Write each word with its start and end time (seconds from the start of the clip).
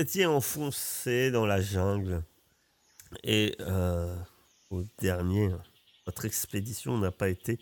vous 0.00 0.04
étiez 0.04 0.24
enfoncé 0.24 1.30
dans 1.30 1.44
la 1.44 1.60
jungle 1.60 2.22
et 3.22 3.54
euh, 3.60 4.16
au 4.70 4.82
dernier, 4.98 5.50
votre 6.06 6.24
expédition 6.24 6.96
n'a 6.96 7.10
pas 7.10 7.28
été 7.28 7.58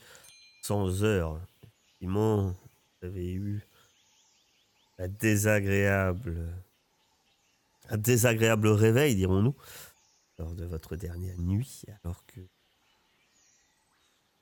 sans 0.63 1.03
heures. 1.03 1.41
Effectivement, 1.83 2.55
vous 3.03 3.09
avez 3.09 3.33
eu 3.33 3.61
un 5.01 5.09
désagréable, 5.09 6.49
un 7.89 7.97
désagréable 7.97 8.69
réveil, 8.69 9.17
dirons-nous, 9.17 9.57
lors 10.39 10.55
de 10.55 10.65
votre 10.65 10.95
dernière 10.95 11.39
nuit, 11.39 11.83
alors 12.05 12.25
que 12.27 12.41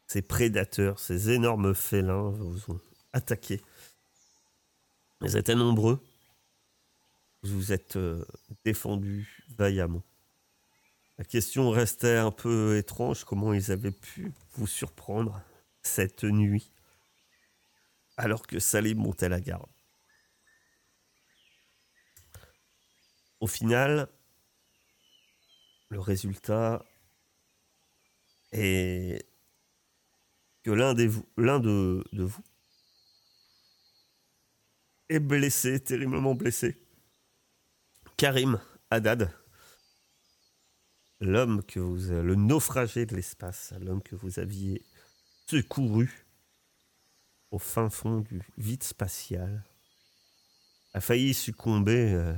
ces 0.07 0.21
prédateurs, 0.21 0.99
ces 0.99 1.31
énormes 1.31 1.75
félins 1.75 2.29
vous 2.29 2.75
ont 2.75 2.81
attaqué. 3.15 3.63
Ils 5.23 5.39
étaient 5.39 5.55
nombreux. 5.55 6.06
Vous 7.47 7.73
êtes 7.73 7.97
euh, 7.97 8.25
défendus 8.65 9.45
vaillamment. 9.57 10.03
La 11.19 11.25
question 11.25 11.71
restait 11.71 12.17
un 12.17 12.31
peu 12.31 12.77
étrange, 12.77 13.25
comment 13.25 13.53
ils 13.53 13.73
avaient 13.73 13.91
pu 13.91 14.33
vous 14.53 14.67
surprendre 14.67 15.43
cette 15.83 16.25
nuit, 16.25 16.71
alors 18.17 18.47
que 18.47 18.59
Salim 18.59 18.99
montait 18.99 19.29
la 19.29 19.41
garde. 19.41 19.71
Au 23.41 23.47
final, 23.47 24.09
le 25.89 26.01
résultat 26.01 26.85
est 28.53 29.27
que 30.65 30.71
l'un 30.71 30.95
de 30.95 31.05
vous 32.13 32.45
est 35.09 35.21
blessé, 35.21 35.81
terriblement 35.81 36.35
blessé. 36.35 36.86
Karim 38.17 38.59
Haddad, 38.91 39.31
l'homme 41.21 41.63
que 41.63 41.81
vous, 41.81 42.11
le 42.11 42.35
naufragé 42.35 43.05
de 43.05 43.15
l'espace, 43.15 43.75
l'homme 43.79 44.03
que 44.03 44.17
vous 44.17 44.39
aviez 44.39 44.83
secouru 45.47 46.25
au 47.51 47.59
fin 47.59 47.91
fond 47.91 48.21
du 48.21 48.41
vide 48.57 48.83
spatial, 48.83 49.63
a 50.95 51.01
failli 51.03 51.35
succomber 51.35 52.15
euh, 52.15 52.35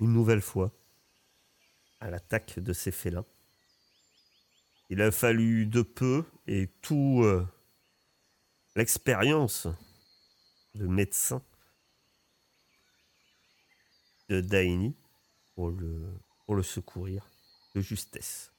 une 0.00 0.14
nouvelle 0.14 0.40
fois 0.40 0.72
à 2.00 2.08
l'attaque 2.08 2.58
de 2.58 2.72
ces 2.72 2.90
félins. 2.90 3.26
Il 4.88 5.02
a 5.02 5.12
fallu 5.12 5.66
de 5.66 5.82
peu 5.82 6.24
et 6.46 6.68
tout 6.80 7.20
euh, 7.22 7.46
l'expérience 8.76 9.68
de 10.74 10.86
médecin 10.86 11.42
de 14.28 14.40
Daini 14.40 14.94
pour 15.54 15.70
le, 15.70 16.62
secourir 16.62 17.28
de 17.74 17.80
justesse. 17.80 18.52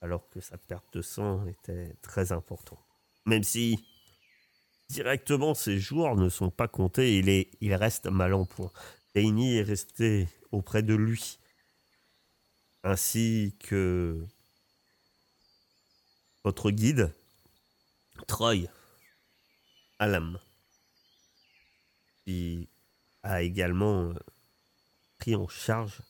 Alors 0.00 0.28
que 0.30 0.40
sa 0.40 0.56
perte 0.58 0.94
de 0.94 1.02
sang 1.02 1.46
était 1.46 1.94
très 2.02 2.32
importante. 2.32 2.78
Même 3.26 3.44
si 3.44 3.84
directement 4.88 5.54
ses 5.54 5.78
jours 5.78 6.16
ne 6.16 6.28
sont 6.28 6.50
pas 6.50 6.68
comptés, 6.68 7.18
il, 7.18 7.28
est, 7.28 7.50
il 7.60 7.74
reste 7.74 8.06
mal 8.06 8.34
en 8.34 8.46
point. 8.46 8.72
Daini 9.14 9.56
est 9.56 9.62
resté 9.62 10.28
auprès 10.52 10.82
de 10.82 10.94
lui, 10.94 11.38
ainsi 12.82 13.54
que 13.60 14.24
votre 16.44 16.70
guide, 16.70 17.12
Troy 18.26 18.68
Alam, 19.98 20.38
qui 22.24 22.68
a 23.22 23.42
également 23.42 24.10
euh, 24.10 24.14
pris 25.18 25.34
en 25.34 25.48
charge 25.48 26.00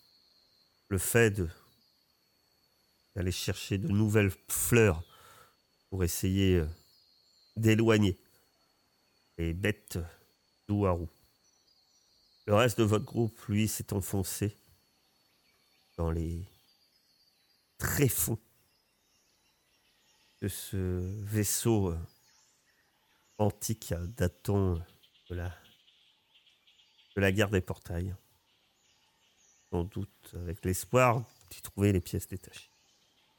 le 0.88 0.98
fait 0.98 1.40
d'aller 3.14 3.32
chercher 3.32 3.78
de 3.78 3.88
nouvelles 3.88 4.32
fleurs 4.48 5.02
pour 5.88 6.04
essayer 6.04 6.56
euh, 6.56 6.68
d'éloigner 7.56 8.18
les 9.38 9.52
bêtes 9.52 9.98
d'Ouarou. 10.68 11.08
Le 12.46 12.54
reste 12.54 12.78
de 12.78 12.84
votre 12.84 13.04
groupe, 13.04 13.38
lui, 13.48 13.68
s'est 13.68 13.92
enfoncé 13.92 14.56
dans 15.96 16.10
les 16.10 16.44
tréfonds 17.78 18.38
de 20.40 20.48
ce 20.48 20.76
vaisseau 21.24 21.90
euh, 21.90 21.98
antique 23.38 23.94
datant 24.16 24.74
de 25.28 25.34
la, 25.34 25.54
la 27.20 27.32
guerre 27.32 27.50
des 27.50 27.60
portails. 27.60 28.14
Sans 29.70 29.84
doute 29.84 30.34
avec 30.34 30.64
l'espoir 30.64 31.24
d'y 31.50 31.62
trouver 31.62 31.92
les 31.92 32.00
pièces 32.00 32.26
détachées. 32.26 32.70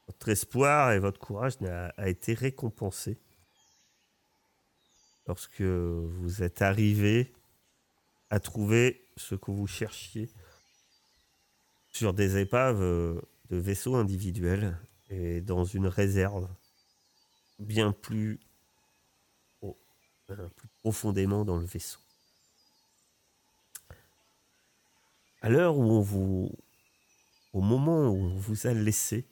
Votre 0.06 0.28
espoir 0.30 0.92
et 0.92 0.98
votre 0.98 1.18
courage 1.18 1.54
a, 1.62 2.08
été 2.08 2.34
récompensé 2.34 3.18
lorsque 5.26 5.62
vous 5.62 6.42
êtes 6.42 6.62
arrivé 6.62 7.32
à 8.30 8.40
trouver 8.40 9.06
ce 9.16 9.34
que 9.34 9.50
vous 9.50 9.66
cherchiez 9.66 10.28
sur 11.92 12.14
des 12.14 12.38
épaves 12.38 12.80
de 12.80 13.56
vaisseaux 13.56 13.94
individuels 13.94 14.78
et 15.10 15.40
dans 15.40 15.64
une 15.64 15.86
réserve 15.86 16.48
bien 17.58 17.92
plus, 17.92 18.40
euh, 19.62 20.48
plus 20.56 20.68
profondément 20.78 21.44
dans 21.44 21.58
le 21.58 21.66
vaisseau. 21.66 22.01
À 25.44 25.48
l'heure 25.48 25.76
où 25.76 25.82
on 25.82 26.00
vous, 26.00 26.52
au 27.52 27.60
moment 27.62 28.06
où 28.06 28.14
on 28.14 28.36
vous 28.36 28.68
a 28.68 28.72
laissé, 28.72 29.26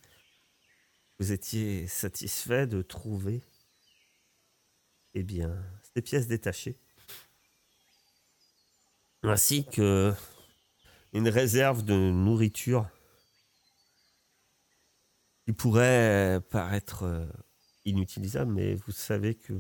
vous 1.21 1.31
étiez 1.31 1.87
satisfait 1.87 2.67
de 2.67 2.83
trouver, 2.83 3.45
eh 5.15 5.23
bien, 5.23 5.57
ces 5.95 6.03
pièces 6.03 6.27
détachées, 6.27 6.77
ainsi 9.23 9.65
que 9.65 10.12
une 11.12 11.29
réserve 11.29 11.85
de 11.85 11.95
nourriture 11.95 12.89
qui 15.45 15.53
pourrait 15.53 16.41
paraître 16.51 17.05
euh, 17.05 17.27
inutilisable, 17.85 18.53
mais 18.53 18.75
vous 18.75 18.91
savez 18.91 19.37
que 19.37 19.55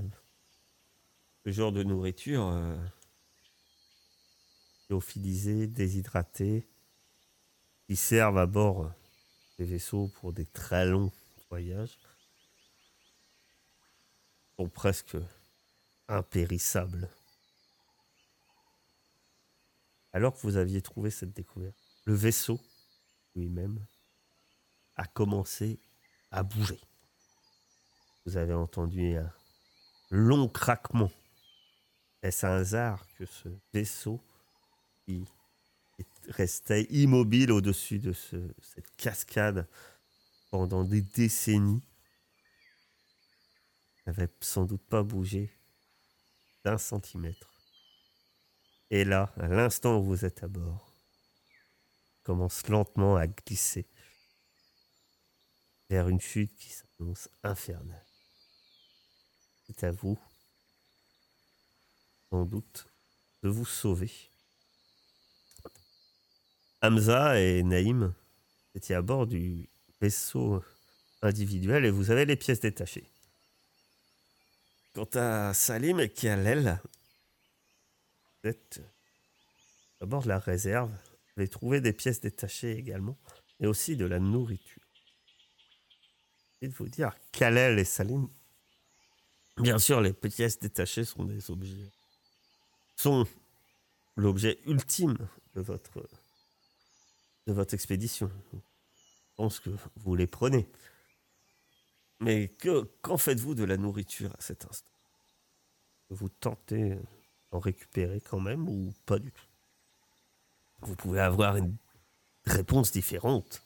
ce 1.44 1.52
genre 1.52 1.70
de 1.70 1.84
nourriture 1.84 2.48
déshydratée, 5.66 6.66
qui 7.86 7.96
servent 7.96 8.38
à 8.38 8.46
bord 8.46 8.90
des 9.58 9.64
vaisseaux 9.64 10.08
pour 10.20 10.32
des 10.32 10.46
très 10.46 10.86
longs 10.86 11.12
voyages, 11.48 11.98
sont 14.56 14.68
presque 14.68 15.16
impérissables. 16.08 17.08
Alors 20.12 20.34
que 20.34 20.40
vous 20.42 20.56
aviez 20.56 20.82
trouvé 20.82 21.10
cette 21.10 21.32
découverte, 21.32 21.76
le 22.04 22.14
vaisseau 22.14 22.58
lui-même 23.36 23.84
a 24.96 25.06
commencé 25.06 25.78
à 26.30 26.42
bouger. 26.42 26.80
Vous 28.26 28.36
avez 28.36 28.54
entendu 28.54 29.16
un 29.16 29.32
long 30.10 30.48
craquement. 30.48 31.10
Est-ce 32.22 32.44
un 32.44 32.56
hasard 32.56 33.06
que 33.16 33.24
ce 33.24 33.48
vaisseau 33.72 34.20
restait 36.28 36.84
immobile 36.90 37.52
au-dessus 37.52 37.98
de 37.98 38.12
cette 38.12 38.96
cascade 38.96 39.68
pendant 40.50 40.84
des 40.84 41.02
décennies 41.02 41.82
n'avait 44.06 44.28
sans 44.40 44.64
doute 44.64 44.82
pas 44.82 45.02
bougé 45.02 45.50
d'un 46.64 46.78
centimètre. 46.78 47.52
Et 48.90 49.04
là, 49.04 49.32
à 49.36 49.48
l'instant 49.48 49.98
où 49.98 50.04
vous 50.04 50.24
êtes 50.24 50.42
à 50.42 50.48
bord, 50.48 50.92
commence 52.22 52.66
lentement 52.68 53.16
à 53.16 53.26
glisser 53.26 53.86
vers 55.88 56.08
une 56.08 56.20
chute 56.20 56.54
qui 56.56 56.70
s'annonce 56.70 57.28
infernale. 57.42 58.06
C'est 59.66 59.84
à 59.84 59.92
vous, 59.92 60.18
sans 62.30 62.44
doute, 62.44 62.86
de 63.42 63.48
vous 63.48 63.64
sauver. 63.64 64.29
Hamza 66.82 67.40
et 67.40 67.62
Naïm 67.62 68.14
étaient 68.74 68.94
à 68.94 69.02
bord 69.02 69.26
du 69.26 69.68
vaisseau 70.00 70.62
individuel 71.22 71.84
et 71.84 71.90
vous 71.90 72.10
avez 72.10 72.24
les 72.24 72.36
pièces 72.36 72.60
détachées. 72.60 73.06
Quant 74.94 75.08
à 75.14 75.52
Salim 75.54 76.00
et 76.00 76.08
Kialel, 76.08 76.80
vous 78.42 78.50
êtes 78.50 78.80
à 80.00 80.06
bord 80.06 80.22
de 80.22 80.28
la 80.28 80.38
réserve. 80.38 80.90
Vous 80.90 81.42
avez 81.42 81.48
trouvé 81.48 81.80
des 81.80 81.92
pièces 81.92 82.20
détachées 82.20 82.76
également, 82.76 83.16
et 83.60 83.66
aussi 83.66 83.96
de 83.96 84.06
la 84.06 84.18
nourriture. 84.18 84.82
Et 86.62 86.68
de 86.68 86.74
vous 86.74 86.88
dire, 86.88 87.14
Kalel 87.32 87.78
et 87.78 87.84
Salim 87.84 88.28
Bien 89.58 89.78
sûr, 89.78 90.00
les 90.00 90.12
pièces 90.12 90.58
détachées 90.58 91.04
sont 91.04 91.24
des 91.24 91.50
objets. 91.50 91.90
sont 92.96 93.26
l'objet 94.16 94.58
ultime 94.66 95.16
de 95.54 95.60
votre, 95.60 96.08
de 97.46 97.52
votre 97.52 97.74
expédition. 97.74 98.30
Je 98.52 98.58
pense 99.36 99.60
que 99.60 99.70
vous 99.96 100.16
les 100.16 100.26
prenez. 100.26 100.68
Mais 102.20 102.48
que, 102.48 102.82
qu'en 103.00 103.16
faites-vous 103.16 103.54
de 103.54 103.64
la 103.64 103.76
nourriture 103.76 104.30
à 104.38 104.40
cet 104.40 104.66
instant? 104.66 104.90
Vous 106.10 106.28
tentez 106.28 106.98
d'en 107.50 107.60
récupérer 107.60 108.20
quand 108.20 108.40
même 108.40 108.68
ou 108.68 108.92
pas 109.06 109.18
du 109.18 109.32
tout? 109.32 109.44
Vous 110.82 110.96
pouvez 110.96 111.20
avoir 111.20 111.56
une 111.56 111.76
réponse 112.44 112.92
différente 112.92 113.62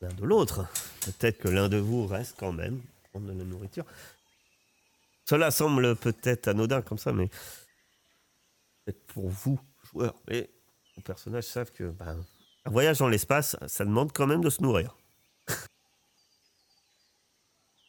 l'un 0.00 0.12
de 0.12 0.24
l'autre. 0.24 0.66
Peut-être 1.02 1.38
que 1.38 1.48
l'un 1.48 1.68
de 1.68 1.76
vous 1.76 2.06
reste 2.06 2.36
quand 2.38 2.52
même 2.52 2.82
prendre 3.10 3.26
de 3.26 3.38
la 3.38 3.44
nourriture. 3.44 3.84
Cela 5.24 5.50
semble 5.50 5.96
peut-être 5.96 6.48
anodin 6.48 6.82
comme 6.82 6.98
ça, 6.98 7.12
mais 7.12 7.28
pour 9.08 9.28
vous, 9.28 9.60
joueurs, 9.84 10.14
et 10.28 10.48
vos 10.96 11.02
personnages 11.02 11.44
savent 11.44 11.72
que 11.72 11.90
ben, 11.90 12.24
un 12.68 12.70
voyage 12.70 12.98
dans 12.98 13.08
l'espace, 13.08 13.56
ça 13.66 13.84
demande 13.86 14.12
quand 14.12 14.26
même 14.26 14.42
de 14.42 14.50
se 14.50 14.62
nourrir. 14.62 14.94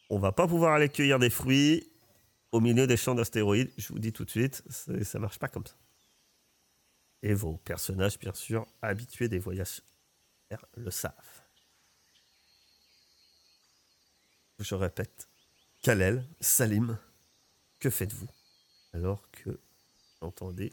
On 0.08 0.18
va 0.18 0.32
pas 0.32 0.48
pouvoir 0.48 0.72
aller 0.72 0.88
cueillir 0.88 1.18
des 1.18 1.28
fruits 1.28 1.92
au 2.50 2.60
milieu 2.60 2.86
des 2.86 2.96
champs 2.96 3.14
d'astéroïdes, 3.14 3.70
je 3.76 3.92
vous 3.92 3.98
dis 3.98 4.12
tout 4.12 4.24
de 4.24 4.30
suite, 4.30 4.64
ça 4.70 5.18
marche 5.18 5.38
pas 5.38 5.48
comme 5.48 5.66
ça. 5.66 5.74
Et 7.22 7.34
vos 7.34 7.58
personnages, 7.58 8.18
bien 8.18 8.32
sûr, 8.32 8.66
habitués 8.80 9.28
des 9.28 9.38
voyages 9.38 9.82
le 10.74 10.90
savent. 10.90 11.12
Je 14.58 14.74
répète, 14.74 15.28
Kalel, 15.82 16.26
Salim, 16.40 16.98
que 17.78 17.90
faites-vous? 17.90 18.30
Alors 18.94 19.30
que 19.30 19.60
entendez 20.22 20.72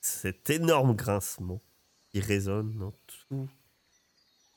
cet 0.00 0.50
énorme 0.50 0.96
grincement 0.96 1.62
qui 2.16 2.22
résonne 2.22 2.78
dans, 2.78 2.94
tout 3.06 3.46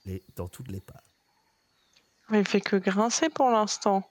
les, 0.06 0.24
dans 0.38 0.48
toutes 0.48 0.70
les 0.70 0.80
pages 0.80 1.04
Il 2.32 2.48
fait 2.48 2.62
que 2.62 2.78
grincer 2.78 3.28
pour 3.28 3.50
l'instant. 3.50 4.10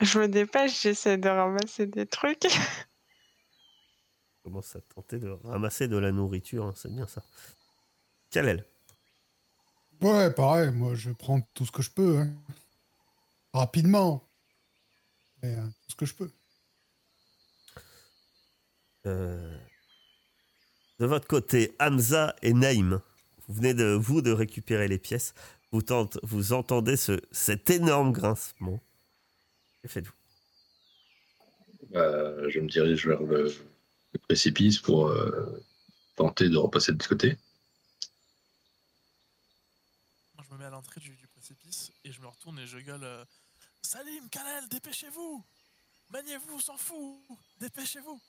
Je 0.00 0.18
me 0.18 0.26
dépêche, 0.26 0.82
j'essaie 0.82 1.16
de 1.16 1.28
ramasser 1.28 1.86
des 1.86 2.06
trucs. 2.06 2.42
commence 4.42 4.74
à 4.74 4.80
tenter 4.80 5.20
de 5.20 5.28
ramasser 5.28 5.86
de 5.86 5.96
la 5.96 6.10
nourriture, 6.10 6.66
hein, 6.66 6.72
c'est 6.74 6.92
bien 6.92 7.06
ça. 7.06 7.22
Kalel. 8.30 8.64
Ouais, 10.00 10.32
pareil, 10.32 10.72
moi 10.72 10.96
je 10.96 11.12
prends 11.12 11.40
tout 11.54 11.66
ce 11.66 11.70
que 11.70 11.82
je 11.82 11.90
peux. 11.92 12.18
Hein. 12.18 12.34
Rapidement. 13.52 14.28
Euh, 15.44 15.64
tout 15.64 15.90
ce 15.90 15.94
que 15.94 16.06
je 16.06 16.14
peux. 16.14 16.32
Euh, 19.06 19.56
de 20.98 21.06
votre 21.06 21.26
côté, 21.26 21.74
Hamza 21.78 22.34
et 22.42 22.52
Naïm, 22.52 23.00
vous 23.48 23.54
venez 23.54 23.74
de 23.74 23.92
vous 23.92 24.22
de 24.22 24.32
récupérer 24.32 24.88
les 24.88 24.98
pièces. 24.98 25.34
Vous, 25.72 25.82
tente, 25.82 26.18
vous 26.22 26.52
entendez 26.52 26.96
ce, 26.96 27.20
cet 27.32 27.70
énorme 27.70 28.12
grincement. 28.12 28.80
Que 29.82 29.88
faites-vous? 29.88 30.12
Bah, 31.90 32.48
Je 32.48 32.60
me 32.60 32.68
dirige 32.68 33.06
vers 33.06 33.22
le, 33.22 33.52
précipice 34.22 34.78
pour 34.78 35.08
euh, 35.08 35.62
tenter 36.16 36.48
de 36.48 36.56
repasser 36.56 36.92
de 36.92 37.02
ce 37.02 37.08
côté. 37.08 37.36
je 40.48 40.54
me 40.54 40.58
mets 40.58 40.64
à 40.64 40.70
l'entrée 40.70 41.00
du, 41.00 41.16
précipice 41.34 41.92
et 42.04 42.12
je 42.12 42.20
me 42.20 42.26
retourne 42.28 42.58
et 42.58 42.66
je 42.66 42.78
gueule 42.78 43.04
euh, 43.04 43.24
Salim, 43.82 44.28
Kalel, 44.30 44.68
dépêchez-vous 44.68 45.44
Maniez-vous, 46.10 46.60
s'en 46.60 46.76
fout 46.76 47.20
Dépêchez-vous 47.60 48.20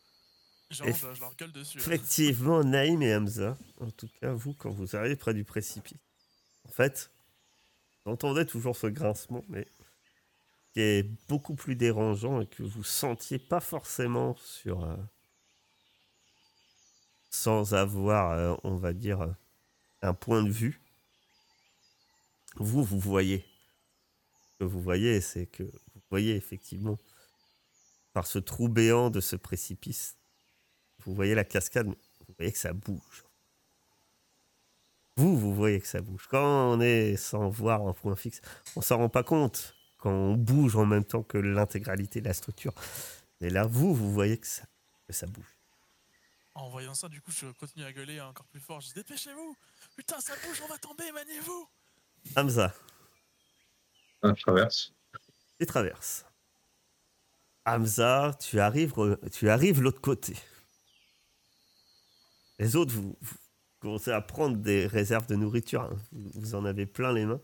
je, 0.70 0.84
leur 1.20 1.36
gueule 1.36 1.52
dessus. 1.52 1.78
Hein. 1.78 1.82
Effectivement, 1.82 2.64
Naïm 2.64 3.02
et 3.02 3.16
Hamza, 3.16 3.58
en 3.80 3.90
tout 3.90 4.10
cas, 4.20 4.34
vous, 4.34 4.54
quand 4.54 4.70
vous 4.70 4.96
arrivez 4.96 5.16
près 5.16 5.34
du 5.34 5.44
précipice, 5.44 5.98
en 6.66 6.72
fait, 6.72 7.12
vous 8.06 8.12
entendez 8.12 8.46
toujours 8.46 8.76
ce 8.76 8.88
grincement, 8.88 9.44
mais 9.50 9.68
qui 10.74 10.82
est 10.82 11.04
beaucoup 11.28 11.56
plus 11.56 11.76
dérangeant 11.76 12.42
et 12.42 12.48
que 12.48 12.64
vous 12.64 12.84
sentiez 12.84 13.40
pas 13.40 13.60
forcément 13.60 14.36
sur. 14.38 14.84
Euh, 14.84 14.96
sans 17.30 17.74
avoir, 17.74 18.32
euh, 18.32 18.56
on 18.64 18.76
va 18.76 18.94
dire, 18.94 19.36
un 20.02 20.14
point 20.14 20.44
de 20.44 20.50
vue. 20.50 20.82
Vous, 22.56 22.84
vous 22.84 23.00
voyez. 23.00 23.46
Ce 24.54 24.60
que 24.60 24.64
vous 24.64 24.82
voyez, 24.82 25.22
c'est 25.22 25.46
que 25.46 25.64
vous 25.64 26.02
voyez 26.10 26.36
effectivement, 26.36 26.98
par 28.14 28.26
ce 28.26 28.40
trou 28.40 28.70
béant 28.70 29.10
de 29.10 29.20
ce 29.20 29.36
précipice, 29.36 30.18
vous 31.08 31.16
voyez 31.16 31.36
la 31.36 31.46
cascade, 31.46 31.88
vous 31.88 32.36
voyez 32.38 32.52
que 32.52 32.58
ça 32.58 32.74
bouge. 32.74 33.24
Vous, 35.16 35.38
vous 35.38 35.56
voyez 35.56 35.80
que 35.80 35.88
ça 35.88 36.02
bouge. 36.02 36.28
Quand 36.30 36.74
on 36.74 36.82
est 36.82 37.16
sans 37.16 37.50
voir 37.50 37.88
un 37.88 37.94
point 37.94 38.16
fixe, 38.16 38.42
on 38.76 38.82
s'en 38.82 38.98
rend 38.98 39.10
pas 39.10 39.24
compte 39.24 39.74
quand 39.98 40.12
on 40.12 40.36
bouge 40.36 40.76
en 40.76 40.86
même 40.86 41.06
temps 41.06 41.24
que 41.24 41.38
l'intégralité 41.38 42.20
de 42.20 42.28
la 42.28 42.34
structure. 42.34 42.74
Mais 43.40 43.50
là, 43.50 43.66
vous, 43.66 43.96
vous 43.96 44.12
voyez 44.12 44.38
que 44.38 44.46
ça, 44.46 44.64
que 45.08 45.14
ça 45.14 45.26
bouge. 45.28 45.58
En 46.54 46.70
voyant 46.70 46.94
ça, 46.94 47.08
du 47.08 47.22
coup, 47.22 47.32
je 47.32 47.48
continue 47.54 47.86
à 47.86 47.94
gueuler 47.94 48.20
encore 48.20 48.46
plus 48.48 48.60
fort. 48.60 48.82
Je 48.82 48.88
dis 48.88 48.94
Dépêchez-vous 48.96 49.56
Putain, 49.96 50.20
ça 50.20 50.34
bouge, 50.46 50.62
on 50.64 50.68
va 50.68 50.78
tomber, 50.78 51.10
maniez-vous 51.14 51.70
Hamza. 52.36 52.74
Ah, 54.22 54.34
je 54.36 54.42
traverse. 54.42 54.94
Tu 55.58 55.66
traverses. 55.66 56.26
Hamza, 57.66 58.36
tu 58.40 58.60
arrives, 58.60 58.94
tu 59.32 59.50
arrives 59.50 59.82
l'autre 59.82 60.02
côté. 60.02 60.36
Les 62.60 62.76
autres, 62.76 62.94
vous, 62.94 63.18
commencez 63.80 64.12
à 64.12 64.22
prendre 64.22 64.58
des 64.58 64.88
réserves 64.88 65.28
de 65.28 65.36
nourriture. 65.36 65.82
Hein. 65.84 65.98
Vous, 66.12 66.56
en 66.56 66.66
avez 66.66 66.86
plein 66.86 67.14
les 67.14 67.26
mains. 67.26 67.42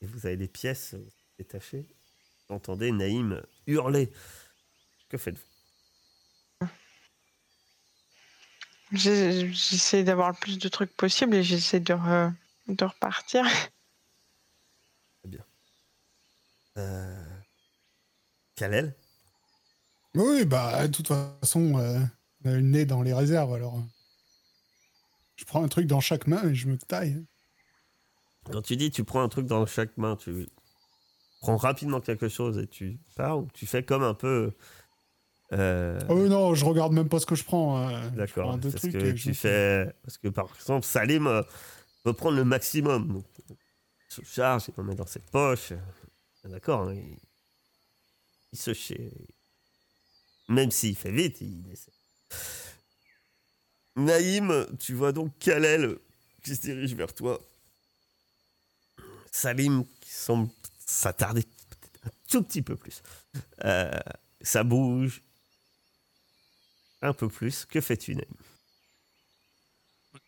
Et 0.00 0.06
vous 0.06 0.26
avez 0.26 0.36
des 0.36 0.48
pièces 0.48 0.94
détachées. 1.38 1.86
Vous 2.48 2.54
entendez 2.54 2.92
Naïm 2.92 3.42
hurler. 3.66 4.12
Que 5.08 5.16
faites-vous? 5.16 5.42
J'essaie 8.92 10.04
d'avoir 10.04 10.28
le 10.28 10.36
plus 10.36 10.58
de 10.58 10.68
trucs 10.68 10.94
possible 10.94 11.34
et 11.34 11.42
j'essaie 11.42 11.80
de, 11.80 11.94
de 12.68 12.84
repartir. 12.84 13.44
Très 15.22 15.28
bien. 15.28 15.44
Euh... 16.78 17.24
Kalel? 18.54 18.94
Oui, 20.14 20.44
bah, 20.44 20.86
de 20.86 20.92
toute 20.92 21.08
façon, 21.08 21.78
euh, 21.78 21.98
on 22.44 22.50
a 22.50 22.52
le 22.52 22.60
nez 22.60 22.84
dans 22.84 23.02
les 23.02 23.12
réserves, 23.12 23.52
alors. 23.52 23.82
Je 25.36 25.44
prends 25.44 25.62
un 25.64 25.68
truc 25.68 25.86
dans 25.86 26.00
chaque 26.00 26.26
main 26.26 26.48
et 26.48 26.54
je 26.54 26.68
me 26.68 26.78
taille. 26.78 27.24
Quand 28.50 28.62
tu 28.62 28.76
dis 28.76 28.90
tu 28.90 29.04
prends 29.04 29.22
un 29.22 29.28
truc 29.28 29.46
dans 29.46 29.64
chaque 29.66 29.96
main, 29.96 30.16
tu 30.16 30.46
prends 31.40 31.56
rapidement 31.56 32.00
quelque 32.00 32.28
chose 32.28 32.58
et 32.58 32.66
tu 32.66 32.98
pars 33.16 33.38
ou 33.38 33.48
tu 33.54 33.66
fais 33.66 33.82
comme 33.82 34.02
un 34.02 34.14
peu. 34.14 34.52
Euh... 35.52 36.00
Oh 36.08 36.26
non, 36.26 36.54
je 36.54 36.64
regarde 36.64 36.92
même 36.92 37.08
pas 37.08 37.20
ce 37.20 37.26
que 37.26 37.34
je 37.34 37.44
prends. 37.44 37.78
Hein. 37.78 38.10
D'accord. 38.10 38.58
Parce 38.60 38.74
que 38.74 39.12
tu 39.12 39.34
fais. 39.34 39.92
Parce 40.02 40.18
que 40.18 40.28
par 40.28 40.48
exemple, 40.54 40.86
Salim 40.86 41.26
euh, 41.26 41.42
veut 42.04 42.12
prendre 42.12 42.36
le 42.36 42.44
maximum. 42.44 43.08
Donc, 43.12 43.24
il 43.48 44.14
se 44.14 44.22
charge, 44.22 44.64
il 44.68 44.74
le 44.76 44.84
met 44.84 44.94
dans 44.94 45.06
cette 45.06 45.30
poche. 45.30 45.72
D'accord. 46.44 46.88
Hein, 46.88 46.96
il... 48.52 48.58
se 48.58 48.74
chie. 48.74 49.10
Même 50.48 50.70
s'il 50.70 50.96
fait 50.96 51.12
vite, 51.12 51.40
il 51.40 51.64
essaie. 51.72 51.92
Naïm, 53.96 54.66
tu 54.78 54.94
vois 54.94 55.12
donc 55.12 55.38
Kalel 55.38 55.98
qui 56.42 56.54
se 56.54 56.60
dirige 56.60 56.94
vers 56.94 57.12
toi. 57.12 57.40
Salim 59.30 59.84
qui 60.00 60.10
semble 60.10 60.48
s'attarder 60.86 61.46
un 62.04 62.10
tout 62.28 62.42
petit 62.42 62.62
peu 62.62 62.76
plus. 62.76 63.02
Euh, 63.64 63.90
ça 64.40 64.62
bouge 64.62 65.22
un 67.02 67.12
peu 67.12 67.28
plus. 67.28 67.64
Que 67.64 67.80
fais-tu, 67.80 68.14
Naïm? 68.14 68.34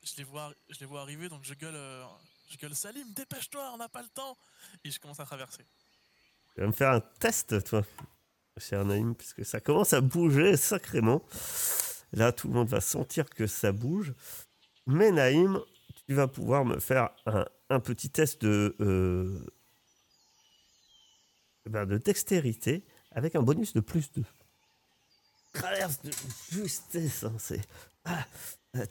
Je 0.02 0.16
les, 0.18 0.24
vois, 0.24 0.52
je 0.68 0.78
les 0.80 0.86
vois 0.86 1.00
arriver, 1.02 1.28
donc 1.28 1.44
je 1.44 1.54
gueule, 1.54 1.74
euh, 1.74 2.04
je 2.48 2.56
gueule 2.56 2.74
Salim, 2.74 3.12
dépêche-toi, 3.12 3.70
on 3.74 3.76
n'a 3.76 3.88
pas 3.88 4.02
le 4.02 4.08
temps. 4.08 4.36
Et 4.84 4.90
je 4.90 4.98
commence 5.00 5.20
à 5.20 5.24
traverser. 5.24 5.64
Tu 6.54 6.60
vas 6.60 6.66
me 6.66 6.72
faire 6.72 6.90
un 6.90 7.00
test, 7.00 7.64
toi, 7.64 7.84
cher 8.56 8.84
Naïm, 8.84 9.14
puisque 9.14 9.44
ça 9.44 9.60
commence 9.60 9.92
à 9.92 10.00
bouger 10.00 10.56
sacrément. 10.56 11.22
Là, 12.16 12.32
tout 12.32 12.48
le 12.48 12.54
monde 12.54 12.68
va 12.68 12.80
sentir 12.80 13.28
que 13.28 13.46
ça 13.46 13.72
bouge. 13.72 14.14
Mais 14.86 15.10
Naïm, 15.10 15.60
tu 16.06 16.14
vas 16.14 16.26
pouvoir 16.26 16.64
me 16.64 16.80
faire 16.80 17.10
un, 17.68 17.80
petit 17.80 18.08
test 18.08 18.40
de, 18.42 18.74
euh, 18.80 19.38
ben, 21.66 21.84
de 21.84 21.98
dextérité 21.98 22.84
avec 23.12 23.36
un 23.36 23.42
bonus 23.42 23.74
de 23.74 23.80
plus 23.80 24.10
2. 24.12 24.24
Traverse 25.52 26.00
de 26.02 26.10
justesse. 26.50 27.24
Hein, 27.24 27.34
c'est, 27.38 27.60
ah, 28.06 28.24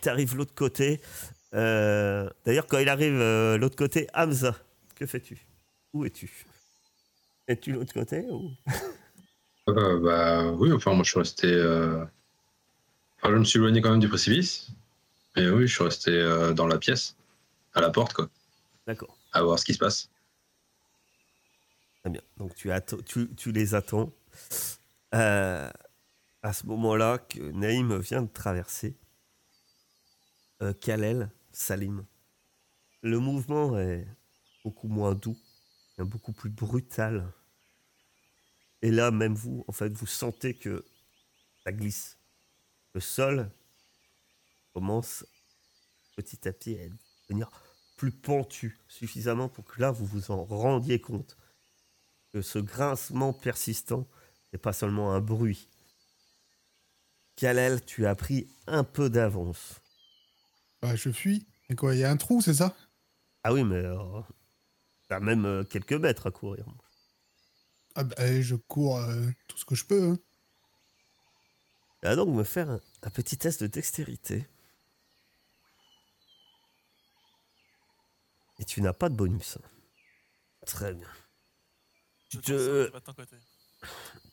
t'arrives 0.01 0.35
l'autre 0.35 0.53
côté. 0.53 1.01
Euh, 1.55 2.29
d'ailleurs, 2.45 2.67
quand 2.67 2.77
il 2.77 2.89
arrive 2.89 3.19
euh, 3.19 3.57
l'autre 3.57 3.75
côté, 3.75 4.07
Hamza, 4.13 4.55
que 4.93 5.07
fais-tu? 5.07 5.47
Où 5.93 6.05
es-tu? 6.05 6.45
Es-tu 7.47 7.71
l'autre 7.71 7.93
côté 7.93 8.23
ou? 8.29 8.51
Bah 9.67 10.51
oui, 10.51 10.71
enfin 10.73 10.93
moi 10.93 11.03
je 11.03 11.09
suis 11.09 11.19
resté 11.19 11.47
Ah, 11.51 12.07
je 13.29 13.35
me 13.35 13.43
suis 13.43 13.57
éloigné 13.57 13.81
quand 13.81 13.91
même 13.91 13.99
du 13.99 14.09
précipice. 14.09 14.69
Et 15.35 15.49
oui, 15.49 15.67
je 15.67 15.73
suis 15.73 15.83
resté 15.83 16.11
euh, 16.11 16.53
dans 16.53 16.67
la 16.67 16.77
pièce, 16.77 17.15
à 17.73 17.81
la 17.81 17.89
porte, 17.89 18.13
quoi, 18.13 18.29
D'accord. 18.87 19.17
à 19.33 19.43
voir 19.43 19.59
ce 19.59 19.65
qui 19.65 19.73
se 19.73 19.79
passe. 19.79 20.09
Très 22.01 22.09
bien. 22.09 22.21
Donc 22.37 22.55
tu, 22.55 22.69
tu, 23.05 23.27
tu 23.35 23.51
les 23.51 23.75
attends. 23.75 24.13
Euh, 25.13 25.69
à 26.41 26.53
ce 26.53 26.65
moment-là, 26.67 27.17
que 27.17 27.39
Naïm 27.51 27.97
vient 27.97 28.21
de 28.21 28.31
traverser. 28.31 28.95
Euh, 30.61 30.73
Kalel, 30.73 31.29
Salim. 31.51 32.05
Le 33.01 33.19
mouvement 33.19 33.77
est 33.77 34.07
beaucoup 34.63 34.87
moins 34.87 35.15
doux, 35.15 35.37
beaucoup 35.97 36.31
plus 36.31 36.49
brutal. 36.49 37.31
Et 38.81 38.91
là, 38.91 39.11
même 39.11 39.35
vous, 39.35 39.65
en 39.67 39.71
fait, 39.71 39.91
vous 39.91 40.07
sentez 40.07 40.53
que 40.53 40.85
ça 41.63 41.71
glisse. 41.71 42.17
Le 42.95 43.01
sol 43.01 43.51
commence 44.73 45.25
petit 46.15 46.47
à 46.47 46.53
petit 46.53 46.79
à 46.79 46.87
devenir 47.27 47.51
plus 47.97 48.11
pentu, 48.11 48.79
suffisamment 48.87 49.49
pour 49.49 49.65
que 49.65 49.81
là, 49.81 49.91
vous 49.91 50.05
vous 50.05 50.31
en 50.31 50.45
rendiez 50.45 51.01
compte 51.01 51.35
que 52.31 52.41
ce 52.41 52.57
grincement 52.57 53.33
persistant 53.33 54.07
n'est 54.53 54.59
pas 54.59 54.71
seulement 54.71 55.11
un 55.11 55.19
bruit. 55.19 55.67
Kalel, 57.35 57.83
tu 57.83 58.05
as 58.07 58.15
pris 58.15 58.47
un 58.65 58.85
peu 58.85 59.09
d'avance. 59.09 59.81
Bah, 60.81 60.95
je 60.95 61.09
fuis. 61.09 61.45
Et 61.69 61.75
quoi, 61.75 61.95
il 61.95 61.99
y 61.99 62.05
a 62.05 62.11
un 62.11 62.15
trou, 62.15 62.39
c'est 62.39 62.53
ça? 62.53 62.77
Ah 63.43 63.51
oui, 63.51 63.65
mais 63.65 63.75
euh, 63.75 64.21
t'as 65.09 65.19
même 65.19 65.45
euh, 65.45 65.63
quelques 65.65 65.91
mètres 65.91 66.27
à 66.27 66.31
courir. 66.31 66.65
Ah 67.95 68.05
bah, 68.05 68.41
je 68.41 68.55
cours 68.55 68.99
euh, 68.99 69.27
tout 69.49 69.57
ce 69.57 69.65
que 69.65 69.75
je 69.75 69.83
peux. 69.83 70.11
hein. 70.11 70.17
Tu 72.05 72.09
vas 72.09 72.15
donc 72.17 72.29
me 72.35 72.43
faire 72.43 72.69
un, 72.69 72.79
un 73.01 73.09
petit 73.09 73.35
test 73.35 73.63
de 73.63 73.67
dextérité. 73.67 74.47
Et 78.59 78.63
tu 78.63 78.79
n'as 78.81 78.93
pas 78.93 79.09
de 79.09 79.15
bonus. 79.15 79.57
Très 80.67 80.93
bien. 80.93 81.07
Tu 82.29 82.37
te- 82.37 82.91
de 82.93 82.99
ton 82.99 83.11
côté. 83.11 83.35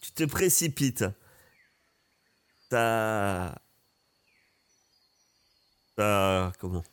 tu 0.02 0.12
te 0.12 0.24
précipites. 0.24 1.06
T'as. 2.68 3.54
T'as. 5.96 6.52
Comment? 6.58 6.84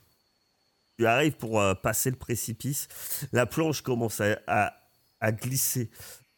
Tu 0.98 1.06
arrives 1.06 1.36
pour 1.36 1.60
euh, 1.60 1.76
passer 1.76 2.10
le 2.10 2.16
précipice. 2.16 2.88
La 3.34 3.46
planche 3.46 3.82
commence 3.82 4.22
à, 4.22 4.40
à- 4.48 4.74
à 5.20 5.32
glisser. 5.34 5.92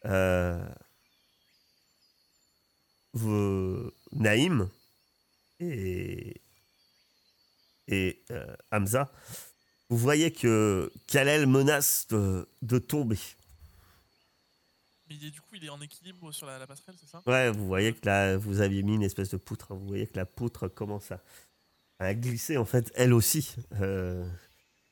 Euh, 0.05 0.67
vous- 3.13 3.91
Naïm 4.11 4.69
et. 5.59 6.41
Et 7.87 8.23
euh, 8.31 8.55
Hamza, 8.71 9.11
vous 9.89 9.97
voyez 9.97 10.31
que 10.31 10.89
Kalel 11.07 11.45
menace 11.45 12.07
de, 12.09 12.47
de 12.61 12.77
tomber. 12.77 13.17
Mais 15.09 15.15
il 15.15 15.25
est, 15.25 15.31
du 15.31 15.41
coup, 15.41 15.55
il 15.55 15.65
est 15.65 15.69
en 15.69 15.81
équilibre 15.81 16.31
sur 16.31 16.47
la, 16.47 16.57
la 16.57 16.67
passerelle, 16.67 16.95
c'est 16.97 17.09
ça? 17.09 17.21
Ouais, 17.25 17.51
vous 17.51 17.65
voyez 17.65 17.91
que 17.91 18.05
là, 18.05 18.37
vous 18.37 18.61
aviez 18.61 18.81
mis 18.83 18.95
une 18.95 19.03
espèce 19.03 19.29
de 19.31 19.37
poutre. 19.37 19.73
Vous 19.73 19.87
voyez 19.87 20.07
que 20.07 20.15
la 20.15 20.25
poutre 20.25 20.69
commence 20.69 21.11
à, 21.11 21.21
à 21.99 22.13
glisser, 22.13 22.55
en 22.55 22.65
fait, 22.65 22.93
elle 22.95 23.11
aussi. 23.13 23.55
Euh, 23.81 24.25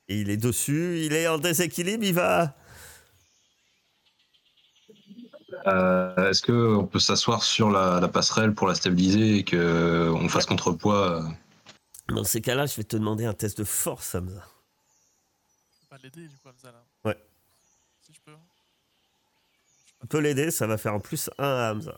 et 0.09 0.19
il 0.19 0.29
est 0.29 0.37
dessus, 0.37 0.99
il 1.05 1.13
est 1.13 1.27
en 1.27 1.37
déséquilibre, 1.37 2.03
il 2.03 2.15
va. 2.15 2.57
Euh, 5.67 6.29
Est-ce 6.29 6.41
qu'on 6.41 6.85
peut 6.85 6.99
s'asseoir 6.99 7.43
sur 7.43 7.69
la, 7.69 7.99
la 7.99 8.07
passerelle 8.07 8.53
pour 8.53 8.67
la 8.67 8.75
stabiliser 8.75 9.37
et 9.37 9.43
qu'on 9.45 10.29
fasse 10.29 10.45
contrepoids 10.45 11.21
euh, 11.21 12.13
Dans 12.13 12.23
ces 12.23 12.41
cas-là, 12.41 12.65
je 12.65 12.75
vais 12.75 12.83
te 12.83 12.95
demander 12.95 13.25
un 13.25 13.33
test 13.33 13.57
de 13.57 13.63
force, 13.63 14.15
Hamza. 14.15 14.43
Je 15.71 15.79
peux 15.81 15.87
pas 15.89 15.97
l'aider, 16.03 16.27
du 16.27 16.35
coup, 16.37 16.49
Hamza, 16.49 16.71
là. 16.71 16.83
Ouais. 17.05 17.17
Si 18.01 18.13
je 18.13 18.19
peux. 18.25 18.37
Tu 20.01 20.07
peux 20.07 20.19
l'aider, 20.19 20.51
ça 20.51 20.67
va 20.67 20.77
faire 20.77 20.93
en 20.93 20.99
plus 20.99 21.29
un 21.37 21.43
à 21.43 21.71
Hamza. 21.73 21.97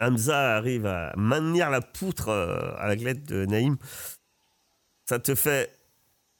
Hamza 0.00 0.56
arrive 0.56 0.86
à 0.86 1.12
maintenir 1.16 1.70
la 1.70 1.80
poutre 1.80 2.28
euh, 2.28 2.74
à 2.76 2.88
la 2.88 2.96
glette 2.96 3.24
de 3.24 3.46
Naïm. 3.46 3.76
Ça 5.04 5.18
te 5.18 5.34
fait, 5.34 5.72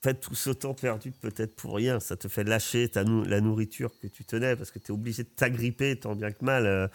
fait 0.02 0.14
tout 0.14 0.35
ce 0.35 0.50
temps 0.50 0.75
perdu 0.75 1.12
peut-être 1.12 1.54
pour 1.54 1.76
rien. 1.76 2.00
Ça 2.00 2.16
te 2.16 2.28
fait 2.28 2.44
lâcher 2.44 2.88
ta 2.88 3.04
la 3.04 3.40
nourriture 3.40 3.99
que 4.00 4.09
tu 4.09 4.25
tenais 4.25 4.56
parce 4.56 4.71
que 4.71 4.78
tu 4.78 4.87
es 4.87 4.90
obligé 4.90 5.23
de 5.23 5.28
t'agripper 5.28 5.99
tant 5.99 6.16
bien 6.16 6.32
que 6.32 6.44
mal, 6.44 6.66
euh, 6.66 6.88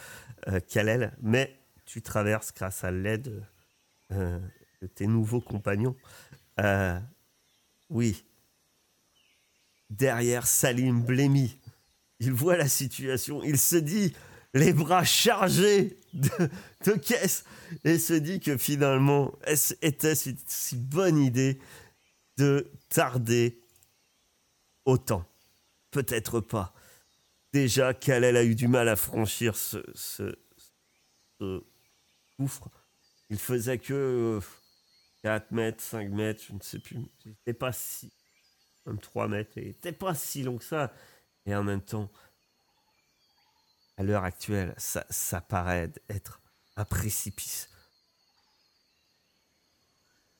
euh. 0.47 1.09
Mais 1.21 1.57
tu 1.85 2.01
traverses 2.01 2.53
grâce 2.53 2.83
à 2.83 2.91
l'aide 2.91 3.43
euh, 4.11 4.39
de 4.81 4.87
tes 4.87 5.07
nouveaux 5.07 5.41
compagnons. 5.41 5.95
Euh, 6.59 6.99
oui. 7.89 8.25
Derrière 9.89 10.45
Salim 10.45 11.01
Blémy, 11.01 11.57
il 12.19 12.33
voit 12.33 12.57
la 12.57 12.67
situation, 12.67 13.41
il 13.41 13.57
se 13.57 13.77
dit, 13.77 14.13
les 14.53 14.73
bras 14.73 15.05
chargés 15.05 15.97
de, 16.13 16.49
de 16.85 16.91
caisses, 16.97 17.45
et 17.85 17.97
se 17.97 18.13
dit 18.13 18.41
que 18.41 18.57
finalement, 18.57 19.33
était-ce 19.81 20.31
une 20.31 20.37
si 20.45 20.75
bonne 20.75 21.17
idée 21.17 21.59
de 22.37 22.71
tarder 22.89 23.61
autant 24.85 25.25
Peut-être 25.91 26.41
pas. 26.41 26.73
Déjà, 27.53 27.93
Kalel 27.93 28.35
a 28.35 28.43
eu 28.43 28.55
du 28.55 28.67
mal 28.67 28.89
à 28.89 28.95
franchir 28.95 29.55
ce, 29.55 30.35
gouffre. 32.37 32.69
Il 33.29 33.39
faisait 33.39 33.79
que 33.79 33.93
euh, 33.93 34.41
4 35.23 35.51
mètres, 35.51 35.81
5 35.81 36.09
mètres, 36.09 36.43
je 36.47 36.53
ne 36.53 36.61
sais 36.61 36.79
plus. 36.79 36.97
Il 37.25 37.31
n'était 37.31 37.53
pas 37.53 37.71
si. 37.71 38.11
Même 38.85 38.99
3 38.99 39.27
mètres. 39.27 39.51
Il 39.55 39.67
n'était 39.67 39.91
pas 39.91 40.13
si 40.13 40.43
long 40.43 40.57
que 40.57 40.63
ça. 40.63 40.93
Et 41.45 41.55
en 41.55 41.63
même 41.63 41.81
temps, 41.81 42.11
à 43.97 44.03
l'heure 44.03 44.23
actuelle, 44.23 44.73
ça, 44.77 45.05
ça 45.09 45.41
paraît 45.41 45.91
être 46.09 46.41
un 46.75 46.85
précipice. 46.85 47.69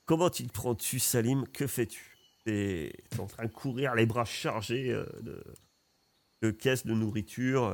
Comment 0.07 0.29
tu 0.29 0.43
prends 0.45 0.73
dessus, 0.73 0.99
Salim? 0.99 1.45
Que 1.49 1.67
fais-tu? 1.67 2.17
T'es 2.45 2.93
en 3.19 3.27
train 3.27 3.45
de 3.45 3.51
courir, 3.51 3.93
les 3.93 4.05
bras 4.05 4.23
chargés 4.23 4.89
euh, 4.89 5.05
de, 6.41 6.49
caisses 6.49 6.85
de 6.85 6.93
nourriture. 6.93 7.65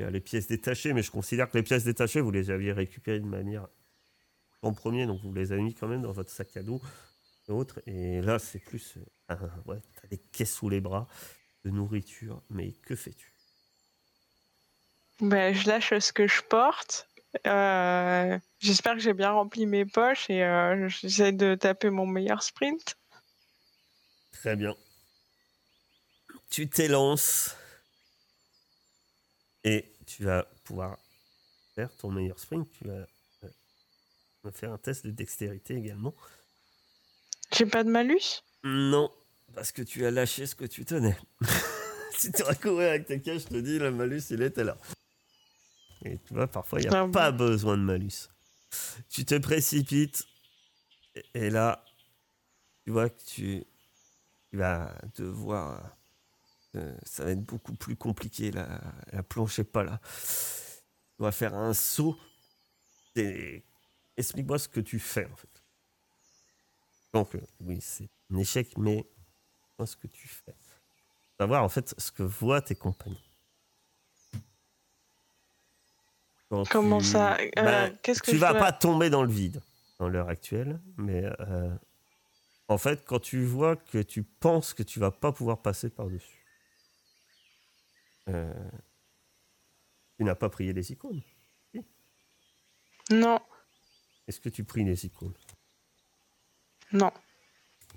euh, 0.00 0.10
les 0.10 0.20
pièces 0.20 0.48
détachées, 0.48 0.92
mais 0.92 1.04
je 1.04 1.12
considère 1.12 1.48
que 1.48 1.56
les 1.56 1.62
pièces 1.62 1.84
détachées, 1.84 2.20
vous 2.20 2.32
les 2.32 2.50
aviez 2.50 2.72
récupérées 2.72 3.20
de 3.20 3.26
manière 3.26 3.68
en 4.62 4.72
premier, 4.72 5.06
donc 5.06 5.20
vous 5.22 5.32
les 5.32 5.52
avez 5.52 5.62
mis 5.62 5.74
quand 5.74 5.86
même 5.86 6.02
dans 6.02 6.10
votre 6.10 6.30
sac 6.30 6.56
à 6.56 6.62
dos 6.64 6.80
et 7.48 7.52
autres. 7.52 7.80
Et 7.86 8.20
là, 8.20 8.40
c'est 8.40 8.58
plus. 8.58 8.98
euh, 9.30 9.36
ouais, 9.66 9.78
t'as 10.02 10.08
des 10.08 10.18
caisses 10.18 10.54
sous 10.54 10.68
les 10.68 10.80
bras 10.80 11.06
de 11.64 11.70
nourriture, 11.70 12.42
mais 12.50 12.72
que 12.72 12.96
fais-tu? 12.96 13.32
Ben, 15.20 15.54
je 15.54 15.68
lâche 15.68 15.96
ce 15.96 16.12
que 16.12 16.26
je 16.26 16.42
porte. 16.42 17.08
Euh, 17.46 18.38
J'espère 18.64 18.94
que 18.94 19.00
j'ai 19.00 19.12
bien 19.12 19.30
rempli 19.30 19.66
mes 19.66 19.84
poches 19.84 20.30
et 20.30 20.42
euh, 20.42 20.88
j'essaie 20.88 21.32
de 21.32 21.54
taper 21.54 21.90
mon 21.90 22.06
meilleur 22.06 22.42
sprint. 22.42 22.96
Très 24.32 24.56
bien. 24.56 24.74
Tu 26.48 26.68
t'élances 26.68 27.56
et 29.64 29.92
tu 30.06 30.24
vas 30.24 30.46
pouvoir 30.64 30.96
faire 31.74 31.94
ton 31.96 32.10
meilleur 32.10 32.38
sprint. 32.38 32.66
Tu 32.70 32.84
vas 32.84 33.06
euh, 33.44 33.48
me 34.44 34.50
faire 34.50 34.72
un 34.72 34.78
test 34.78 35.04
de 35.04 35.10
dextérité 35.10 35.74
également. 35.76 36.14
J'ai 37.52 37.66
pas 37.66 37.84
de 37.84 37.90
malus? 37.90 38.42
Non, 38.62 39.10
parce 39.54 39.72
que 39.72 39.82
tu 39.82 40.06
as 40.06 40.10
lâché 40.10 40.46
ce 40.46 40.54
que 40.54 40.64
tu 40.64 40.86
tenais. 40.86 41.18
si 42.16 42.32
tu 42.32 42.42
couru 42.62 42.84
avec 42.84 43.06
tes 43.06 43.20
caches, 43.20 43.42
je 43.42 43.48
te 43.48 43.60
dis, 43.60 43.78
le 43.78 43.90
malus, 43.90 44.22
il 44.30 44.40
était 44.40 44.64
là. 44.64 44.78
Et 46.04 46.18
tu 46.18 46.34
vois, 46.34 46.46
parfois, 46.46 46.80
il 46.80 46.88
n'y 46.88 46.94
a 46.94 47.02
Ah 47.02 47.08
pas 47.08 47.32
besoin 47.32 47.76
de 47.76 47.82
malus. 47.82 48.28
Tu 49.08 49.24
te 49.24 49.36
précipites, 49.38 50.26
et, 51.34 51.48
là, 51.50 51.84
tu 52.84 52.90
vois 52.90 53.08
que 53.08 53.22
tu, 53.24 53.64
tu 54.50 54.56
vas 54.56 54.94
devoir... 55.16 55.96
euh, 56.74 56.96
ça 57.04 57.24
va 57.24 57.30
être 57.30 57.42
beaucoup 57.42 57.74
plus 57.74 57.96
compliqué, 57.96 58.50
la, 58.50 58.80
la 59.12 59.22
planche 59.22 59.58
n'est 59.58 59.64
pas 59.64 59.84
là. 59.84 60.00
Tu 61.16 61.22
vas 61.22 61.32
faire 61.32 61.54
un 61.54 61.72
saut. 61.72 62.18
Explique-moi 64.16 64.58
ce 64.58 64.68
que 64.68 64.80
tu 64.80 64.98
fais, 64.98 65.26
en 65.26 65.36
fait. 65.36 65.62
Donc, 67.12 67.34
euh, 67.36 67.40
oui, 67.60 67.80
c'est 67.80 68.08
un 68.32 68.36
échec, 68.38 68.76
mais 68.76 69.08
moi, 69.78 69.86
ce 69.86 69.96
que 69.96 70.08
tu 70.08 70.26
fais. 70.26 70.54
Savoir, 71.38 71.62
en 71.62 71.68
fait, 71.68 71.94
ce 71.96 72.10
que 72.10 72.24
voient 72.24 72.60
tes 72.60 72.74
compagnons. 72.74 73.16
Quand 76.50 76.68
Comment 76.68 76.98
tu- 76.98 77.06
ça 77.06 77.36
Euh, 77.58 77.90
Qu'est-ce 78.02 78.22
que 78.22 78.30
Tu 78.30 78.36
vas 78.36 78.50
dois- 78.52 78.60
pas 78.60 78.72
tomber 78.72 79.10
dans 79.10 79.22
le 79.22 79.30
vide 79.32 79.60
dans 79.98 80.08
l'heure 80.08 80.28
actuelle, 80.28 80.80
mais 80.96 81.24
euh, 81.40 81.70
en 82.68 82.78
fait, 82.78 83.04
quand 83.06 83.18
tu 83.20 83.42
vois 83.44 83.76
que 83.76 83.98
tu 83.98 84.22
penses 84.22 84.74
que 84.74 84.82
tu 84.82 84.98
vas 85.00 85.10
pas 85.10 85.32
pouvoir 85.32 85.62
passer 85.62 85.88
par-dessus, 85.90 86.44
euh, 88.28 88.52
tu 90.18 90.24
n'as 90.24 90.34
pas 90.34 90.48
prié 90.48 90.72
les 90.72 90.92
icônes. 90.92 91.22
Non. 93.10 93.38
Est-ce 94.26 94.40
que 94.40 94.48
tu 94.48 94.64
pries 94.64 94.84
les 94.84 95.04
icônes? 95.06 95.34
Non, 96.92 97.12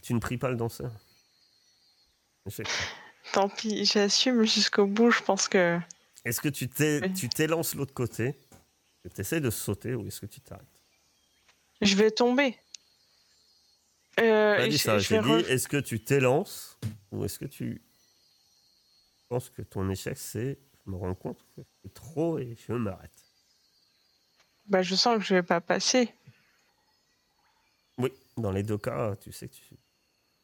Tu 0.02 0.14
ne 0.14 0.20
pries 0.20 0.38
pas 0.38 0.50
le 0.50 0.56
danseur? 0.58 0.92
Tant 3.34 3.50
pis, 3.50 3.86
j'assume 3.86 4.44
jusqu'au 4.44 4.86
bout. 4.88 5.12
Je 5.12 5.22
pense 5.22 5.48
que 5.48 5.80
Est-ce 6.28 6.42
que 6.42 6.50
tu 6.50 6.68
t'élances 7.30 7.74
l'autre 7.76 7.94
côté 7.94 8.38
Tu 9.16 9.22
essaies 9.22 9.40
de 9.40 9.50
sauter 9.50 9.96
ou 9.96 10.06
est-ce 10.08 10.20
que 10.20 10.26
tu 10.26 10.42
t'arrêtes? 10.42 10.82
Je 11.82 11.96
vais 11.96 12.12
tomber. 12.12 12.58
Euh, 14.20 14.58
Pas 14.58 14.68
dit 14.68 14.74
je- 14.74 14.84
ça, 14.84 14.98
je 15.00 15.08
j'ai 15.08 15.16
vais 15.20 15.22
dit 15.24 15.30
re- 15.30 15.46
est-ce 15.48 15.68
que 15.70 15.78
tu 15.78 16.04
t'élances 16.04 16.78
ou 17.12 17.24
est-ce 17.24 17.40
que 17.40 17.46
tu 17.46 17.82
penses 19.30 19.50
que 19.50 19.62
ton 19.62 19.90
échec 19.90 20.18
c'est 20.18 20.60
je 20.86 20.92
me 20.92 20.98
rends 20.98 21.16
compte 21.16 21.46
que 21.56 21.62
c'est 21.84 21.94
trop 21.94 22.40
et 22.40 22.58
je 22.68 22.74
m'arrête? 22.74 23.24
Bah, 24.66 24.82
je 24.82 24.96
sens 24.96 25.18
que 25.20 25.24
je 25.24 25.36
vais 25.36 25.44
pas 25.44 25.62
passer. 25.62 26.14
Oui, 27.98 28.12
dans 28.36 28.52
les 28.52 28.64
deux 28.64 28.78
cas, 28.78 29.16
tu 29.16 29.32
sais 29.32 29.48
que 29.48 29.54
tu 29.56 29.78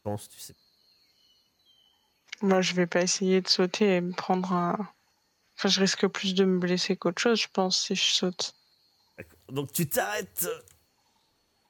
penses, 0.01 0.29
tu 0.29 0.39
sais. 0.39 0.55
Moi, 2.41 2.61
je 2.61 2.73
vais 2.73 2.87
pas 2.87 3.01
essayer 3.01 3.41
de 3.41 3.47
sauter 3.47 3.95
et 3.97 4.01
me 4.01 4.11
prendre 4.13 4.51
un. 4.53 4.77
Enfin, 5.57 5.69
je 5.69 5.79
risque 5.79 6.07
plus 6.07 6.33
de 6.33 6.45
me 6.45 6.59
blesser 6.59 6.95
qu'autre 6.95 7.21
chose, 7.21 7.41
je 7.41 7.47
pense, 7.51 7.85
si 7.85 7.95
je 7.95 8.03
saute. 8.03 8.55
Donc 9.49 9.71
tu 9.71 9.87
t'arrêtes 9.87 10.47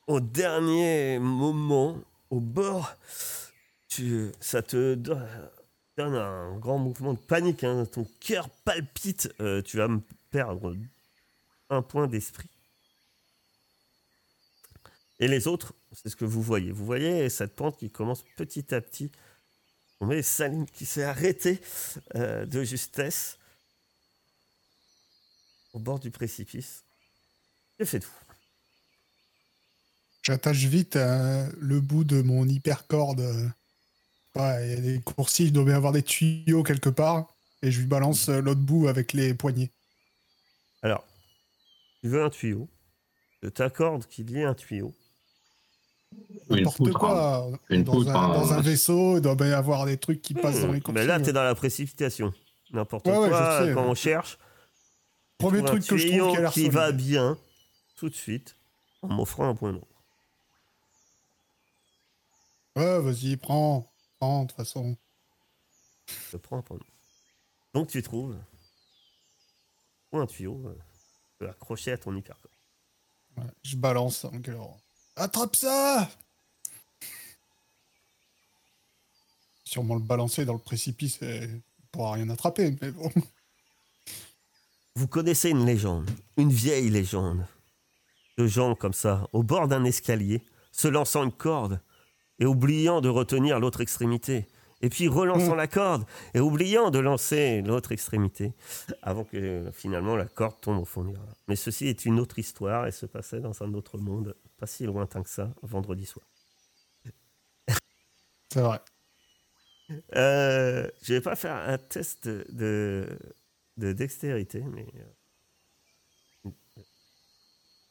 au 0.08 0.20
dernier 0.20 1.20
moment, 1.20 2.02
au 2.30 2.40
bord. 2.40 2.96
Tu, 3.90 4.32
ça 4.40 4.62
te 4.62 4.96
do- 4.96 5.18
donne 5.98 6.16
un 6.16 6.58
grand 6.58 6.78
mouvement 6.80 7.14
de 7.14 7.20
panique. 7.20 7.64
hein. 7.64 7.86
Ton 7.86 8.08
cœur 8.20 8.50
palpite. 8.50 9.30
Euh, 9.40 9.62
tu 9.62 9.78
vas 9.78 9.88
me 9.88 10.02
perdre 10.32 10.76
un 11.70 11.82
point 11.82 12.08
d'esprit. 12.08 12.50
Et 15.20 15.28
les 15.28 15.48
autres, 15.48 15.74
c'est 15.92 16.10
ce 16.10 16.16
que 16.16 16.26
vous 16.26 16.42
voyez. 16.42 16.72
Vous 16.72 16.86
voyez 16.86 17.30
cette 17.30 17.56
pente 17.56 17.78
qui 17.78 17.90
commence 17.92 18.24
petit 18.36 18.74
à 18.74 18.82
petit. 18.82 19.12
On 20.00 20.06
met 20.08 20.22
Salim 20.22 20.66
qui 20.66 20.86
s'est 20.86 21.04
arrêté 21.04 21.62
euh, 22.16 22.46
de 22.46 22.64
justesse 22.64 23.38
au 25.74 25.80
bord 25.80 26.00
du 26.00 26.12
précipice. 26.12 26.84
Que 27.78 27.86
faites-vous? 27.86 28.12
J'attache 30.22 30.64
vite 30.66 30.96
euh, 30.96 31.50
le 31.60 31.82
bout 31.82 32.04
de 32.04 32.22
mon 32.22 32.48
hypercorde. 32.48 33.20
ouais, 34.36 34.68
il 34.68 34.74
y 34.74 34.78
a 34.78 34.82
des 34.82 35.02
coursives, 35.02 35.48
il 35.48 35.54
doit 35.54 35.66
bien 35.66 35.74
y 35.74 35.78
avoir 35.78 35.92
des 35.92 36.04
tuyaux 36.04 36.64
quelque 36.64 36.90
part. 36.90 37.28
Et 37.62 37.72
je 37.72 37.80
lui 37.80 37.88
balance 37.88 38.30
euh, 38.30 38.42
l'autre 38.42 38.62
bout 38.62 38.88
avec 38.88 39.14
les 39.14 39.34
poignets. 39.34 39.72
Alors, 40.82 41.04
tu 42.02 42.10
veux 42.10 42.24
un 42.24 42.30
tuyau? 42.30 42.70
Je 43.42 43.50
t'accorde 43.50 44.06
qu'il 44.08 44.30
y 44.32 44.40
ait 44.40 44.44
un 44.46 44.54
tuyau. 44.54 44.94
N'importe 46.50 46.92
quoi. 46.94 47.50
Une 47.70 47.84
dans, 47.84 47.94
poutre, 47.94 48.12
un, 48.12 48.34
dans 48.34 48.54
un 48.54 48.62
vaisseau, 48.62 49.18
il 49.18 49.22
doit 49.22 49.36
bien 49.36 49.48
y 49.48 49.54
avoir 49.54 49.86
des 49.86 49.98
trucs 49.98 50.22
qui 50.22 50.34
passent 50.34 50.62
dans 50.62 50.72
les 50.72 50.80
Hmm, 50.80 50.82
coursives. 50.84 50.94
Mais 50.94 51.06
là, 51.06 51.20
tu 51.20 51.30
es 51.30 51.34
dans 51.34 51.44
la 51.44 51.56
précipitation. 51.56 52.34
N'importe 52.72 53.08
Ouais, 53.08 53.14
quoi, 53.30 53.66
sais, 53.66 53.74
quand 53.74 53.84
ouais. 53.84 53.90
on 53.90 53.96
cherche, 53.96 54.38
Premier 55.44 55.60
un 55.60 55.64
truc 55.64 55.86
que 55.86 55.98
je 55.98 56.08
trouve 56.08 56.32
qui 56.32 56.38
a 56.38 56.42
l'air 56.42 56.52
qui 56.52 56.60
solide. 56.62 56.74
va 56.74 56.92
bien, 56.92 57.38
tout 57.96 58.10
de 58.10 58.16
suite, 58.16 58.56
en 59.02 59.10
m'offrant 59.10 59.48
un 59.48 59.56
point 59.56 59.74
d'eau. 59.74 59.88
Ouais, 62.76 63.00
vas-y, 63.02 63.38
prends. 63.38 63.92
Prends, 64.20 64.44
de 64.44 64.48
toute 64.48 64.58
façon. 64.58 64.98
Je 66.32 66.38
prends 66.38 66.58
un 66.58 66.62
point 66.62 66.78
d'eau. 66.78 66.86
Donc, 67.74 67.90
tu 67.90 68.02
trouves 68.02 68.38
ou 70.14 70.20
un 70.20 70.28
tuyau 70.28 70.62
euh, 71.42 71.50
accrocher 71.50 71.92
à 71.92 71.98
ton 71.98 72.16
hypercore. 72.16 72.52
Ouais, 73.38 73.44
je 73.64 73.76
balance 73.76 74.26
en 74.26 74.38
gueulant. 74.38 74.80
Attrape 75.16 75.56
ça 75.56 76.10
Sûrement 79.64 79.96
le 79.96 80.02
balancer 80.02 80.46
dans 80.46 80.54
le 80.54 80.60
précipice 80.60 81.22
et 81.24 81.46
il 81.46 81.88
pourra 81.92 82.14
rien 82.14 82.30
attraper, 82.30 82.76
mais 82.82 82.92
bon. 82.92 83.12
Vous 84.96 85.08
connaissez 85.08 85.50
une 85.50 85.66
légende, 85.66 86.10
une 86.38 86.52
vieille 86.52 86.90
légende, 86.90 87.46
de 88.38 88.46
gens 88.46 88.76
comme 88.76 88.94
ça, 88.94 89.28
au 89.34 89.42
bord 89.44 89.68
d'un 89.68 89.84
escalier, 89.86 90.44
se 90.72 90.88
lançant 90.88 91.24
une 91.24 91.32
corde 91.32 91.80
et 92.40 92.46
oubliant 92.46 93.02
de 93.02 93.10
retenir 93.10 93.60
l'autre 93.60 93.82
extrémité, 93.82 94.48
et 94.82 94.90
puis 94.90 95.08
relançant 95.08 95.54
Mm. 95.56 95.58
la 95.58 95.68
corde 95.68 96.06
et 96.34 96.40
oubliant 96.40 96.92
de 96.92 97.00
lancer 97.00 97.62
l'autre 97.62 97.92
extrémité, 97.92 98.54
avant 99.02 99.24
que 99.24 99.70
finalement 99.74 100.16
la 100.16 100.26
corde 100.26 100.60
tombe 100.62 100.80
au 100.80 100.86
fond 100.86 101.04
du 101.04 101.16
ravin. 101.16 101.34
Mais 101.48 101.56
ceci 101.56 101.88
est 101.88 102.06
une 102.06 102.20
autre 102.20 102.38
histoire 102.38 102.86
et 102.86 102.92
se 102.92 103.06
passait 103.06 103.40
dans 103.40 103.64
un 103.64 103.74
autre 103.74 103.98
monde, 103.98 104.36
pas 104.58 104.68
si 104.68 104.86
lointain 104.86 105.24
que 105.24 105.30
ça, 105.30 105.50
vendredi 105.64 106.06
soir. 106.06 106.26
C'est 108.52 108.62
vrai. 108.62 108.80
Euh, 110.16 110.88
je 111.02 111.14
vais 111.16 111.22
pas 111.22 111.36
faire 111.36 111.56
un 111.56 111.78
test 111.78 112.28
de, 112.28 113.18
de, 113.78 113.88
de 113.88 113.94
dextérité, 113.94 114.62
mais. 114.62 114.88
euh, 114.96 116.50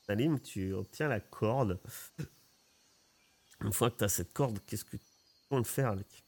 Salim, 0.07 0.41
tu 0.41 0.73
obtiens 0.73 1.09
la 1.09 1.21
corde. 1.21 1.81
Une 3.61 3.73
fois 3.73 3.91
que 3.91 3.99
tu 3.99 4.05
as 4.05 4.09
cette 4.09 4.33
corde, 4.33 4.59
qu'est-ce 4.67 4.85
que 4.85 4.97
tu 4.97 5.03
comptes 5.49 5.67
faire 5.67 5.89
avec? 5.89 6.25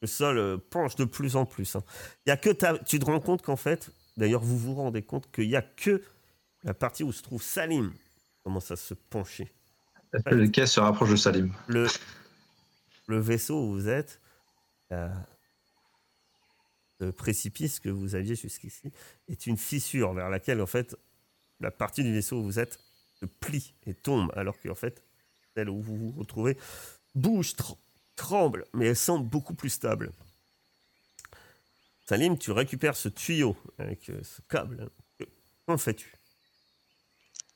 Le 0.00 0.06
sol 0.06 0.38
euh, 0.38 0.56
penche 0.56 0.94
de 0.96 1.04
plus 1.04 1.34
en 1.34 1.44
plus. 1.44 1.74
hein. 1.76 1.82
Il 2.24 2.28
y 2.30 2.32
a 2.32 2.36
que 2.36 2.50
ta- 2.50 2.78
tu 2.78 2.98
te 2.98 3.04
rends 3.04 3.20
compte 3.20 3.42
qu'en 3.42 3.56
fait, 3.56 3.90
d'ailleurs, 4.16 4.42
vous 4.42 4.56
vous 4.58 4.74
rendez 4.74 5.02
compte 5.02 5.30
qu'il 5.32 5.48
n'y 5.48 5.56
a 5.56 5.62
que 5.62 6.02
la 6.62 6.74
partie 6.74 7.02
où 7.02 7.12
se 7.12 7.22
trouve 7.22 7.42
Salim 7.42 7.92
qui 7.92 8.42
commence 8.44 8.70
à 8.70 8.76
se 8.76 8.94
pencher 8.94 9.52
caisses 10.50 10.72
se 10.72 10.80
rapprochent 10.80 11.10
de 11.10 11.16
Salim? 11.16 11.52
Le, 11.66 11.86
le 13.08 13.18
vaisseau 13.18 13.60
où 13.60 13.72
vous 13.72 13.88
êtes, 13.88 14.20
le 14.90 15.10
précipice 17.16 17.80
que 17.80 17.88
vous 17.88 18.14
aviez 18.14 18.36
jusqu'ici, 18.36 18.92
est 19.28 19.46
une 19.46 19.56
fissure 19.56 20.12
vers 20.12 20.30
laquelle, 20.30 20.60
en 20.60 20.66
fait, 20.66 20.96
la 21.60 21.70
partie 21.70 22.02
du 22.02 22.12
vaisseau 22.12 22.36
où 22.38 22.42
vous 22.44 22.58
êtes 22.58 22.78
se 23.20 23.26
plie 23.26 23.74
et 23.86 23.94
tombe, 23.94 24.32
alors 24.36 24.56
qu'en 24.60 24.74
fait, 24.74 25.02
celle 25.54 25.70
où 25.70 25.80
vous 25.80 25.96
vous 25.96 26.12
retrouvez 26.18 26.56
bouge, 27.14 27.52
tr- 27.54 27.76
tremble, 28.16 28.64
mais 28.74 28.86
elle 28.86 28.96
semble 28.96 29.28
beaucoup 29.28 29.54
plus 29.54 29.70
stable. 29.70 30.12
Salim, 32.06 32.36
tu 32.38 32.50
récupères 32.50 32.96
ce 32.96 33.08
tuyau 33.08 33.56
avec 33.78 34.10
euh, 34.10 34.22
ce 34.22 34.42
câble. 34.42 34.90
Que- 35.18 35.24
Qu'en 35.66 35.78
fais-tu? 35.78 36.12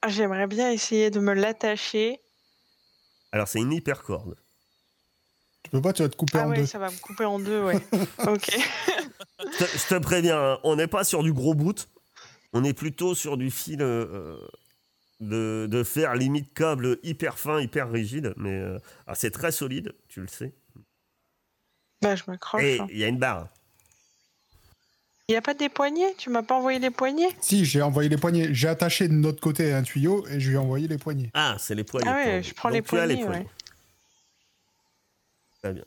J'aimerais 0.07 0.47
bien 0.47 0.71
essayer 0.71 1.11
de 1.11 1.21
me 1.21 1.35
l'attacher. 1.35 2.21
Alors, 3.33 3.49
c'est 3.49 3.59
une 3.59 3.73
hypercorde. 3.73 4.37
Tu 5.63 5.71
peux 5.71 5.83
pas, 5.83 5.93
tu 5.93 6.03
vas 6.03 6.09
te 6.09 6.17
couper 6.17 6.39
Ah 6.39 6.47
en 6.47 6.51
ouais, 6.51 6.59
deux. 6.59 6.67
ça 6.67 6.79
va 6.79 6.91
me 6.91 6.99
couper 6.99 7.25
en 7.25 7.39
deux, 7.39 7.63
ouais. 7.63 7.77
ok. 8.27 8.51
Je 8.51 9.65
te, 9.65 9.79
je 9.79 9.87
te 9.89 9.99
préviens, 9.99 10.39
hein, 10.53 10.59
on 10.65 10.77
n'est 10.77 10.87
pas 10.87 11.05
sur 11.05 11.23
du 11.23 11.33
gros 11.33 11.55
bout. 11.55 11.89
On 12.53 12.65
est 12.65 12.73
plutôt 12.73 13.15
sur 13.15 13.37
du 13.37 13.51
fil 13.51 13.83
euh, 13.83 14.39
de, 15.21 15.67
de 15.71 15.83
fer 15.85 16.15
limite 16.15 16.55
câble 16.55 16.99
hyper 17.03 17.39
fin, 17.39 17.61
hyper 17.61 17.91
rigide. 17.91 18.33
Mais 18.37 18.59
euh, 18.59 18.79
ah, 19.07 19.15
c'est 19.15 19.31
très 19.31 19.53
solide, 19.53 19.93
tu 20.09 20.21
le 20.21 20.29
sais. 20.29 20.55
Bah, 22.01 22.17
je 22.17 22.23
m'accroche. 22.29 22.63
Et 22.63 22.81
hein. 22.81 22.87
il 22.91 22.99
y 22.99 23.05
a 23.05 23.09
une 23.09 23.19
barre. 23.19 23.49
Il 25.29 25.33
n'y 25.33 25.37
a 25.37 25.43
pas 25.43 25.53
des 25.53 25.69
poignées? 25.69 26.15
Tu 26.17 26.31
m'as 26.31 26.43
pas 26.43 26.55
envoyé 26.55 26.79
les 26.79 26.91
poignées? 26.91 27.29
Si, 27.43 27.67
j'ai 27.67 27.83
envoyé 27.83 28.09
les 28.09 28.17
poignets. 28.17 28.49
J'ai 28.55 28.69
attaché 28.69 29.09
de 29.09 29.13
notre 29.13 29.41
côté 29.41 29.75
un 29.75 29.83
tuyau 29.83 30.27
et 30.29 30.41
je 30.41 30.49
lui 30.49 30.55
ai 30.55 30.59
envoyé 30.59 30.89
les 30.89 30.97
poignets. 30.97 31.31
Ah, 31.35 31.57
c'est 31.59 31.75
les 31.75 31.85
poignées. 31.85 32.09
Ah 32.09 32.15
ouais, 32.15 32.43
je 32.43 32.55
prends 32.55 32.71
Donc 32.71 32.77
les 32.77 32.83
tu 32.83 32.97
as 32.97 33.05
poignées, 33.07 33.25
ouais. 33.25 33.47
Très 35.59 35.73
bien. 35.73 35.85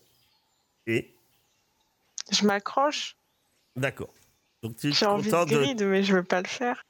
Et, 0.88 1.14
Je 2.32 2.46
m'accroche. 2.46 3.16
d'accord. 3.76 4.14
Donc 4.64 4.78
tu 4.78 4.92
J'ai 4.92 5.00
te 5.00 5.06
envie 5.06 5.30
de 5.30 5.32
contentes 5.32 5.50
de, 5.50 5.58
grid, 5.58 5.84
mais 5.84 6.04
je 6.04 6.16
veux 6.16 6.24
pas 6.24 6.42
le 6.42 6.48
faire. 6.48 6.84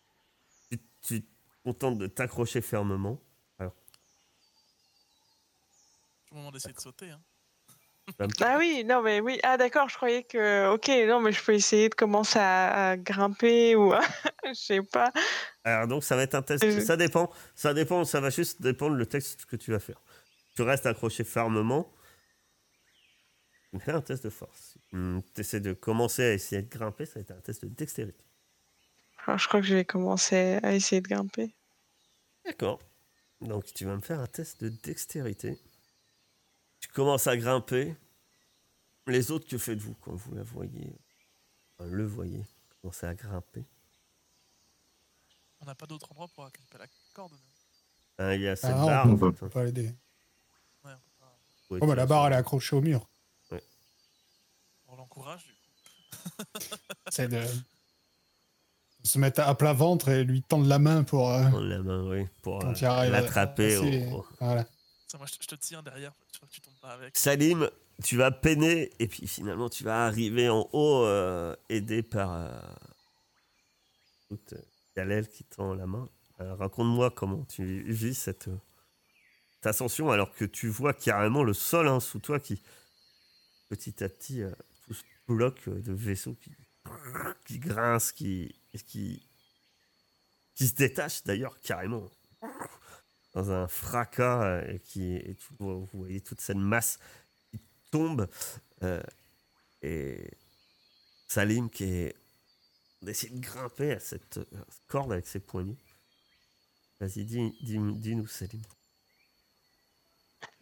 tu, 0.70 0.80
tu 1.02 1.22
te 1.22 1.28
contentes 1.64 1.98
de 1.98 2.08
t'accrocher 2.08 2.62
fermement. 2.62 3.20
C'est 3.60 3.66
le 6.36 6.38
moment 6.38 6.52
d'essayer 6.52 6.74
de 6.74 6.80
sauter. 6.80 7.10
Hein. 7.10 7.22
Ah 8.42 8.56
oui, 8.58 8.84
non, 8.86 9.02
mais 9.02 9.20
oui. 9.20 9.40
Ah 9.44 9.58
d'accord, 9.58 9.90
je 9.90 9.96
croyais 9.96 10.24
que. 10.24 10.74
Ok, 10.74 10.90
non, 11.08 11.20
mais 11.20 11.32
je 11.32 11.44
peux 11.44 11.54
essayer 11.54 11.90
de 11.90 11.96
commencer 11.96 12.40
à, 12.40 12.92
à 12.92 12.98
grimper 12.98 13.76
ou. 13.76 13.94
à- 13.94 14.02
Je 14.46 14.54
sais 14.54 14.82
pas. 14.82 15.12
Alors 15.64 15.88
donc 15.88 16.04
ça 16.04 16.16
va 16.16 16.24
être 16.24 16.36
un 16.36 16.42
test. 16.42 16.64
Euh. 16.64 16.82
Ça 16.82 16.98
dépend. 16.98 17.32
Ça 17.54 17.74
dépend. 17.74 18.06
Ça 18.06 18.20
va 18.22 18.30
juste 18.30 18.62
dépendre 18.62 18.96
le 18.96 19.06
texte 19.06 19.46
que 19.46 19.56
tu 19.56 19.72
vas 19.72 19.80
faire. 19.80 20.02
Tu 20.56 20.62
restes 20.64 20.86
accroché 20.86 21.24
fermement. 21.24 21.92
Tu 23.80 23.80
fais 23.80 23.92
un 23.94 24.02
test 24.02 24.24
de 24.26 24.30
force. 24.30 24.78
tu 24.92 25.22
essaies 25.38 25.62
de 25.62 25.72
commencer 25.74 26.24
à 26.24 26.34
essayer 26.34 26.62
de 26.62 26.70
grimper, 26.70 27.06
ça 27.06 27.14
va 27.16 27.22
être 27.22 27.32
un 27.32 27.40
test 27.42 27.64
de 27.64 27.70
dextérité. 27.70 28.24
Alors, 29.26 29.38
je 29.38 29.48
crois 29.48 29.62
que 29.62 29.68
je 29.68 29.76
vais 29.76 29.86
commencer 29.86 30.60
à 30.64 30.74
essayer 30.74 31.00
de 31.02 31.08
grimper. 31.08 31.54
D'accord. 32.46 32.80
Donc 33.40 33.66
tu 33.74 33.86
vas 33.86 33.96
me 33.96 34.02
faire 34.02 34.20
un 34.20 34.28
test 34.28 34.62
de 34.64 34.70
dextérité. 34.70 35.58
Tu 36.80 36.90
commences 36.90 37.28
à 37.28 37.38
grimper. 37.38 37.96
Les 39.08 39.32
autres, 39.32 39.48
que 39.48 39.58
faites-vous 39.58 39.96
quand 40.02 40.14
vous 40.16 40.36
la 40.36 40.44
voyez 40.44 40.94
enfin, 41.78 41.90
Le 41.90 42.06
voyez 42.06 42.44
commencer 42.82 43.06
à 43.08 43.14
grimper? 43.16 43.64
On 45.62 45.66
n'a 45.66 45.76
pas 45.76 45.86
d'autre 45.86 46.12
endroit 46.12 46.28
pour 46.28 46.44
accrocher 46.46 46.78
la 46.78 46.86
corde. 47.14 47.34
Hein, 48.18 48.34
Il 48.34 48.42
y 48.42 48.48
a 48.48 48.56
cette 48.56 48.72
Ah 48.74 48.86
barre. 48.86 49.08
on 49.08 49.18
peut- 49.18 49.28
On 49.28 49.32
peut 49.32 49.50
pas 49.50 49.64
l'aider. 49.64 49.88
Ouais, 50.84 50.92
on, 50.92 50.98
peut 50.98 51.12
pas- 51.20 51.38
faut 51.68 51.78
Oh, 51.82 51.88
bah, 51.88 51.96
la 51.96 52.06
barre, 52.06 52.28
elle 52.28 52.34
est 52.34 52.38
accrochée 52.38 52.76
au 52.76 52.82
mur. 52.82 53.08
On 54.92 54.96
l'encourage 54.98 55.46
du 55.46 55.54
coup. 55.54 56.68
C'est 57.12 57.28
de 57.28 57.42
se 59.04 59.18
mettre 59.18 59.40
à 59.42 59.56
plat 59.58 59.74
ventre 59.74 60.10
et 60.10 60.24
lui 60.24 60.44
tendre 60.44 60.68
la 60.68 60.78
main 60.80 61.04
pour. 61.04 61.30
euh, 61.32 61.42
Prendre 61.50 61.66
la 61.66 61.82
main, 61.82 62.08
oui, 62.10 62.28
pour 62.44 62.64
euh, 62.64 62.74
l'attraper. 63.10 63.76
à 63.76 63.80
au- 63.80 63.84
passer- 63.84 64.10
au- 64.12 64.26
Voilà. 64.40 64.66
Ça, 65.08 65.18
moi, 65.18 65.28
je, 65.28 65.34
te- 65.38 65.44
je 65.44 65.48
te 65.48 65.56
tiens 65.56 65.82
derrière, 65.82 66.14
tu 66.32 66.40
vois 66.40 66.48
que 66.48 66.54
tu 66.54 66.62
tombes 66.62 66.80
pas 66.82 66.92
avec. 66.94 67.18
Salim, 67.18 67.70
tu 68.04 68.16
vas 68.18 68.32
peiner 68.32 68.92
et 69.00 69.08
puis 69.08 69.28
finalement 69.28 69.70
tu 69.70 69.84
vas 69.84 70.06
arriver 70.06 70.50
en 70.50 70.70
haut, 70.74 71.04
euh, 71.06 71.56
aidé 71.70 72.02
par 72.04 72.32
euh, 72.34 72.50
écoute, 74.26 74.54
euh, 74.54 74.62
Kalel 74.96 75.28
qui 75.30 75.44
tend 75.44 75.74
la 75.74 75.86
main. 75.88 76.08
Euh, 76.40 76.56
Raconte-moi 76.56 77.12
comment 77.12 77.44
tu 77.46 77.84
vis 77.92 78.16
cette, 78.16 78.50
cette 79.56 79.66
ascension 79.66 80.10
alors 80.12 80.32
que 80.32 80.46
tu 80.46 80.70
vois 80.70 80.94
carrément 80.94 81.44
le 81.44 81.54
sol 81.54 81.88
hein, 81.88 82.00
sous 82.00 82.20
toi 82.20 82.40
qui 82.40 82.62
petit 83.70 84.04
à 84.04 84.10
petit 84.10 84.42
euh, 84.42 84.52
bloc 85.36 85.68
euh, 85.68 85.80
de 85.82 85.94
vaisseau 85.94 86.36
qui, 86.36 86.52
qui 87.46 87.60
grince, 87.60 88.12
qui, 88.12 88.54
qui, 88.88 89.26
qui 90.56 90.68
se 90.68 90.76
détache 90.76 91.24
d'ailleurs 91.24 91.60
carrément 91.62 92.10
dans 93.34 93.52
un 93.52 93.68
fracas 93.68 94.44
euh, 94.44 94.74
et 94.74 94.80
qui 94.80 95.20
tu 95.38 95.54
vois- 95.60 95.76
vous 95.76 95.88
voyez 95.94 96.22
toute 96.22 96.42
cette 96.42 96.58
masse 96.58 97.00
qui 97.52 97.60
tombe 97.92 98.28
euh, 98.84 99.02
et 99.82 100.30
Salim 101.28 101.70
qui 101.70 101.86
est 101.86 102.16
d'essayer 103.02 103.34
de 103.36 103.40
grimper 103.42 103.94
à 103.94 104.00
cette 104.00 104.38
euh, 104.38 104.46
corde 104.88 105.12
avec 105.14 105.28
ses 105.28 105.40
poignets. 105.40 105.78
Vas-y, 107.00 107.26
dis, 107.26 107.52
dis, 107.62 107.80
dis-nous 107.96 108.28
Salim. 108.28 108.62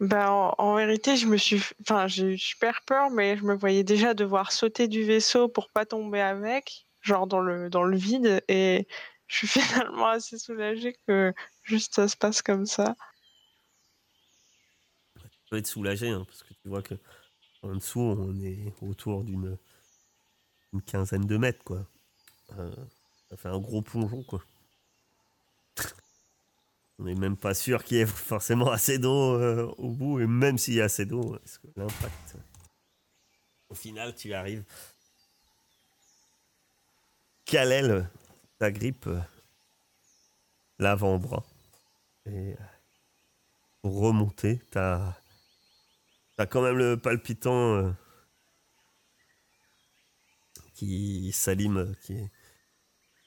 Ben, 0.00 0.52
en, 0.56 0.76
vérité, 0.76 1.16
je 1.16 1.26
me 1.26 1.36
suis, 1.36 1.62
enfin, 1.82 2.06
j'ai 2.06 2.34
eu 2.34 2.38
super 2.38 2.80
peur, 2.86 3.10
mais 3.10 3.36
je 3.36 3.44
me 3.44 3.54
voyais 3.54 3.84
déjà 3.84 4.14
devoir 4.14 4.52
sauter 4.52 4.88
du 4.88 5.04
vaisseau 5.04 5.48
pour 5.48 5.70
pas 5.70 5.84
tomber 5.84 6.20
avec, 6.20 6.86
genre 7.02 7.26
dans 7.26 7.40
le 7.40 7.68
dans 7.68 7.82
le 7.82 7.96
vide, 7.96 8.42
et 8.48 8.86
je 9.26 9.36
suis 9.36 9.48
finalement 9.48 10.08
assez 10.08 10.38
soulagée 10.38 10.96
que 11.06 11.32
juste 11.64 11.94
ça 11.94 12.08
se 12.08 12.16
passe 12.16 12.42
comme 12.42 12.66
ça. 12.66 12.96
Tu 15.16 15.28
peux 15.50 15.56
être 15.58 15.66
soulagé 15.66 16.08
hein, 16.08 16.24
parce 16.26 16.42
que 16.42 16.54
tu 16.54 16.68
vois 16.68 16.82
que 16.82 16.94
en 17.62 17.74
dessous 17.74 18.00
on 18.00 18.40
est 18.40 18.72
autour 18.80 19.24
d'une 19.24 19.58
une 20.72 20.82
quinzaine 20.82 21.26
de 21.26 21.36
mètres 21.36 21.64
quoi. 21.64 21.84
Euh, 22.58 22.70
ça 23.28 23.36
fait 23.36 23.48
un 23.48 23.58
gros 23.58 23.82
plongeon 23.82 24.22
quoi. 24.22 24.42
On 27.00 27.04
n'est 27.04 27.14
même 27.14 27.36
pas 27.36 27.54
sûr 27.54 27.82
qu'il 27.82 27.96
y 27.96 28.00
ait 28.00 28.06
forcément 28.06 28.70
assez 28.70 28.98
d'eau 28.98 29.34
euh, 29.34 29.66
au 29.78 29.88
bout 29.88 30.20
et 30.20 30.26
même 30.26 30.58
s'il 30.58 30.74
y 30.74 30.80
a 30.82 30.84
assez 30.84 31.06
d'eau, 31.06 31.38
l'impact 31.76 32.36
au 33.70 33.74
final 33.74 34.14
tu 34.14 34.34
arrives? 34.34 34.64
Kalel 37.46 38.10
t'agrippe 38.58 39.06
euh, 39.06 39.20
l'avant-bras? 40.78 41.44
Et 42.26 42.52
euh, 42.52 42.56
pour 43.80 44.00
remonter, 44.00 44.60
t'as 44.70 45.16
T'as 46.36 46.46
quand 46.46 46.62
même 46.62 46.78
le 46.78 46.96
palpitant 46.96 47.94
qui 50.72 51.32
Salim 51.32 51.76
euh, 51.76 51.92
qui, 52.00 52.16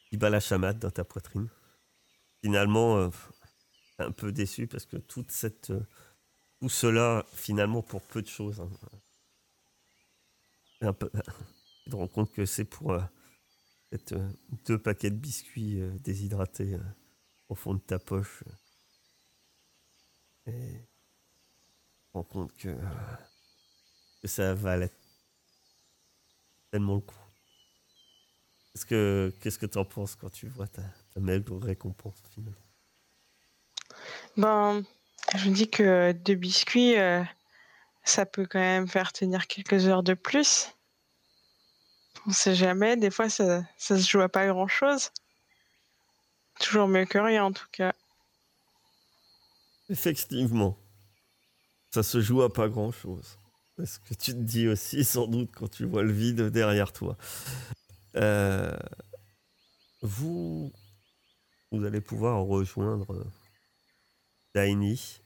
qui 0.10 0.18
bat 0.18 0.32
la 0.32 0.40
chamade 0.40 0.80
dans 0.80 0.90
ta 0.90 1.04
poitrine. 1.04 1.48
Finalement, 2.42 3.12
un 4.00 4.12
peu 4.12 4.32
déçu 4.32 4.68
parce 4.68 4.86
que 4.86 4.98
toute 4.98 5.32
cette, 5.32 5.70
euh, 5.72 5.82
tout 6.62 6.70
cela, 6.70 7.26
finalement, 7.34 7.82
pour 7.84 8.02
peu 8.04 8.22
de 8.22 8.28
choses. 8.28 8.62
hein. 8.62 8.70
Un 10.82 10.94
tu 10.94 11.10
te 11.90 11.96
rends 11.96 12.08
compte 12.08 12.32
que 12.32 12.46
c'est 12.46 12.66
pour 12.66 12.92
euh, 12.92 13.02
euh, 14.12 14.30
deux 14.66 14.78
paquets 14.78 15.10
de 15.12 15.16
biscuits 15.16 15.82
euh, 15.82 15.92
déshydratés 16.00 16.76
euh, 16.76 16.80
au 17.50 17.56
fond 17.56 17.76
de 17.76 17.80
ta 17.80 18.00
poche. 18.00 18.44
Et 20.46 20.88
rends 22.14 22.24
compte 22.24 22.54
que, 22.58 22.76
que 24.22 24.28
ça 24.28 24.54
valait 24.54 24.92
tellement 26.72 26.96
le 26.96 27.02
coup. 27.02 27.16
Qu'est-ce 28.72 28.86
que 28.86 29.34
qu'est-ce 29.42 29.58
que 29.58 29.66
t'en 29.66 29.84
penses 29.84 30.16
quand 30.16 30.30
tu 30.30 30.48
vois 30.48 30.68
ta, 30.68 30.84
ta 31.14 31.20
maigre 31.20 31.58
récompense 31.58 32.22
finalement? 32.30 32.63
Ben, 34.36 34.84
je 35.36 35.50
me 35.50 35.54
dis 35.54 35.70
que 35.70 36.12
deux 36.12 36.36
biscuits, 36.36 36.98
euh, 36.98 37.24
ça 38.04 38.26
peut 38.26 38.48
quand 38.50 38.60
même 38.60 38.88
faire 38.88 39.14
tenir 39.14 39.48
quelques 39.48 39.88
heures 39.88 40.04
de 40.04 40.16
plus. 40.16 40.70
On 42.26 42.32
sait 42.32 42.56
jamais, 42.56 42.98
des 42.98 43.12
fois 43.12 43.30
ça, 43.30 43.64
ça 43.78 43.98
se 43.98 44.10
joue 44.10 44.22
à 44.22 44.30
pas 44.30 44.48
grand 44.48 44.68
chose. 44.68 45.12
Toujours 46.60 46.88
mieux 46.88 47.06
que 47.06 47.18
rien 47.18 47.46
en 47.46 47.52
tout 47.52 47.68
cas. 47.72 47.94
Effectivement, 49.90 50.78
ça 51.92 52.02
se 52.02 52.22
joue 52.22 52.42
à 52.42 52.52
pas 52.52 52.70
grand 52.70 52.92
chose. 52.92 53.38
C'est 53.78 53.86
ce 53.86 54.00
que 54.00 54.14
tu 54.14 54.32
te 54.34 54.40
dis 54.40 54.68
aussi 54.68 55.04
sans 55.04 55.28
doute 55.28 55.52
quand 55.54 55.68
tu 55.68 55.86
vois 55.86 56.04
le 56.04 56.12
vide 56.12 56.50
derrière 56.50 56.94
toi. 56.94 57.18
Euh, 58.16 58.78
vous, 60.02 60.72
vous 61.72 61.84
allez 61.84 62.02
pouvoir 62.02 62.44
rejoindre 62.44 63.12
euh, 63.14 63.24
Daini, 64.54 65.20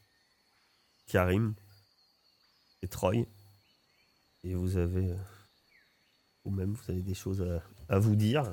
Karim 1.07 1.55
et 2.81 2.87
Troy. 2.87 3.25
Et 4.43 4.53
vous 4.55 4.77
avez, 4.77 5.11
euh, 5.11 5.17
vous-même, 6.45 6.73
vous 6.73 6.91
avez 6.91 7.01
des 7.01 7.13
choses 7.15 7.41
à, 7.41 7.61
à 7.89 7.99
vous 7.99 8.15
dire 8.15 8.49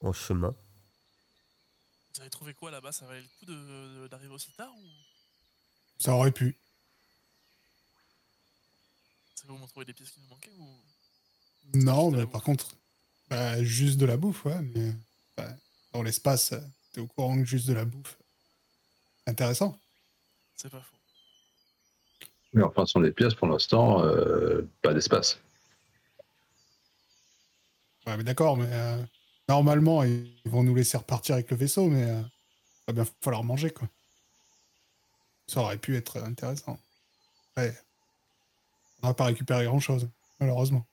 en 0.00 0.12
chemin. 0.12 0.54
Vous 2.14 2.20
avez 2.20 2.30
trouvé 2.30 2.52
quoi 2.54 2.70
là-bas? 2.70 2.92
Ça 2.92 3.06
valait 3.06 3.22
le 3.22 3.28
coup 3.38 3.46
de- 3.46 3.54
de- 4.02 4.08
d'arriver 4.08 4.34
aussi 4.34 4.52
tard 4.52 4.72
ou? 4.76 4.82
Ça 5.98 6.14
aurait 6.14 6.32
pu. 6.32 6.58
c'est 9.34 9.46
vous 9.46 9.56
m'ont 9.56 9.66
trouvé 9.66 9.86
des 9.86 9.92
pièces 9.94 10.10
qui 10.10 10.20
nous 10.20 10.28
manquaient 10.28 10.52
ou? 10.58 10.68
Non, 11.74 12.10
Juste 12.10 12.12
de 12.12 12.16
la 12.18 12.24
mais 12.26 12.30
par 12.30 12.42
contre, 12.42 12.76
bah, 13.28 13.62
juste 13.64 13.98
de 13.98 14.06
la 14.06 14.16
bouffe, 14.16 14.44
ouais. 14.44 14.60
Mais 14.62 14.92
bah, 15.36 15.56
dans 15.92 16.02
l'espace, 16.02 16.52
euh, 16.52 16.60
t'es 16.92 17.00
au 17.00 17.06
courant 17.06 17.36
que 17.36 17.44
juste 17.44 17.66
de 17.68 17.72
la 17.72 17.84
bouffe. 17.84 18.18
Intéressant. 19.26 19.78
c'est 20.56 20.70
pas 20.70 20.80
faux 20.80 20.96
Mais 22.52 22.62
enfin, 22.62 22.86
ce 22.86 22.92
sont 22.92 23.00
des 23.00 23.12
pièces 23.12 23.34
pour 23.34 23.46
l'instant, 23.46 24.04
euh, 24.04 24.68
pas 24.82 24.92
d'espace. 24.94 25.40
Ouais, 28.06 28.16
mais 28.16 28.24
d'accord, 28.24 28.56
mais 28.56 28.68
euh, 28.68 29.02
normalement, 29.48 30.02
ils 30.02 30.32
vont 30.44 30.64
nous 30.64 30.74
laisser 30.74 30.96
repartir 30.96 31.36
avec 31.36 31.50
le 31.50 31.56
vaisseau, 31.56 31.86
mais 31.86 32.10
euh, 32.10 32.20
va 32.88 32.92
bien 32.92 33.04
falloir 33.20 33.44
manger, 33.44 33.70
quoi. 33.70 33.88
Ça 35.46 35.60
aurait 35.60 35.78
pu 35.78 35.96
être 35.96 36.18
intéressant. 36.18 36.78
Ouais. 37.56 37.76
On 39.02 39.08
n'a 39.08 39.14
pas 39.14 39.24
récupéré 39.24 39.64
grand-chose, 39.64 40.08
malheureusement. 40.40 40.84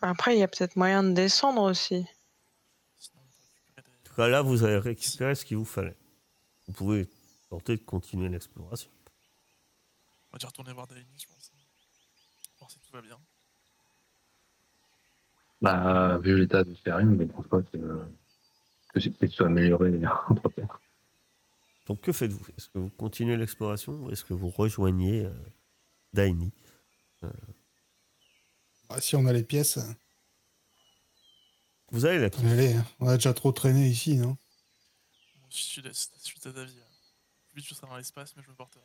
Après, 0.00 0.34
il 0.34 0.38
y 0.38 0.42
a 0.42 0.48
peut-être 0.48 0.76
moyen 0.76 1.02
de 1.02 1.12
descendre 1.12 1.62
aussi. 1.62 2.06
En 3.76 3.82
tout 4.04 4.14
cas, 4.14 4.28
là, 4.28 4.40
vous 4.40 4.64
avez 4.64 4.78
récupéré 4.78 5.34
ce 5.34 5.44
qu'il 5.44 5.58
vous 5.58 5.64
fallait. 5.64 5.96
Vous 6.66 6.72
pouvez 6.72 7.08
tenter 7.50 7.76
de 7.76 7.82
continuer 7.82 8.28
l'exploration. 8.28 8.90
On 10.30 10.32
va 10.32 10.38
déjà 10.38 10.48
retourner 10.48 10.72
voir 10.72 10.86
Daini, 10.86 11.04
je 11.18 11.26
pense. 11.26 11.52
Voir 12.58 12.70
si 12.70 12.78
tout 12.78 12.92
va 12.92 13.02
bien. 13.02 13.18
Bah, 15.60 16.18
vu 16.18 16.38
l'état 16.38 16.64
de 16.64 16.70
mais 16.70 17.26
je 17.26 17.32
pense 17.32 17.48
pas 17.48 17.62
que, 17.62 18.06
que 18.94 19.00
c'est 19.00 19.10
peut-être 19.10 19.32
soit 19.32 19.46
amélioré 19.46 20.00
entre 20.28 20.48
temps. 20.48 20.68
Donc, 21.86 22.00
que 22.00 22.12
faites-vous? 22.12 22.46
Est-ce 22.56 22.68
que 22.68 22.78
vous 22.78 22.90
continuez 22.90 23.36
l'exploration 23.36 23.92
ou 24.04 24.10
est-ce 24.10 24.24
que 24.24 24.32
vous 24.32 24.48
rejoignez 24.48 25.26
euh, 25.26 25.34
Daini 26.12 26.52
Ah, 28.88 29.00
si 29.00 29.16
on 29.16 29.26
a 29.26 29.32
les 29.32 29.42
pièces, 29.42 29.78
Vous 31.90 32.04
avez 32.04 32.18
la 32.20 32.30
on, 32.38 32.48
y 32.48 32.52
allait, 32.52 32.74
hein. 32.74 32.86
on 33.00 33.08
a 33.08 33.16
déjà 33.16 33.34
trop 33.34 33.50
traîné 33.50 33.88
ici, 33.88 34.16
non? 34.16 34.38
Je 37.64 37.74
serai 37.74 37.86
dans 37.86 37.96
l'espace, 37.96 38.36
mais 38.36 38.42
je 38.42 38.50
me 38.50 38.54
porterai. 38.54 38.84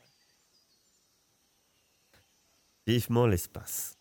vivement 2.87 3.25
l'espace. 3.25 3.97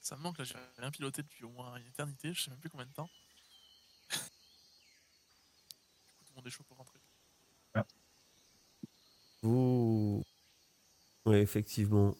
Ça 0.00 0.16
me 0.16 0.22
manque 0.22 0.38
là, 0.38 0.44
j'ai 0.44 0.54
rien 0.78 0.90
piloté 0.90 1.22
depuis 1.22 1.44
au 1.44 1.50
moins 1.50 1.76
une 1.76 1.86
éternité, 1.86 2.32
je 2.32 2.42
sais 2.42 2.50
même 2.50 2.60
plus 2.60 2.70
combien 2.70 2.86
de 2.86 2.92
temps. 2.92 3.10
du 4.10 4.18
coup, 6.14 6.24
tout 6.24 6.30
le 6.30 6.36
monde 6.36 6.46
est 6.46 6.50
chaud 6.50 6.64
pour 6.64 6.78
rentrer. 6.78 6.98
Vous. 9.42 10.24
Oui, 11.26 11.36
effectivement. 11.36 12.16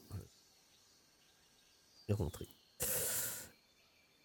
est 2.08 2.12
rentré. 2.12 2.46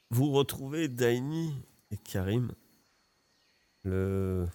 Vous 0.10 0.32
retrouvez 0.32 0.90
Daini 0.90 1.56
et 1.90 1.98
Karim. 1.98 2.54
Le, 3.84 4.48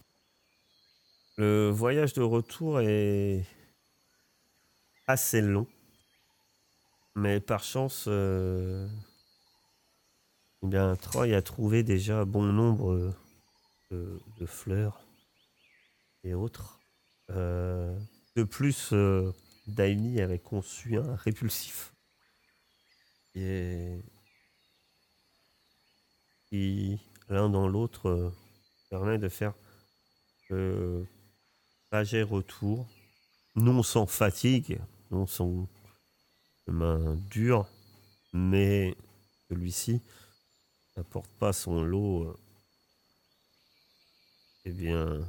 Le 1.38 1.70
voyage 1.70 2.14
de 2.14 2.22
retour 2.22 2.80
est 2.80 3.44
assez 5.06 5.40
long. 5.40 5.68
Mais 7.14 7.38
par 7.38 7.62
chance, 7.62 8.06
euh, 8.08 8.88
eh 10.64 10.66
bien, 10.66 10.96
Troy 10.96 11.36
a 11.36 11.40
trouvé 11.40 11.84
déjà 11.84 12.24
bon 12.24 12.42
nombre 12.42 13.14
de, 13.92 14.46
fleurs 14.46 15.06
et 16.24 16.34
autres. 16.34 16.80
Euh, 17.30 17.96
de 18.34 18.42
plus, 18.42 18.92
euh, 18.92 19.32
avait 19.78 20.40
conçu 20.40 20.96
un 20.96 21.14
répulsif. 21.14 21.94
Et 23.36 24.02
qui, 26.46 26.98
l'un 27.28 27.48
dans 27.48 27.68
l'autre, 27.68 28.08
euh, 28.08 28.32
permet 28.90 29.18
de 29.18 29.28
faire 29.28 29.54
trajet 31.90 32.22
retour, 32.22 32.86
non 33.56 33.82
sans 33.82 34.06
fatigue, 34.06 34.78
non 35.10 35.26
sans 35.26 35.66
main 36.66 37.16
dure, 37.30 37.66
mais 38.32 38.94
celui-ci 39.48 40.02
n'apporte 40.96 41.30
pas 41.38 41.52
son 41.52 41.82
lot, 41.82 42.24
euh, 42.24 42.36
eh 44.66 44.70
bien, 44.70 45.26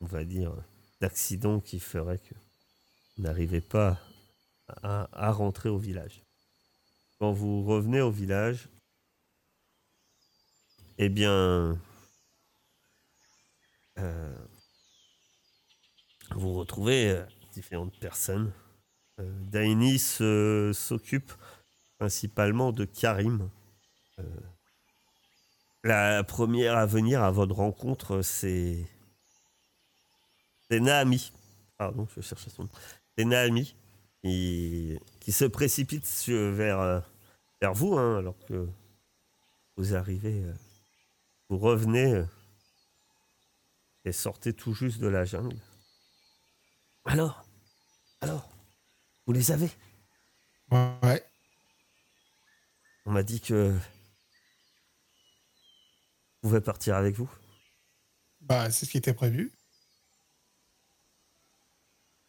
on 0.00 0.06
va 0.06 0.24
dire, 0.24 0.52
d'accidents 1.00 1.60
qui 1.60 1.78
ferait 1.78 2.18
que 2.18 2.34
n'arrivez 3.18 3.60
pas 3.60 4.00
à, 4.82 5.08
à 5.12 5.30
rentrer 5.30 5.68
au 5.68 5.78
village. 5.78 6.22
Quand 7.18 7.32
vous 7.32 7.62
revenez 7.62 8.00
au 8.00 8.10
village, 8.10 8.68
eh 10.98 11.08
bien, 11.08 11.78
euh, 13.98 14.36
vous 16.34 16.54
retrouvez 16.54 17.10
euh, 17.10 17.24
différentes 17.52 17.98
personnes. 17.98 18.52
Euh, 19.20 20.04
euh, 20.20 20.72
s'occupe 20.72 21.32
principalement 21.98 22.72
de 22.72 22.84
Karim. 22.84 23.50
Euh, 24.18 24.22
la 25.84 26.24
première 26.24 26.76
à 26.76 26.86
venir 26.86 27.22
à 27.22 27.30
votre 27.30 27.54
rencontre, 27.54 28.22
c'est. 28.22 28.86
C'est 30.68 30.80
Naami. 30.80 31.32
Pardon, 31.76 32.06
je 32.16 32.20
cherchais 32.20 32.50
son 32.50 32.64
nom. 32.64 32.70
C'est 33.16 33.24
Naami 33.24 33.74
qui, 34.22 34.98
qui 35.18 35.32
se 35.32 35.44
précipite 35.44 36.06
vers, 36.28 37.02
vers 37.60 37.74
vous, 37.74 37.98
hein, 37.98 38.18
alors 38.18 38.36
que 38.46 38.68
vous 39.76 39.94
arrivez. 39.94 40.44
vous 41.48 41.58
revenez 41.58 42.24
et 44.04 44.12
sortez 44.12 44.52
tout 44.52 44.74
juste 44.74 45.00
de 45.00 45.08
la 45.08 45.24
jungle. 45.24 45.56
Alors 47.04 47.44
Alors 48.20 48.48
Vous 49.26 49.32
les 49.32 49.50
avez? 49.50 49.70
Ouais. 50.70 51.24
On 53.06 53.12
m'a 53.12 53.22
dit 53.22 53.40
que. 53.40 53.76
Je 56.42 56.48
pouvais 56.48 56.60
partir 56.60 56.96
avec 56.96 57.16
vous. 57.16 57.30
Bah, 58.40 58.70
c'est 58.70 58.86
ce 58.86 58.90
qui 58.90 58.98
était 58.98 59.14
prévu. 59.14 59.52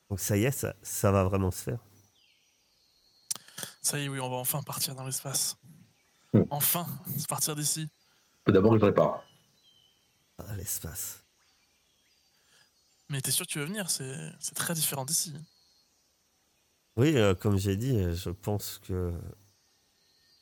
Donc 0.09 0.19
ça 0.19 0.35
y 0.35 0.43
est, 0.43 0.51
ça, 0.51 0.75
ça 0.81 1.11
va 1.11 1.23
vraiment 1.23 1.51
se 1.51 1.63
faire. 1.63 1.79
Ça 3.81 3.97
y 3.97 4.05
est, 4.05 4.09
oui, 4.09 4.19
on 4.19 4.29
va 4.29 4.35
enfin 4.35 4.61
partir 4.61 4.93
dans 4.93 5.05
l'espace. 5.05 5.55
Hmm. 6.33 6.43
Enfin, 6.49 6.85
se 7.17 7.27
partir 7.27 7.55
d'ici. 7.55 7.87
D'abord, 8.47 8.77
je 8.77 8.85
répare. 8.85 9.23
Ah, 10.37 10.55
l'espace. 10.55 11.20
Mais 13.11 13.21
t'es 13.21 13.31
sûr 13.31 13.45
que 13.45 13.51
tu 13.51 13.59
veux 13.59 13.65
venir 13.65 13.89
C'est 13.91 14.31
c'est 14.39 14.55
très 14.55 14.73
différent 14.73 15.03
d'ici. 15.03 15.33
Oui, 16.95 17.17
euh, 17.17 17.35
comme 17.35 17.57
j'ai 17.57 17.75
dit, 17.75 17.97
euh, 17.97 18.15
je 18.15 18.29
pense 18.29 18.79
que 18.79 19.13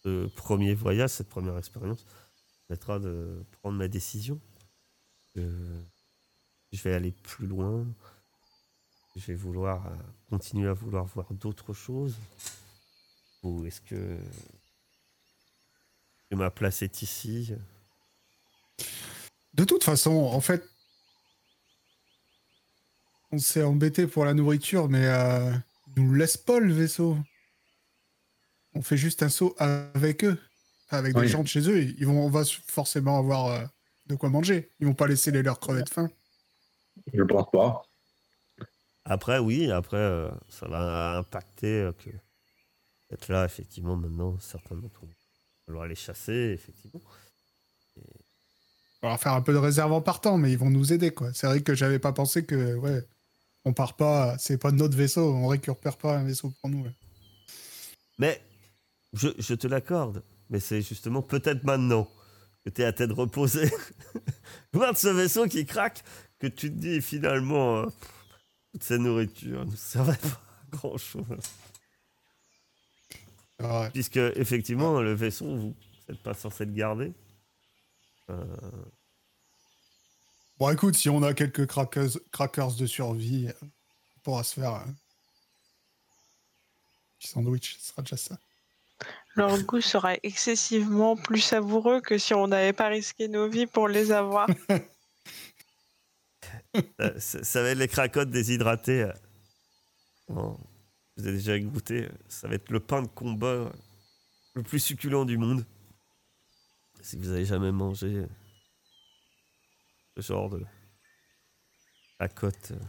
ce 0.04 0.28
premier 0.28 0.76
voyage, 0.76 1.10
cette 1.10 1.30
première 1.30 1.58
expérience, 1.58 2.06
permettra 2.68 3.00
de 3.00 3.44
prendre 3.60 3.76
ma 3.78 3.88
décision. 3.88 4.40
Euh, 5.38 5.82
je 6.72 6.82
vais 6.84 6.94
aller 6.94 7.12
plus 7.12 7.48
loin. 7.48 7.88
Je 9.16 9.26
vais 9.26 9.36
vouloir 9.36 9.88
euh, 9.88 9.96
continuer 10.30 10.70
à 10.70 10.74
vouloir 10.74 11.06
voir 11.06 11.34
d'autres 11.34 11.74
choses. 11.74 12.16
Ou 13.42 13.66
est-ce 13.66 13.82
que, 13.82 14.20
que 16.30 16.36
ma 16.36 16.52
place 16.52 16.84
est 16.84 17.02
ici? 17.02 17.52
De 19.56 19.64
toute 19.64 19.84
façon, 19.84 20.12
en 20.12 20.42
fait, 20.42 20.64
on 23.32 23.38
s'est 23.38 23.64
embêté 23.64 24.08
pour 24.08 24.26
la 24.26 24.34
nourriture, 24.34 24.90
mais 24.90 25.06
euh, 25.06 25.52
ils 25.96 26.04
nous 26.04 26.14
laisse 26.14 26.38
pas 26.38 26.60
le 26.60 26.74
vaisseau. 26.74 27.18
On 28.74 28.82
fait 28.82 28.98
juste 28.98 29.24
un 29.24 29.30
saut 29.30 29.56
avec 29.58 30.24
eux, 30.24 30.38
avec 30.90 31.14
des 31.14 31.22
Oui. 31.22 31.28
gens 31.28 31.44
de 31.44 31.48
chez 31.48 31.68
eux. 31.70 31.82
Ils 31.82 32.06
vont, 32.06 32.26
on 32.26 32.30
va 32.30 32.44
forcément 32.46 33.18
avoir 33.18 33.48
euh, 33.48 33.66
de 34.08 34.16
quoi 34.16 34.30
manger. 34.30 34.70
Ils 34.80 34.88
vont 34.88 34.94
pas 34.94 35.08
laisser 35.08 35.32
les 35.32 35.44
leurs 35.44 35.60
crever 35.60 35.84
de 35.84 35.90
faim. 35.90 36.10
Je 37.14 37.24
pense 37.24 37.50
pas. 37.52 37.84
Après, 39.06 39.40
oui, 39.40 39.72
après, 39.72 39.98
euh, 39.98 40.30
ça 40.50 40.68
va 40.68 41.18
impacter 41.18 41.82
euh, 41.82 41.92
que 41.94 42.10
être 43.12 43.32
là, 43.32 43.46
effectivement, 43.46 43.96
maintenant, 43.96 44.38
certains 44.40 44.76
d'entre 44.76 45.02
nous. 45.04 45.10
Il 45.10 45.12
va 45.12 45.66
falloir 45.66 45.88
les 45.88 45.96
chasser, 45.96 46.52
effectivement. 46.54 47.02
On 49.02 49.10
va 49.10 49.18
faire 49.18 49.34
un 49.34 49.42
peu 49.42 49.54
de 49.54 49.58
réserve 49.58 49.94
en 49.94 50.02
partant, 50.02 50.38
mais 50.38 50.52
ils 50.52 50.58
vont 50.58 50.70
nous 50.70 50.94
aider, 50.94 51.12
quoi. 51.12 51.34
C'est 51.34 51.48
vrai 51.48 51.62
que 51.62 51.74
j'avais 51.74 51.98
pas 52.00 52.14
pensé 52.14 52.46
que, 52.46 52.76
ouais, 52.76 53.04
on 53.70 53.74
part 53.74 53.96
pas, 53.96 54.36
c'est 54.40 54.58
pas 54.58 54.72
notre 54.72 54.98
vaisseau, 54.98 55.32
on 55.32 55.48
récupère 55.48 55.96
pas 55.96 56.18
un 56.18 56.24
vaisseau 56.24 56.52
pour 56.60 56.72
nous. 56.72 56.84
ouais. 56.84 56.96
Mais, 58.18 58.42
je, 59.14 59.30
je 59.38 59.54
te 59.54 59.68
l'accorde, 59.68 60.24
mais 60.50 60.60
c'est 60.60 60.82
justement 60.82 61.22
peut-être 61.22 61.64
maintenant 61.64 62.10
que 62.66 62.72
tu 62.72 62.82
es 62.82 62.86
à 62.86 62.94
tête 62.94 63.12
reposée. 63.12 63.70
Voir 64.74 64.98
ce 64.98 65.10
vaisseau 65.10 65.46
qui 65.46 65.68
craque, 65.68 66.04
que 66.40 66.48
tu 66.48 66.72
te 66.72 66.80
dis 66.80 67.00
finalement, 67.00 67.84
euh, 67.84 67.86
toute 68.72 68.84
cette 68.84 69.02
nourriture 69.02 69.66
ne 69.66 69.76
servait 69.76 70.18
pas 70.18 70.28
à 70.28 70.76
grand-chose. 70.76 71.26
Ah 73.60 73.82
ouais. 73.82 73.90
Puisque, 73.92 74.18
effectivement, 74.18 75.00
le 75.00 75.14
vaisseau, 75.14 75.46
vous 75.46 75.76
n'êtes 76.08 76.24
pas 76.24 76.34
censé 76.34 76.66
le 76.66 76.72
garder. 76.72 77.14
Euh, 78.32 78.46
Bon, 80.60 80.70
écoute, 80.72 80.96
si 80.96 81.10
on 81.10 81.24
a 81.24 81.34
quelques 81.34 81.66
crackers, 81.68 82.18
crackers 82.32 82.74
de 82.76 82.86
survie, 82.86 83.48
euh, 83.48 83.54
on 84.18 84.20
pourra 84.24 84.44
se 84.44 84.56
faire 84.60 84.74
un 84.74 84.94
petit 87.18 87.30
sandwich, 87.30 87.78
ce 87.80 87.88
sera 87.90 88.02
déjà 88.02 88.18
ça. 88.18 88.38
Leur 89.36 89.58
goût 89.64 89.80
sera 89.80 90.16
excessivement 90.24 91.16
plus 91.16 91.40
savoureux 91.40 92.02
que 92.02 92.18
si 92.18 92.34
on 92.34 92.48
n'avait 92.48 92.74
pas 92.74 92.88
risqué 92.90 93.30
nos 93.30 93.48
vies 93.48 93.68
pour 93.68 93.88
les 93.88 94.12
avoir. 94.12 94.48
Euh, 97.02 97.20
ça, 97.20 97.44
ça 97.44 97.64
va 97.64 97.70
être 97.70 97.80
les 97.80 97.88
cracottes 97.88 98.30
déshydratés. 98.30 99.02
euh. 99.02 99.14
Bon, 100.28 100.56
vous 101.18 101.26
avez 101.28 101.38
déjà 101.38 101.60
goûté. 101.60 102.06
euh, 102.06 102.10
Ça 102.28 102.48
va 102.48 102.54
être 102.56 102.70
le 102.70 102.80
pain 102.80 103.02
de 103.02 103.08
combat 103.08 103.48
euh, 103.48 103.70
le 104.54 104.62
plus 104.62 104.80
succulent 104.80 105.26
du 105.26 105.38
monde. 105.40 105.66
Si 107.02 107.18
vous 107.18 107.30
avez 107.32 107.44
jamais 107.46 107.72
mangé 107.72 108.08
euh, 108.08 108.28
ce 110.22 110.34
genre 110.34 110.50
de 110.50 110.64
cracottes 112.18 112.72
euh, 112.72 112.80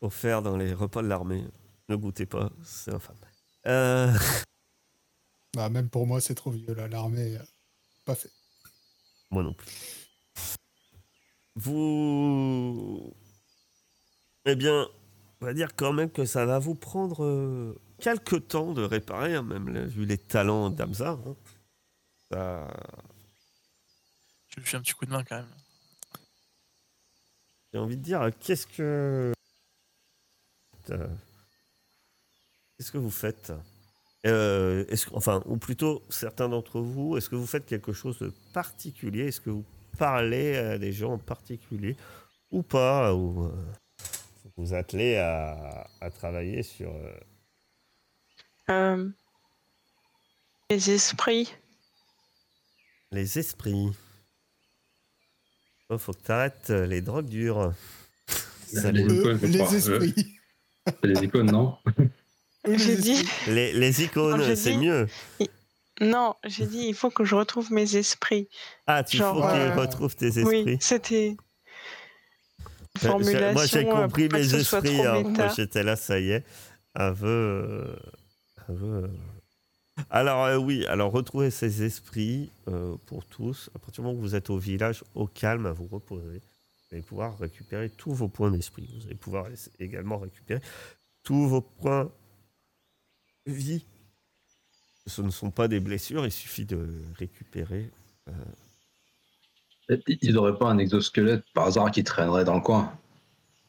offert 0.00 0.42
dans 0.42 0.56
les 0.56 0.72
repas 0.74 1.02
de 1.02 1.08
l'armée, 1.08 1.44
ne 1.88 1.96
goûtez 1.96 2.26
pas, 2.26 2.50
c'est 2.64 2.92
infâme. 2.92 3.16
Euh, 3.66 4.12
Bah, 5.54 5.68
même 5.68 5.90
pour 5.90 6.06
moi, 6.06 6.20
c'est 6.20 6.34
trop 6.34 6.50
vieux, 6.50 6.72
là, 6.74 6.88
l'armée, 6.88 7.36
euh, 7.36 7.42
pas 8.06 8.14
fait. 8.14 8.30
Moi 9.30 9.42
non 9.42 9.52
plus. 9.52 9.68
Vous. 11.56 13.14
Eh 14.46 14.56
bien, 14.56 14.88
on 15.40 15.44
va 15.44 15.52
dire 15.54 15.76
quand 15.76 15.92
même 15.92 16.10
que 16.10 16.24
ça 16.24 16.46
va 16.46 16.58
vous 16.58 16.74
prendre 16.74 17.24
euh, 17.24 17.78
quelques 18.00 18.48
temps 18.48 18.72
de 18.72 18.82
réparer, 18.82 19.34
hein, 19.34 19.42
même 19.42 19.68
là, 19.68 19.84
vu 19.84 20.04
les 20.06 20.18
talents 20.18 20.70
d'Amzar. 20.70 21.18
hein. 21.26 21.36
Ça- 22.30 22.74
Je 24.54 24.60
lui 24.60 24.66
fais 24.66 24.76
un 24.76 24.80
petit 24.82 24.92
coup 24.92 25.06
de 25.06 25.10
main 25.10 25.24
quand 25.24 25.36
même. 25.36 25.48
J'ai 27.72 27.78
envie 27.78 27.96
de 27.96 28.02
dire, 28.02 28.28
qu'est-ce 28.40 28.66
que. 28.66 29.32
Euh, 30.90 31.08
Qu'est-ce 32.76 32.92
que 32.92 32.98
vous 32.98 33.10
faites? 33.10 33.52
Euh, 34.26 34.84
est-ce 34.88 35.06
Enfin, 35.14 35.42
ou 35.46 35.56
plutôt, 35.56 36.02
certains 36.10 36.48
d'entre 36.48 36.80
vous, 36.80 37.16
est-ce 37.16 37.28
que 37.28 37.36
vous 37.36 37.46
faites 37.46 37.64
quelque 37.66 37.92
chose 37.92 38.18
de 38.18 38.32
particulier? 38.52 39.28
Est-ce 39.28 39.40
que 39.40 39.50
vous 39.50 39.64
parlez 39.98 40.56
à 40.56 40.78
des 40.78 40.92
gens 40.92 41.12
en 41.14 41.18
particulier 41.18 41.96
ou 42.50 42.62
pas? 42.62 43.14
Ou 43.14 43.44
euh, 43.46 43.64
vous 44.44 44.50
vous 44.64 44.74
attelez 44.74 45.16
à, 45.16 45.86
à 46.00 46.10
travailler 46.10 46.62
sur. 46.62 46.90
euh, 46.90 47.20
Euh, 48.70 49.08
les 50.70 50.90
esprits. 50.90 51.52
Les 53.12 53.38
esprits. 53.38 53.90
Oh, 55.92 55.98
faut 55.98 56.12
que 56.12 56.22
t'arrêtes 56.22 56.70
euh, 56.70 56.86
les 56.86 57.02
drogues 57.02 57.28
dures. 57.28 57.72
Ça, 58.66 58.90
Les 58.92 59.04
les, 59.04 59.12
Euh, 59.12 59.20
icônes, 59.20 59.38
je 59.42 59.46
les 59.46 59.58
crois. 59.58 59.74
esprits. 59.76 60.14
C'est 60.86 61.06
les 61.06 61.24
icônes, 61.24 61.50
non 61.52 61.76
J'ai 62.66 62.96
dit, 62.96 63.22
les, 63.48 63.72
les 63.72 64.02
icônes, 64.04 64.56
c'est 64.56 64.70
dit- 64.72 64.78
mieux. 64.78 65.06
non, 66.00 66.34
j'ai 66.44 66.64
dit, 66.66 66.86
il 66.88 66.94
faut 66.94 67.10
que 67.10 67.24
je 67.24 67.34
retrouve 67.34 67.70
mes 67.72 67.96
esprits. 67.96 68.48
Ah, 68.86 69.02
tu 69.04 69.16
Genre, 69.18 69.34
faut 69.36 69.52
qu'ils 69.52 69.60
euh, 69.60 69.74
retrouvent 69.74 70.16
tes 70.16 70.28
esprits. 70.38 70.62
Oui, 70.64 70.76
c'était. 70.80 71.36
Formulation. 72.98 73.52
Moi, 73.52 73.66
j'ai 73.66 73.86
euh, 73.86 73.90
compris 73.90 74.28
que 74.28 74.34
mes 74.36 74.54
esprits. 74.54 75.02
hein. 75.06 75.24
j'étais 75.56 75.82
là, 75.82 75.96
ça 75.96 76.18
y 76.20 76.30
est. 76.30 76.44
Aveu. 76.94 77.26
euh, 77.28 77.96
aveu, 78.68 79.04
euh. 79.04 79.08
Alors, 80.10 80.44
euh, 80.44 80.56
oui, 80.56 80.86
alors 80.86 81.12
retrouver 81.12 81.50
ces 81.50 81.82
esprits 81.82 82.50
euh, 82.68 82.96
pour 83.06 83.24
tous. 83.24 83.70
À 83.74 83.78
partir 83.78 84.02
du 84.02 84.06
moment 84.08 84.18
où 84.18 84.22
vous 84.22 84.34
êtes 84.34 84.50
au 84.50 84.58
village, 84.58 85.04
au 85.14 85.26
calme, 85.26 85.66
à 85.66 85.72
vous 85.72 85.86
reposer, 85.86 86.38
vous 86.38 86.94
allez 86.96 87.02
pouvoir 87.02 87.38
récupérer 87.38 87.90
tous 87.90 88.12
vos 88.12 88.28
points 88.28 88.50
d'esprit. 88.50 88.88
Vous 88.94 89.06
allez 89.06 89.14
pouvoir 89.14 89.46
également 89.78 90.18
récupérer 90.18 90.60
tous 91.22 91.46
vos 91.46 91.60
points 91.60 92.10
vie. 93.46 93.84
Ce 95.06 95.20
ne 95.22 95.30
sont 95.30 95.50
pas 95.50 95.68
des 95.68 95.80
blessures, 95.80 96.24
il 96.24 96.32
suffit 96.32 96.64
de 96.64 96.86
récupérer. 97.18 97.90
Ils 100.06 100.32
n'auraient 100.34 100.56
pas 100.56 100.70
un 100.70 100.78
exosquelette 100.78 101.44
par 101.54 101.66
hasard 101.66 101.90
qui 101.90 102.04
traînerait 102.04 102.44
dans 102.44 102.54
le 102.54 102.60
coin? 102.60 102.96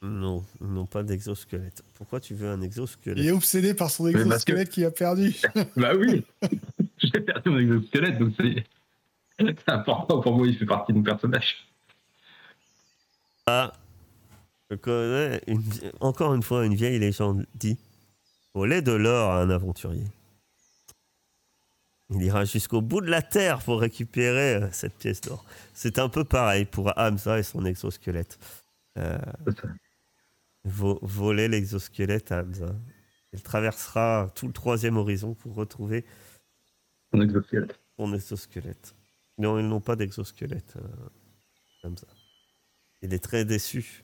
Non, 0.03 0.43
ils 0.59 0.67
n'ont 0.67 0.85
pas 0.85 1.01
d'exosquelette. 1.01 1.81
Pourquoi 1.93 2.19
tu 2.19 2.33
veux 2.35 2.49
un 2.49 2.61
exosquelette 2.61 3.17
Il 3.17 3.27
est 3.27 3.31
obsédé 3.31 3.73
par 3.73 3.89
son 3.89 4.07
exosquelette 4.07 4.69
qu'il 4.69 4.83
a 4.83 4.91
perdu. 4.91 5.33
Bah 5.77 5.93
oui 5.95 6.25
J'ai 6.97 7.21
perdu 7.21 7.49
mon 7.49 7.59
exosquelette, 7.59 8.19
donc 8.19 8.33
c'est 8.37 9.69
important 9.69 10.19
pour 10.19 10.35
moi, 10.35 10.45
il 10.45 10.57
fait 10.57 10.65
partie 10.65 10.91
de 10.91 10.97
mon 10.97 11.03
personnage. 11.03 11.65
Ah, 13.47 13.71
je 14.69 14.75
connais 14.75 15.41
une 15.47 15.63
encore 16.01 16.33
une 16.33 16.43
fois 16.43 16.65
une 16.65 16.75
vieille 16.75 16.99
légende 16.99 17.45
dit 17.55 17.77
voler 18.53 18.81
de 18.81 18.91
l'or 18.91 19.31
à 19.31 19.41
un 19.41 19.49
aventurier. 19.49 20.07
Il 22.09 22.21
ira 22.21 22.43
jusqu'au 22.43 22.81
bout 22.81 22.99
de 22.99 23.09
la 23.09 23.21
terre 23.21 23.59
pour 23.59 23.79
récupérer 23.79 24.55
euh, 24.55 24.67
cette 24.71 24.95
pièce 24.95 25.21
d'or. 25.21 25.45
C'est 25.73 25.97
un 25.97 26.09
peu 26.09 26.25
pareil 26.25 26.65
pour 26.65 26.93
Hamza 26.97 27.39
et 27.39 27.43
son 27.43 27.65
exosquelette. 27.65 28.37
Euh, 28.97 29.17
voler 30.65 31.47
l'exosquelette 31.47 32.31
à 32.31 32.39
Hamza. 32.41 32.75
Il 33.33 33.41
traversera 33.41 34.31
tout 34.35 34.47
le 34.47 34.53
troisième 34.53 34.97
horizon 34.97 35.33
pour 35.33 35.55
retrouver 35.55 36.05
exosquelette. 37.13 37.79
son 37.97 38.13
exosquelette. 38.13 38.95
Non, 39.37 39.59
ils 39.59 39.67
n'ont 39.67 39.81
pas 39.81 39.95
d'exosquelette. 39.95 40.75
euh, 40.77 41.09
comme 41.81 41.97
ça. 41.97 42.07
Il 43.01 43.13
est 43.13 43.23
très 43.23 43.43
déçu. 43.43 44.03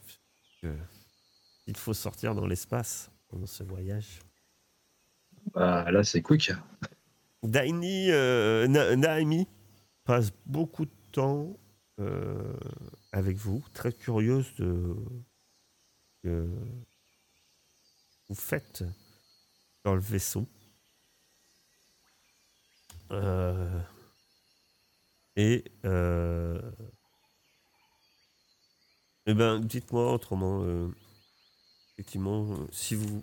Il 1.67 1.77
faut 1.77 1.93
sortir 1.93 2.35
dans 2.35 2.45
l'espace 2.47 3.09
pendant 3.29 3.45
ce 3.45 3.63
voyage. 3.63 4.19
Bah, 5.53 5.89
là, 5.91 6.03
c'est 6.03 6.21
quick. 6.21 6.51
Daini, 7.43 8.11
euh, 8.11 8.67
Na- 8.67 8.95
Naomi 8.97 9.47
passe 10.03 10.31
beaucoup 10.45 10.85
de 10.85 10.91
temps 11.13 11.55
euh, 11.99 12.53
avec 13.13 13.37
vous, 13.37 13.63
très 13.73 13.93
curieuse 13.93 14.53
de 14.55 14.95
que 16.23 16.47
vous 18.27 18.35
faites 18.35 18.83
dans 19.83 19.95
le 19.95 20.01
vaisseau. 20.01 20.47
Euh, 23.11 23.81
et 25.35 25.63
euh, 25.85 26.61
eh 29.25 29.33
ben, 29.33 29.59
dites-moi 29.59 30.13
autrement, 30.13 30.63
euh, 30.63 30.89
effectivement, 31.93 32.51
euh, 32.51 32.67
si 32.71 32.95
vous 32.95 33.21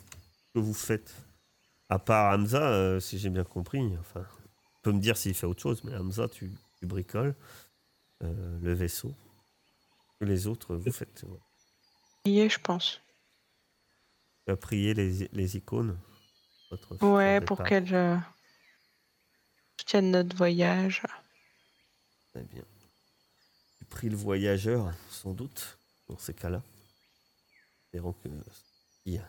que 0.54 0.58
vous 0.60 0.74
faites 0.74 1.14
à 1.88 1.98
part 1.98 2.34
Hamza, 2.34 3.00
si 3.00 3.18
j'ai 3.18 3.30
bien 3.30 3.44
compris, 3.44 3.96
enfin, 3.98 4.22
tu 4.22 4.80
peux 4.82 4.92
me 4.92 5.00
dire 5.00 5.16
s'il 5.16 5.34
fait 5.34 5.46
autre 5.46 5.62
chose, 5.62 5.84
mais 5.84 5.94
Hamza, 5.94 6.28
tu, 6.28 6.50
tu 6.78 6.86
bricoles 6.86 7.34
le 8.22 8.72
vaisseau. 8.72 9.14
Que 10.18 10.24
les 10.24 10.46
autres, 10.46 10.74
vous 10.74 10.90
faites. 10.90 11.24
ouais. 11.24 11.45
Prier, 12.26 12.48
je 12.48 12.58
pense. 12.58 13.00
Tu 14.46 14.52
as 14.52 14.56
prié 14.56 14.94
les, 14.94 15.28
les 15.30 15.56
icônes? 15.56 15.96
Votre 16.72 16.96
Ouais, 17.06 17.40
pour 17.40 17.62
qu'elles 17.62 17.94
euh, 17.94 18.16
soutiennent 19.78 20.10
notre 20.10 20.36
voyage. 20.36 21.02
Très 22.32 22.42
bien. 22.42 22.64
Tu 23.78 23.84
pries 23.84 24.08
le 24.08 24.16
voyageur, 24.16 24.92
sans 25.08 25.34
doute, 25.34 25.78
dans 26.08 26.18
ces 26.18 26.34
cas-là. 26.34 26.64
Espérons 27.84 28.12
que 28.14 28.28
il 29.04 29.22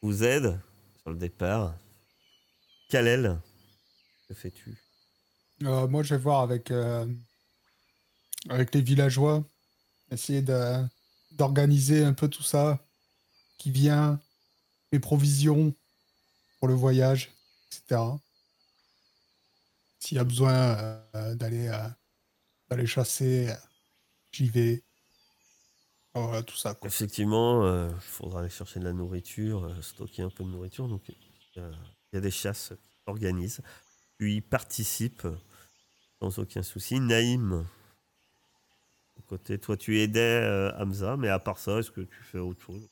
vous 0.00 0.22
aide 0.22 0.60
sur 1.00 1.10
le 1.10 1.16
départ. 1.16 1.74
Kalel, 2.88 3.36
que 4.28 4.34
fais-tu? 4.34 4.78
Euh, 5.64 5.88
moi, 5.88 6.04
je 6.04 6.14
vais 6.14 6.20
voir 6.22 6.42
avec, 6.42 6.70
euh, 6.70 7.04
avec 8.48 8.72
les 8.76 8.80
villageois, 8.80 9.44
essayer 10.12 10.40
de- 10.40 10.86
d'organiser 11.36 12.04
un 12.04 12.12
peu 12.12 12.28
tout 12.28 12.42
ça 12.42 12.84
qui 13.58 13.70
vient, 13.70 14.20
les 14.92 14.98
provisions 14.98 15.74
pour 16.58 16.68
le 16.68 16.74
voyage, 16.74 17.30
etc. 17.68 18.00
S'il 19.98 20.16
y 20.16 20.20
a 20.20 20.24
besoin 20.24 20.52
euh, 21.14 21.34
d'aller 21.34 21.68
euh, 21.68 21.88
d'aller 22.68 22.86
chasser, 22.86 23.50
euh, 23.50 23.54
j'y 24.32 24.48
vais. 24.48 24.82
Tout 26.46 26.56
ça. 26.56 26.74
Effectivement, 26.82 27.88
il 27.88 28.00
faudra 28.00 28.40
aller 28.40 28.48
chercher 28.48 28.80
de 28.80 28.86
la 28.86 28.94
nourriture, 28.94 29.70
stocker 29.82 30.22
un 30.22 30.30
peu 30.30 30.44
de 30.44 30.48
nourriture. 30.48 30.88
Donc, 30.88 31.02
il 31.56 31.62
y 32.14 32.16
a 32.16 32.20
des 32.20 32.30
chasses 32.30 32.72
qui 32.74 32.96
s'organisent. 33.04 33.60
Tu 34.18 34.32
y 34.32 34.40
participes 34.40 35.28
sans 36.18 36.38
aucun 36.38 36.62
souci. 36.62 37.00
Naïm, 37.00 37.66
côté, 39.26 39.58
toi, 39.58 39.76
tu 39.76 40.00
aidais 40.00 40.40
euh, 40.42 40.72
Hamza, 40.78 41.16
mais 41.16 41.28
à 41.28 41.38
part 41.38 41.58
ça, 41.58 41.78
est-ce 41.78 41.90
que 41.90 42.00
tu 42.00 42.22
fais 42.22 42.38
autre 42.38 42.62
chose? 42.62 42.88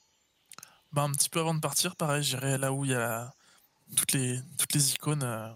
Bah, 0.93 1.03
un 1.03 1.12
petit 1.12 1.28
peu 1.28 1.41
avant 1.41 1.55
de 1.55 1.61
partir, 1.61 1.97
pareil, 1.97 2.22
j'irai 2.22 2.59
là 2.59 2.72
où 2.72 2.85
il 2.85 2.93
y 2.93 2.95
a 2.95 3.32
toutes 3.97 4.12
les, 4.12 4.41
toutes 4.59 4.72
les 4.74 4.93
icônes 4.95 5.22
euh, 5.22 5.49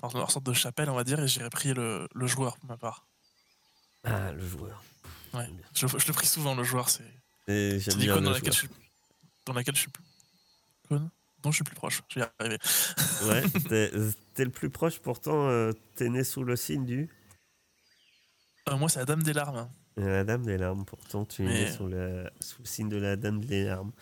dans 0.00 0.10
leur 0.14 0.30
sorte 0.30 0.46
de 0.46 0.52
chapelle, 0.52 0.90
on 0.90 0.94
va 0.94 1.04
dire, 1.04 1.20
et 1.20 1.28
j'irai 1.28 1.50
prier 1.50 1.74
le, 1.74 2.08
le 2.14 2.26
joueur 2.26 2.56
pour 2.58 2.68
ma 2.68 2.76
part. 2.76 3.06
Ah, 4.04 4.32
le 4.32 4.46
joueur. 4.46 4.82
Ouais. 5.34 5.48
Je, 5.74 5.86
je 5.86 6.06
le 6.06 6.12
prie 6.12 6.26
souvent, 6.26 6.54
le 6.54 6.64
joueur, 6.64 6.88
c'est 6.90 7.04
l'icône 7.48 8.24
dans 8.24 8.30
laquelle, 8.32 8.52
je 8.52 8.58
suis, 8.58 8.68
dans 9.46 9.52
laquelle 9.52 9.74
je 9.74 9.80
suis 9.80 9.90
plus. 9.90 10.04
dont 10.90 11.50
je 11.50 11.56
suis 11.56 11.64
plus 11.64 11.74
proche. 11.74 12.02
Je 12.08 12.20
vais 12.20 12.26
y 12.26 12.28
arriver. 12.40 12.58
Ouais, 13.22 13.42
t'es 13.68 13.90
t'es 14.34 14.44
le 14.44 14.50
plus 14.50 14.70
proche, 14.70 14.98
pourtant, 14.98 15.48
euh, 15.48 15.72
t'es 15.94 16.08
né 16.08 16.24
sous 16.24 16.42
le 16.42 16.56
signe 16.56 16.84
du... 16.84 17.08
Euh, 18.68 18.76
moi, 18.76 18.88
c'est 18.88 18.98
la 19.00 19.04
Dame 19.04 19.22
des 19.22 19.32
Larmes. 19.32 19.68
La 19.96 20.24
Dame 20.24 20.44
des 20.46 20.56
Larmes, 20.58 20.84
pourtant, 20.84 21.24
tu 21.26 21.42
es 21.42 21.46
né 21.46 21.64
le- 21.88 22.30
sous 22.40 22.62
le 22.62 22.66
signe 22.66 22.88
de 22.88 22.96
la 22.96 23.16
Dame 23.16 23.44
des 23.44 23.64
Larmes. 23.64 23.92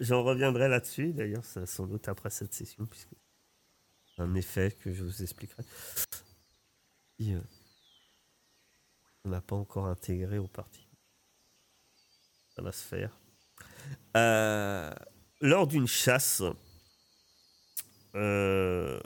J'en- 0.00 0.22
reviendrai 0.22 0.68
là-dessus, 0.68 1.12
d'ailleurs, 1.12 1.44
ça, 1.44 1.66
sans 1.66 1.86
doute 1.86 2.06
après 2.08 2.30
cette 2.30 2.52
session, 2.54 2.84
puisque 2.86 3.08
c'est 4.14 4.22
un 4.22 4.34
effet 4.34 4.70
que 4.82 4.92
je 4.92 5.02
vous 5.02 5.22
expliquerai. 5.22 5.62
Euh, 7.22 7.40
on 9.24 9.30
n'a 9.30 9.40
pas 9.40 9.56
encore 9.56 9.86
intégré 9.86 10.38
au 10.38 10.48
parti. 10.48 10.86
Ça 12.54 12.62
va 12.62 12.72
se 12.72 12.84
faire. 12.84 13.16
Euh, 14.16 14.92
lors 15.40 15.66
d'une 15.66 15.86
chasse, 15.86 16.42
euh, 18.14 19.00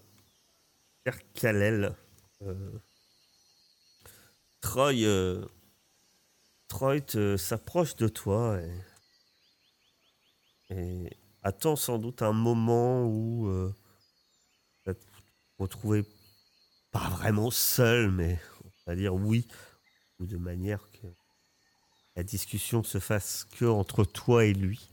Kalel, 1.34 1.94
euh, 2.42 2.78
Troy, 4.60 4.92
euh, 6.72 6.78
Troy 6.78 7.00
te- 7.00 7.36
s'approche 7.36 7.96
de 7.96 8.08
toi 8.08 8.60
et, 8.60 8.74
et 10.70 11.10
attend 11.42 11.76
sans 11.76 11.98
doute 11.98 12.22
un 12.22 12.32
moment 12.32 13.04
où 13.04 13.48
euh, 13.48 13.74
te 14.84 14.92
retrouver 15.58 16.04
pas 16.92 17.08
vraiment 17.10 17.50
seul, 17.50 18.10
mais 18.10 18.40
on 18.64 18.90
va 18.90 18.96
dire 18.96 19.14
oui, 19.14 19.46
ou 20.18 20.26
de 20.26 20.36
manière 20.36 20.90
que 20.92 21.06
la 22.16 22.22
discussion 22.22 22.82
se 22.82 22.98
fasse 22.98 23.44
que 23.44 23.64
entre 23.64 24.04
toi 24.04 24.44
et 24.44 24.54
lui. 24.54 24.88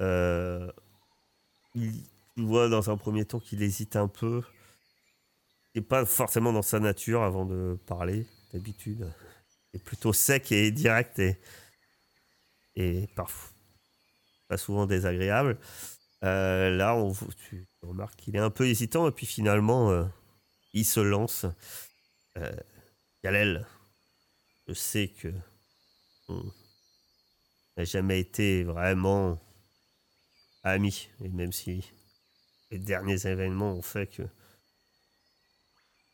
Euh, 0.00 0.70
il, 1.74 2.02
tu 2.34 2.42
vois 2.44 2.68
dans 2.68 2.90
un 2.90 2.96
premier 2.96 3.24
temps 3.24 3.40
qu'il 3.40 3.62
hésite 3.62 3.96
un 3.96 4.08
peu, 4.08 4.42
n'est 5.74 5.82
pas 5.82 6.06
forcément 6.06 6.52
dans 6.52 6.62
sa 6.62 6.80
nature 6.80 7.22
avant 7.22 7.44
de 7.44 7.78
parler 7.86 8.26
d'habitude. 8.52 9.12
Plutôt 9.84 10.12
sec 10.12 10.52
et 10.52 10.70
direct 10.70 11.20
et, 12.76 13.08
pas 13.16 14.56
souvent 14.56 14.86
désagréable. 14.86 15.58
Euh, 16.24 16.70
là, 16.70 16.94
on, 16.96 17.12
tu 17.48 17.66
remarques 17.82 18.16
qu'il 18.16 18.36
est 18.36 18.40
un 18.40 18.50
peu 18.50 18.66
hésitant 18.66 19.08
et 19.08 19.12
puis 19.12 19.26
finalement, 19.26 19.90
euh, 19.90 20.04
il 20.72 20.84
se 20.84 21.00
lance. 21.00 21.46
Euh, 22.36 22.52
je 23.24 24.72
sais 24.72 25.08
que 25.08 25.32
on 26.28 26.42
n'a 27.76 27.84
jamais 27.84 28.20
été 28.20 28.64
vraiment 28.64 29.38
amis. 30.62 31.08
Et 31.22 31.28
même 31.28 31.52
si 31.52 31.84
les 32.70 32.78
derniers 32.78 33.26
événements 33.26 33.72
ont 33.72 33.82
fait 33.82 34.06
que 34.06 34.22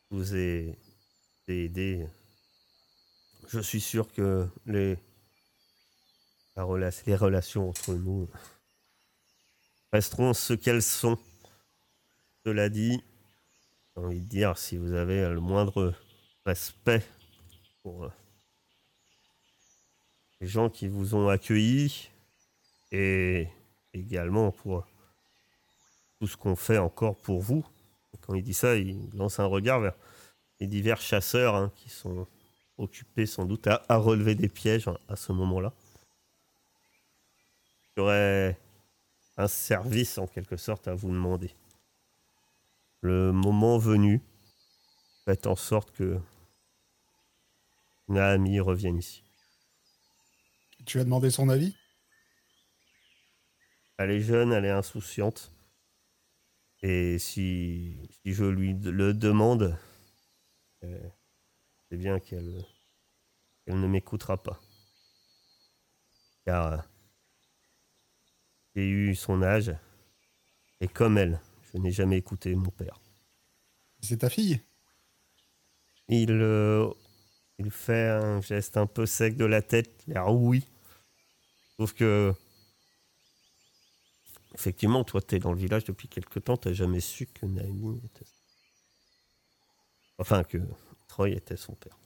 vous 0.09 0.35
ai 0.35 0.77
aidé, 1.47 2.07
je 3.49 3.59
suis 3.59 3.81
sûr 3.81 4.11
que 4.11 4.47
les, 4.65 4.97
relations 6.55 7.69
entre 7.69 7.93
nous 7.93 8.29
resteront 9.91 10.33
ce 10.33 10.53
qu'elles 10.53 10.83
sont. 10.83 11.17
Cela 12.45 12.69
dit, 12.69 13.03
j'ai 13.95 14.03
envie 14.03 14.21
de 14.21 14.27
dire, 14.27 14.57
si 14.57 14.77
vous 14.77 14.93
avez 14.93 15.27
le 15.27 15.39
moindre 15.39 15.93
respect 16.45 17.03
pour 17.81 18.05
euh, 18.05 18.11
les 20.41 20.47
gens 20.47 20.69
qui 20.69 20.87
vous 20.87 21.15
ont 21.15 21.27
accueillis 21.27 22.09
et 22.91 23.47
également 23.93 24.51
pour 24.51 24.85
tout 26.19 26.27
ce 26.27 26.37
qu'on 26.37 26.55
fait 26.55 26.77
encore 26.77 27.17
pour 27.17 27.41
vous. 27.41 27.65
Quand 28.21 28.33
il 28.33 28.43
dit 28.43 28.53
ça, 28.53 28.75
il 28.75 29.09
lance 29.13 29.39
un 29.39 29.45
regard 29.45 29.81
vers 29.81 29.95
les 30.59 30.67
divers 30.67 31.01
chasseurs 31.01 31.55
hein, 31.55 31.71
qui 31.75 31.89
sont 31.89 32.27
occupés 32.77 33.25
sans 33.25 33.45
doute 33.45 33.67
à, 33.67 33.97
relever 33.97 34.35
des 34.35 34.49
pièges 34.49 34.87
hein, 34.87 34.97
à 35.07 35.15
ce 35.15 35.31
moment-là. 35.31 35.73
J'aurais 37.95 38.59
un 39.37 39.47
service 39.47 40.17
en 40.17 40.27
quelque 40.27 40.57
sorte 40.57 40.87
à 40.87 40.93
vous 40.93 41.09
demander. 41.09 41.53
Le 43.01 43.31
moment 43.31 43.77
venu, 43.77 44.21
faites 45.25 45.47
en 45.47 45.55
sorte 45.55 45.91
que 45.91 46.19
Naami 48.07 48.59
revienne 48.59 48.97
ici. 48.97 49.23
Tu 50.85 50.99
as 50.99 51.03
demandé 51.03 51.31
son 51.31 51.49
avis? 51.49 51.75
Elle 53.97 54.11
est 54.11 54.21
jeune, 54.21 54.51
elle 54.51 54.65
est 54.65 54.71
insouciante. 54.71 55.51
Et 56.81 57.17
si, 57.17 57.97
si 58.11 58.33
je 58.33 58.43
lui 58.43 58.73
le 58.73 59.13
demande, 59.13 59.77
euh, 60.83 61.09
c'est 61.89 61.97
bien 61.97 62.19
qu'elle 62.19 62.65
ne 63.67 63.87
m'écoutera 63.87 64.41
pas. 64.41 64.59
Car 66.45 66.73
euh, 66.73 66.77
j'ai 68.75 68.87
eu 68.87 69.15
son 69.15 69.41
âge, 69.41 69.73
et 70.81 70.87
comme 70.87 71.17
elle, 71.17 71.39
je 71.73 71.77
n'ai 71.79 71.91
jamais 71.91 72.17
écouté 72.17 72.53
mon 72.55 72.69
père. 72.69 72.99
C'est 74.01 74.17
ta 74.17 74.29
fille? 74.29 74.61
Il, 76.07 76.31
euh, 76.31 76.91
il 77.57 77.71
fait 77.71 78.09
un 78.09 78.41
geste 78.41 78.77
un 78.77 78.85
peu 78.85 79.05
sec 79.05 79.35
de 79.35 79.45
la 79.45 79.61
tête, 79.61 80.03
l'air 80.07 80.31
oui. 80.31 80.67
Sauf 81.77 81.93
que, 81.93 82.33
effectivement, 84.53 85.03
toi, 85.03 85.21
tu 85.21 85.35
es 85.35 85.39
dans 85.39 85.51
le 85.51 85.57
village 85.57 85.85
depuis 85.85 86.07
quelque 86.07 86.39
temps, 86.39 86.57
tu 86.57 86.73
jamais 86.73 86.99
su 86.99 87.25
que 87.25 87.45
Naomi 87.45 88.01
était. 88.05 88.27
Enfin, 90.17 90.43
que 90.43 90.59
Troy 91.15 91.29
était 91.29 91.55
son 91.55 91.75
père. 91.75 91.97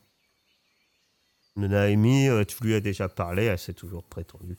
Naomi, 1.55 2.27
euh, 2.27 2.45
tu 2.45 2.63
lui 2.63 2.75
as 2.75 2.79
déjà 2.79 3.09
parlé, 3.09 3.45
elle 3.45 3.57
s'est 3.57 3.73
toujours 3.73 4.03
prétendue 4.03 4.55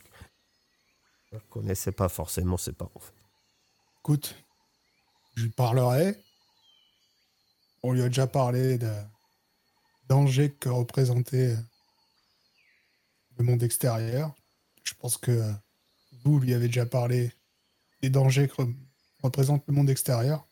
je 1.31 1.37
ne 1.37 1.41
connaissais 1.43 1.93
pas 1.93 2.09
forcément 2.09 2.57
ses 2.57 2.73
parents. 2.73 2.91
Écoute, 4.01 4.35
je 5.37 5.45
lui 5.45 5.51
parlerai. 5.51 6.17
On 7.85 7.93
lui 7.93 8.03
a 8.03 8.09
déjà 8.09 8.27
parlé 8.27 8.77
de 8.79 8.93
danger 10.09 10.51
que 10.51 10.69
représentait 10.69 11.57
le 13.39 13.45
monde 13.45 13.63
extérieur. 13.63 14.35
Je 14.83 14.95
pense 14.95 15.17
que 15.17 15.55
vous 16.25 16.41
lui 16.41 16.53
avez 16.53 16.67
déjà 16.67 16.87
parlé 16.87 17.33
des 18.03 18.11
dangers 18.11 18.49
que 18.49 18.63
représente 19.23 19.63
le 19.69 19.75
monde 19.75 19.89
extérieur. 19.89 20.45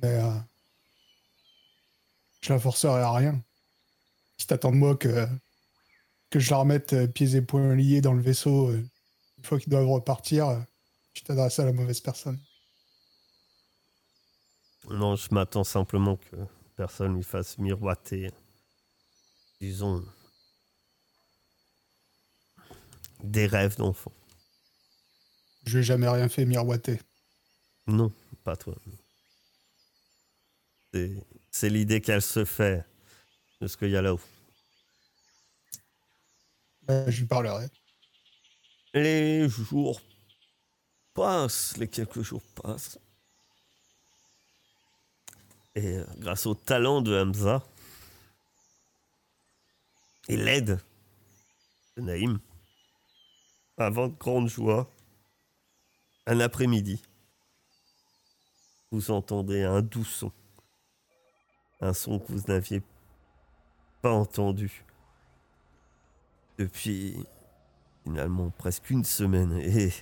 Mais 0.00 0.20
euh, 0.20 0.38
je 2.42 2.52
la 2.52 2.58
forcerai 2.58 3.00
à 3.00 3.12
rien. 3.12 3.42
Si 4.36 4.46
t'attends 4.46 4.72
de 4.72 4.76
moi 4.76 4.96
que, 4.96 5.26
que 6.30 6.40
je 6.40 6.50
la 6.50 6.58
remette 6.58 6.92
euh, 6.92 7.06
pieds 7.06 7.36
et 7.36 7.42
poings 7.42 7.74
liés 7.74 8.00
dans 8.00 8.12
le 8.12 8.22
vaisseau 8.22 8.70
euh, 8.70 8.84
une 9.38 9.44
fois 9.44 9.58
qu'ils 9.58 9.70
doivent 9.70 9.88
repartir, 9.88 10.64
tu 11.14 11.22
t'adresses 11.22 11.58
à 11.58 11.64
la 11.64 11.72
mauvaise 11.72 12.00
personne. 12.00 12.38
Non, 14.90 15.16
je 15.16 15.32
m'attends 15.32 15.64
simplement 15.64 16.16
que 16.16 16.36
personne 16.76 17.14
lui 17.14 17.22
fasse 17.22 17.58
miroiter, 17.58 18.30
disons, 19.60 20.04
des 23.22 23.46
rêves 23.46 23.76
d'enfant. 23.76 24.12
Je 25.66 25.78
n'ai 25.78 25.84
jamais 25.84 26.08
rien 26.08 26.28
fait 26.28 26.44
miroiter. 26.44 27.00
Non, 27.86 28.12
pas 28.42 28.56
toi. 28.56 28.74
C'est 30.92 31.16
l'idée 31.62 32.00
qu'elle 32.00 32.22
se 32.22 32.44
fait 32.44 32.84
de 33.60 33.66
ce 33.66 33.76
qu'il 33.76 33.90
y 33.90 33.96
a 33.96 34.02
là-haut. 34.02 34.20
Je 36.88 37.20
lui 37.20 37.26
parlerai. 37.26 37.68
Les 38.94 39.48
jours 39.48 40.00
passent, 41.14 41.76
les 41.76 41.88
quelques 41.88 42.22
jours 42.22 42.42
passent. 42.62 42.98
Et 45.74 45.96
euh, 45.96 46.04
grâce 46.18 46.44
au 46.44 46.54
talent 46.54 47.00
de 47.00 47.16
Hamza 47.16 47.62
et 50.28 50.36
l'aide 50.36 50.78
de 51.96 52.02
Naïm, 52.02 52.38
avant 53.78 54.08
de 54.08 54.14
grande 54.14 54.48
joie, 54.48 54.90
un 56.26 56.40
après-midi, 56.40 57.00
vous 58.90 59.10
entendez 59.10 59.62
un 59.62 59.80
doux 59.80 60.04
son. 60.04 60.30
Un 61.82 61.92
son 61.92 62.18
que 62.20 62.32
vous 62.32 62.44
n'aviez 62.48 62.80
pas 64.00 64.12
entendu 64.12 64.84
depuis 66.56 67.16
finalement 68.04 68.50
presque 68.56 68.88
une 68.90 69.04
semaine. 69.04 69.58
Et... 69.60 69.92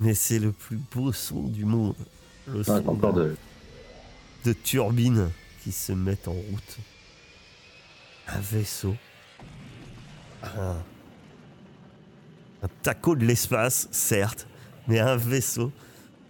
Mais 0.00 0.14
c'est 0.14 0.38
le 0.38 0.52
plus 0.52 0.76
beau 0.76 1.12
son 1.12 1.42
du 1.42 1.64
monde. 1.64 1.94
Le 2.46 2.62
son 2.62 2.80
de... 2.80 3.36
de 4.44 4.52
turbines 4.52 5.30
qui 5.62 5.72
se 5.72 5.92
mettent 5.92 6.28
en 6.28 6.32
route. 6.32 6.78
Un 8.28 8.40
vaisseau. 8.40 8.94
Un, 10.42 10.76
un 12.62 12.68
taco 12.82 13.16
de 13.16 13.24
l'espace, 13.24 13.88
certes, 13.90 14.46
mais 14.86 14.98
un 14.98 15.16
vaisseau 15.16 15.72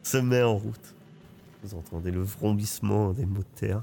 se 0.02 0.16
met 0.18 0.42
en 0.42 0.56
route. 0.56 0.94
Vous 1.62 1.74
entendez 1.74 2.10
le 2.10 2.22
vrombissement 2.22 3.12
des 3.12 3.26
moteurs, 3.26 3.82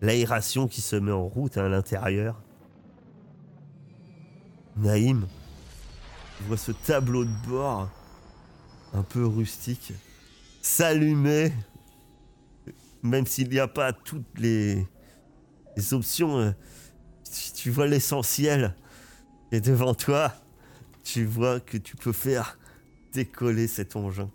l'aération 0.00 0.68
qui 0.68 0.80
se 0.80 0.96
met 0.96 1.12
en 1.12 1.26
route 1.26 1.56
à 1.56 1.68
l'intérieur. 1.68 2.40
Naïm, 4.76 5.26
je 6.40 6.46
vois 6.46 6.56
ce 6.56 6.72
tableau 6.72 7.24
de 7.24 7.46
bord 7.48 7.88
un 8.92 9.02
peu 9.02 9.26
rustique 9.26 9.92
s'allumer, 10.66 11.52
même 13.02 13.26
s'il 13.26 13.48
n'y 13.50 13.60
a 13.60 13.68
pas 13.68 13.92
toutes 13.92 14.38
les, 14.38 14.86
options. 15.92 16.54
Tu, 17.54 17.70
vois 17.70 17.86
l'essentiel. 17.86 18.74
Et 19.52 19.60
devant 19.60 19.94
toi, 19.94 20.32
tu 21.04 21.24
vois 21.24 21.60
que 21.60 21.76
tu 21.76 21.96
peux 21.96 22.12
faire 22.12 22.58
décoller 23.12 23.68
cet 23.68 23.94
engin 23.94 24.30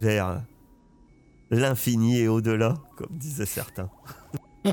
vers 0.00 0.42
l'infini 1.50 2.18
et 2.18 2.28
au-delà, 2.28 2.74
comme 2.96 3.16
disaient 3.16 3.46
certains. 3.46 3.90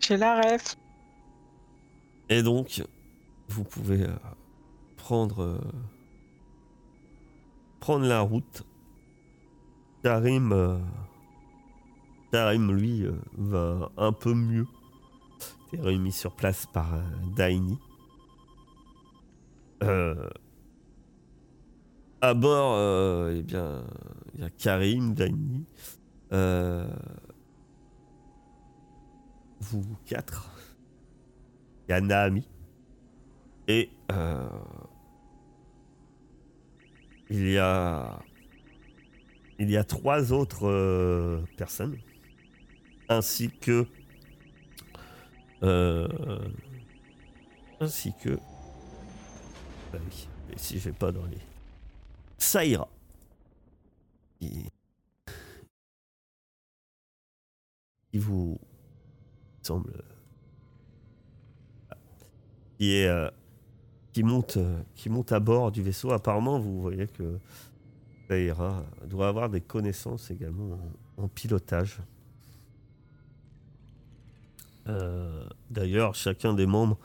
J'ai 0.00 0.16
la 0.16 0.40
rêve. 0.40 0.62
Et 2.28 2.42
donc, 2.42 2.82
vous 3.48 3.64
pouvez 3.64 4.02
euh, 4.02 4.16
prendre, 4.96 5.42
euh, 5.42 5.60
prendre 7.80 8.06
la 8.06 8.20
route. 8.20 8.64
Karim, 10.02 10.52
euh, 10.52 10.78
lui, 12.72 13.04
va 13.36 13.90
un 13.96 14.12
peu 14.12 14.34
mieux. 14.34 14.66
Il 15.72 15.80
est 15.80 15.82
remis 15.82 16.12
sur 16.12 16.32
place 16.32 16.66
par 16.66 17.00
Daini. 17.36 17.78
À 22.20 22.34
bord, 22.34 23.28
eh 23.30 23.42
bien, 23.42 23.84
il 24.34 24.40
y 24.40 24.44
a 24.44 24.50
Karim, 24.50 25.14
Daini. 25.14 25.64
vous 29.60 29.96
quatre. 30.06 30.50
Il 31.88 31.92
y 31.92 31.94
a 31.94 32.00
Naami. 32.00 32.48
Et 33.68 33.90
euh, 34.12 34.48
il 37.30 37.48
y 37.50 37.58
a 37.58 38.20
il 39.58 39.70
y 39.70 39.76
a 39.76 39.84
trois 39.84 40.32
autres 40.32 40.66
euh, 40.68 41.40
personnes 41.56 41.96
ainsi 43.08 43.50
que 43.50 43.86
Euh, 45.62 46.06
ainsi 47.80 48.12
que. 48.22 48.38
Bah 49.92 49.98
oui, 50.04 50.28
et 50.52 50.58
si 50.58 50.78
je 50.78 50.90
vais 50.90 50.96
pas 50.96 51.12
dans 51.12 51.24
les. 51.24 51.38
Ça 52.38 52.64
ira. 52.64 52.88
Vous 58.14 58.58
semble. 59.62 59.92
Euh, 62.80 63.30
monte, 64.22 64.56
euh, 64.56 64.80
qui 64.94 65.10
monte 65.10 65.32
à 65.32 65.40
bord 65.40 65.72
du 65.72 65.82
vaisseau. 65.82 66.12
Apparemment, 66.12 66.58
vous 66.58 66.80
voyez 66.80 67.06
que 67.06 67.38
Saïra 68.28 68.84
doit 69.06 69.28
avoir 69.28 69.48
des 69.50 69.60
connaissances 69.60 70.30
également 70.30 70.78
en, 71.16 71.28
pilotage. 71.28 71.98
Euh, 74.88 75.46
D'ailleurs, 75.70 76.14
chacun 76.14 76.54
des 76.54 76.66
membres, 76.66 76.98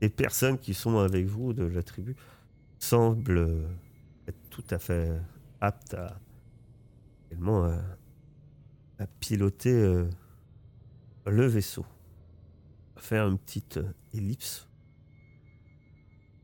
des 0.00 0.08
personnes 0.08 0.58
qui 0.58 0.74
sont 0.74 0.98
avec 0.98 1.26
vous 1.26 1.52
de 1.52 1.64
la 1.64 1.82
tribu, 1.82 2.16
semble 2.78 3.38
euh, 3.38 3.66
tout 4.54 4.64
à 4.70 4.78
fait 4.78 5.10
apte 5.60 5.94
à, 5.94 6.16
à, 7.32 7.78
à 9.00 9.06
piloter 9.18 9.72
euh, 9.72 10.08
le 11.26 11.46
vaisseau. 11.46 11.84
Va 12.94 13.02
faire 13.02 13.26
une 13.26 13.36
petite 13.38 13.78
euh, 13.78 13.92
ellipse. 14.12 14.68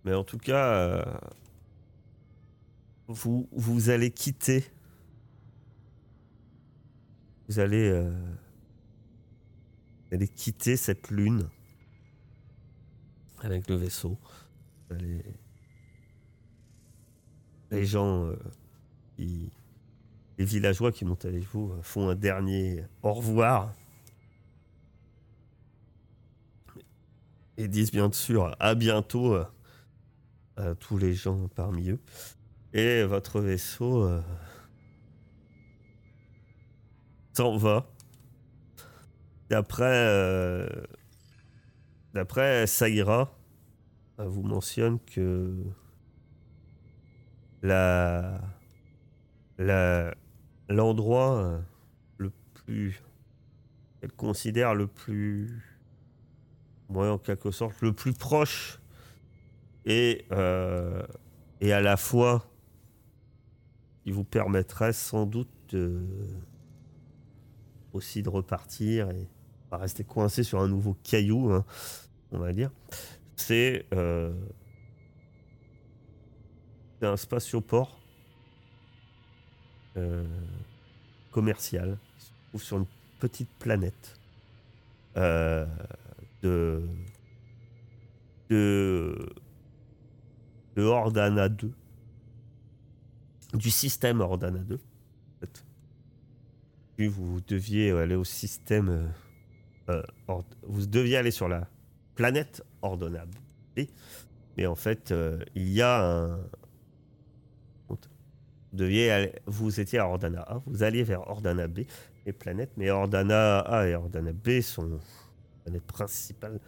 Mais 0.04 0.12
en 0.12 0.24
tout 0.24 0.38
cas, 0.38 0.72
euh, 0.74 1.04
vous, 3.06 3.48
vous 3.52 3.90
allez 3.90 4.10
quitter. 4.10 4.64
Vous 7.48 7.60
allez, 7.60 7.90
euh, 7.90 8.10
vous 10.08 10.14
allez 10.16 10.26
quitter 10.26 10.76
cette 10.76 11.10
lune 11.10 11.48
avec 13.40 13.68
le 13.68 13.76
vaisseau. 13.76 14.18
Vous 14.88 14.96
allez- 14.96 15.22
les 17.70 17.84
gens, 17.84 18.26
euh, 18.26 18.36
les 19.18 20.44
villageois 20.44 20.92
qui 20.92 21.04
montent 21.04 21.24
avec 21.24 21.44
vous 21.44 21.72
euh, 21.72 21.82
font 21.82 22.08
un 22.08 22.14
dernier 22.14 22.84
au 23.02 23.12
revoir 23.12 23.72
et 27.56 27.68
disent 27.68 27.92
bien 27.92 28.10
sûr 28.12 28.56
à 28.58 28.74
bientôt 28.74 29.34
euh, 29.34 29.44
à 30.56 30.74
tous 30.74 30.98
les 30.98 31.14
gens 31.14 31.48
parmi 31.54 31.90
eux. 31.90 32.00
Et 32.72 33.02
votre 33.02 33.40
vaisseau 33.40 34.08
s'en 37.32 37.56
va. 37.56 37.90
D'après 39.48 40.68
d'après 42.14 42.64
elle 44.18 44.26
vous 44.26 44.42
mentionne 44.42 45.00
que 45.00 45.64
la 47.62 48.40
l'endroit 50.68 51.36
euh, 51.38 51.60
le 52.18 52.30
plus 52.54 53.02
elle 54.02 54.12
considère 54.12 54.74
le 54.74 54.86
plus 54.86 55.62
ouais, 56.88 57.08
en 57.08 57.18
quelque 57.18 57.50
sorte 57.50 57.80
le 57.82 57.92
plus 57.92 58.12
proche 58.12 58.80
et 59.84 60.24
euh, 60.32 61.02
et 61.60 61.72
à 61.72 61.80
la 61.80 61.96
fois 61.96 62.46
qui 64.04 64.12
vous 64.12 64.24
permettrait 64.24 64.92
sans 64.92 65.26
doute 65.26 65.50
de- 65.70 66.06
aussi 67.92 68.22
de 68.22 68.28
repartir 68.28 69.10
et 69.10 69.28
pas 69.68 69.76
rester 69.76 70.04
coincé 70.04 70.42
sur 70.42 70.60
un 70.60 70.68
nouveau 70.68 70.96
caillou, 71.02 71.52
hein, 71.52 71.64
on 72.32 72.38
va 72.38 72.52
dire. 72.52 72.70
C'est 73.36 73.86
euh, 73.94 74.32
c'est 77.00 77.06
un 77.06 77.16
spatioport 77.16 77.98
euh, 79.96 80.24
commercial 81.30 81.98
qui 82.18 82.26
se 82.26 82.30
trouve 82.48 82.62
sur 82.62 82.76
une 82.76 82.86
petite 83.18 83.48
planète 83.58 84.20
euh, 85.16 85.66
de 86.42 86.82
de 88.50 89.16
Ordana 90.76 91.48
2 91.48 91.72
du 93.54 93.70
système 93.70 94.20
Ordana 94.20 94.58
2 94.58 94.74
en 94.74 94.78
fait. 95.40 95.64
Puis 96.96 97.06
vous 97.08 97.40
deviez 97.40 97.92
aller 97.92 98.14
au 98.14 98.24
système 98.24 98.88
euh, 99.88 100.02
euh, 100.28 100.42
vous 100.62 100.86
deviez 100.86 101.16
aller 101.16 101.30
sur 101.30 101.48
la 101.48 101.66
planète 102.14 102.62
Ordana 102.82 103.24
B 103.76 103.82
mais 104.56 104.66
en 104.66 104.74
fait 104.74 105.14
il 105.54 105.68
y 105.68 105.80
a 105.80 106.04
un 106.04 106.40
deviez 108.72 109.32
vous 109.46 109.80
étiez 109.80 109.98
à 109.98 110.06
Ordana 110.06 110.42
A 110.42 110.62
vous 110.66 110.82
alliez 110.82 111.02
vers 111.02 111.28
Ordana 111.28 111.66
B 111.66 111.80
les 112.26 112.32
planètes 112.32 112.72
mais 112.76 112.90
Ordana 112.90 113.60
A 113.60 113.86
et 113.86 113.94
Ordana 113.94 114.32
B 114.32 114.60
sont 114.60 115.00
les 115.66 115.80
principales 115.80 116.60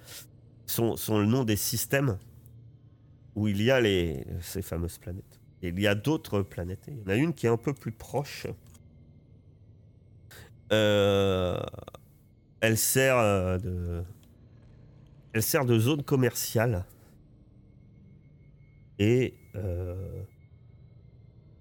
sont, 0.66 0.96
sont 0.96 1.18
le 1.18 1.26
nom 1.26 1.44
des 1.44 1.56
systèmes 1.56 2.18
où 3.34 3.48
il 3.48 3.62
y 3.62 3.70
a 3.70 3.80
les, 3.80 4.24
ces 4.40 4.62
fameuses 4.62 4.98
planètes. 4.98 5.40
Il 5.62 5.78
y 5.80 5.86
a 5.86 5.94
d'autres 5.94 6.42
planètes. 6.42 6.84
Il 6.88 6.98
y 6.98 7.02
en 7.04 7.08
a 7.08 7.14
une 7.14 7.32
qui 7.32 7.46
est 7.46 7.50
un 7.50 7.56
peu 7.56 7.72
plus 7.72 7.92
proche. 7.92 8.46
Euh, 10.72 11.60
elle 12.60 12.76
sert 12.76 13.16
euh, 13.18 13.58
de, 13.58 14.02
elle 15.32 15.42
sert 15.42 15.64
de 15.64 15.78
zone 15.78 16.02
commerciale. 16.02 16.84
Et 18.98 19.34
euh, 19.54 20.22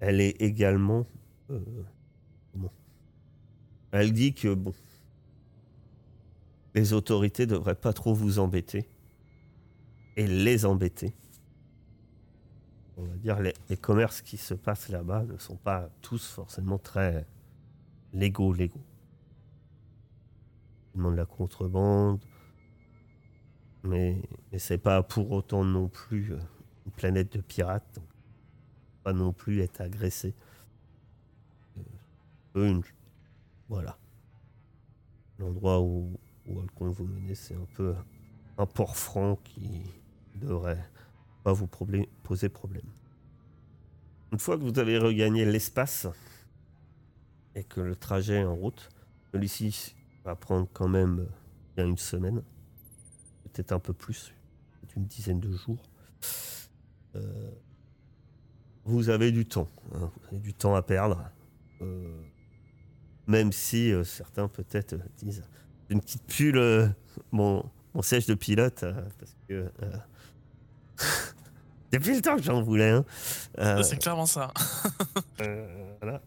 elle 0.02 0.20
est 0.20 0.42
également, 0.42 1.08
euh, 1.50 1.60
elle 3.92 4.12
dit 4.12 4.34
que 4.34 4.54
bon, 4.54 4.74
les 6.76 6.92
autorités 6.92 7.46
devraient 7.46 7.76
pas 7.76 7.94
trop 7.94 8.14
vous 8.14 8.40
embêter 8.40 8.90
et 10.18 10.28
les 10.28 10.66
embêter 10.66 11.14
on 12.98 13.04
va 13.04 13.16
dire, 13.18 13.40
les, 13.40 13.54
les 13.70 13.78
commerces 13.78 14.22
qui 14.22 14.38
se 14.38 14.54
passent 14.54 14.90
là-bas 14.90 15.24
ne 15.24 15.38
sont 15.38 15.56
pas 15.56 15.90
tous 16.02 16.26
forcément 16.28 16.78
très 16.78 17.26
légaux, 18.14 18.54
légaux. 18.54 18.84
Ils 20.94 20.98
demandent 20.98 21.16
la 21.16 21.26
contrebande, 21.26 22.24
mais, 23.84 24.22
mais 24.52 24.60
c'est 24.60 24.78
pas 24.78 25.02
pour 25.04 25.32
autant 25.32 25.64
non 25.64 25.88
plus 25.88 26.34
euh, 26.34 26.40
une 26.86 26.92
planète 26.92 27.34
de 27.34 27.42
pirates, 27.42 28.00
non 29.08 29.34
plus 29.34 29.62
être 29.62 29.82
agressé. 29.82 30.34
Euh, 32.56 32.82
voilà. 33.68 33.98
L'endroit 35.40 35.82
où, 35.82 36.20
où 36.48 36.62
vous 36.80 37.08
mener, 37.08 37.36
c'est 37.36 37.56
un 37.56 37.68
peu 37.74 37.96
un 38.58 38.66
port 38.66 38.96
franc 38.96 39.38
qui 39.44 39.84
devrait 40.36 40.84
pas 41.44 41.54
vous 41.54 41.68
poser 42.24 42.50
problème. 42.50 42.86
Une 44.32 44.40
fois 44.40 44.58
que 44.58 44.64
vous 44.64 44.80
avez 44.80 44.98
regagné 44.98 45.46
l'espace 45.46 46.08
et 47.56 47.64
que 47.64 47.82
le 47.82 47.96
trajet 47.96 48.42
est 48.42 48.44
en 48.44 48.56
route, 48.56 48.90
celui-ci 49.34 49.96
va 50.24 50.36
prendre 50.36 50.68
quand 50.72 50.88
même 50.88 51.28
bien 51.76 51.88
une 51.88 51.98
semaine, 51.98 52.44
peut-être 53.44 53.72
un 53.72 53.80
peu 53.80 53.94
plus, 53.94 54.34
une 54.96 55.06
dizaine 55.06 55.40
de 55.40 55.52
jours. 55.52 55.82
Euh, 57.16 57.52
vous 58.86 59.10
avez 59.10 59.32
du 59.32 59.46
temps, 59.46 59.68
hein, 59.94 60.12
vous 60.16 60.28
avez 60.30 60.40
du 60.40 60.54
temps 60.54 60.76
à 60.76 60.82
perdre, 60.82 61.24
euh, 61.82 62.22
même 63.28 63.52
si 63.52 63.92
euh, 63.92 64.04
certains 64.04 64.48
peut-être 64.48 64.96
disent 65.18 65.44
une 65.90 66.02
petite 66.02 66.24
pull 66.24 66.58
euh, 66.58 66.88
mon, 67.32 67.64
mon 67.94 68.02
siège 68.02 68.26
de 68.26 68.34
pilote 68.34 68.84
euh, 68.84 68.94
parce 69.20 69.36
que 69.48 69.70
depuis 71.92 72.16
le 72.16 72.22
temps 72.22 72.36
que 72.36 72.44
j'en 72.44 72.62
voulais. 72.62 72.90
Hein. 72.90 73.06
C'est 73.84 73.98
clairement 73.98 74.26
ça. 74.26 74.54
voilà. 76.02 76.22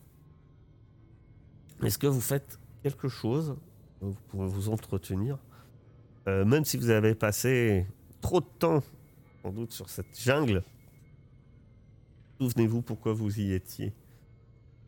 Est-ce 1.83 1.99
que 1.99 2.07
vous 2.07 2.21
faites 2.21 2.59
quelque 2.83 3.09
chose 3.09 3.57
Vous 4.01 4.15
pouvez 4.29 4.47
vous 4.47 4.69
entretenir. 4.69 5.39
Même 6.27 6.65
si 6.65 6.79
vous 6.79 6.89
avez 6.89 7.15
passé 7.15 7.87
trop 8.23 8.41
de 8.41 8.47
temps, 8.59 8.83
sans 9.43 9.51
doute, 9.51 9.73
sur 9.73 9.91
cette 9.91 10.19
jungle, 10.19 10.63
souvenez-vous 12.39 12.83
pourquoi 12.83 13.13
vous 13.13 13.41
y 13.41 13.53
étiez. 13.53 13.93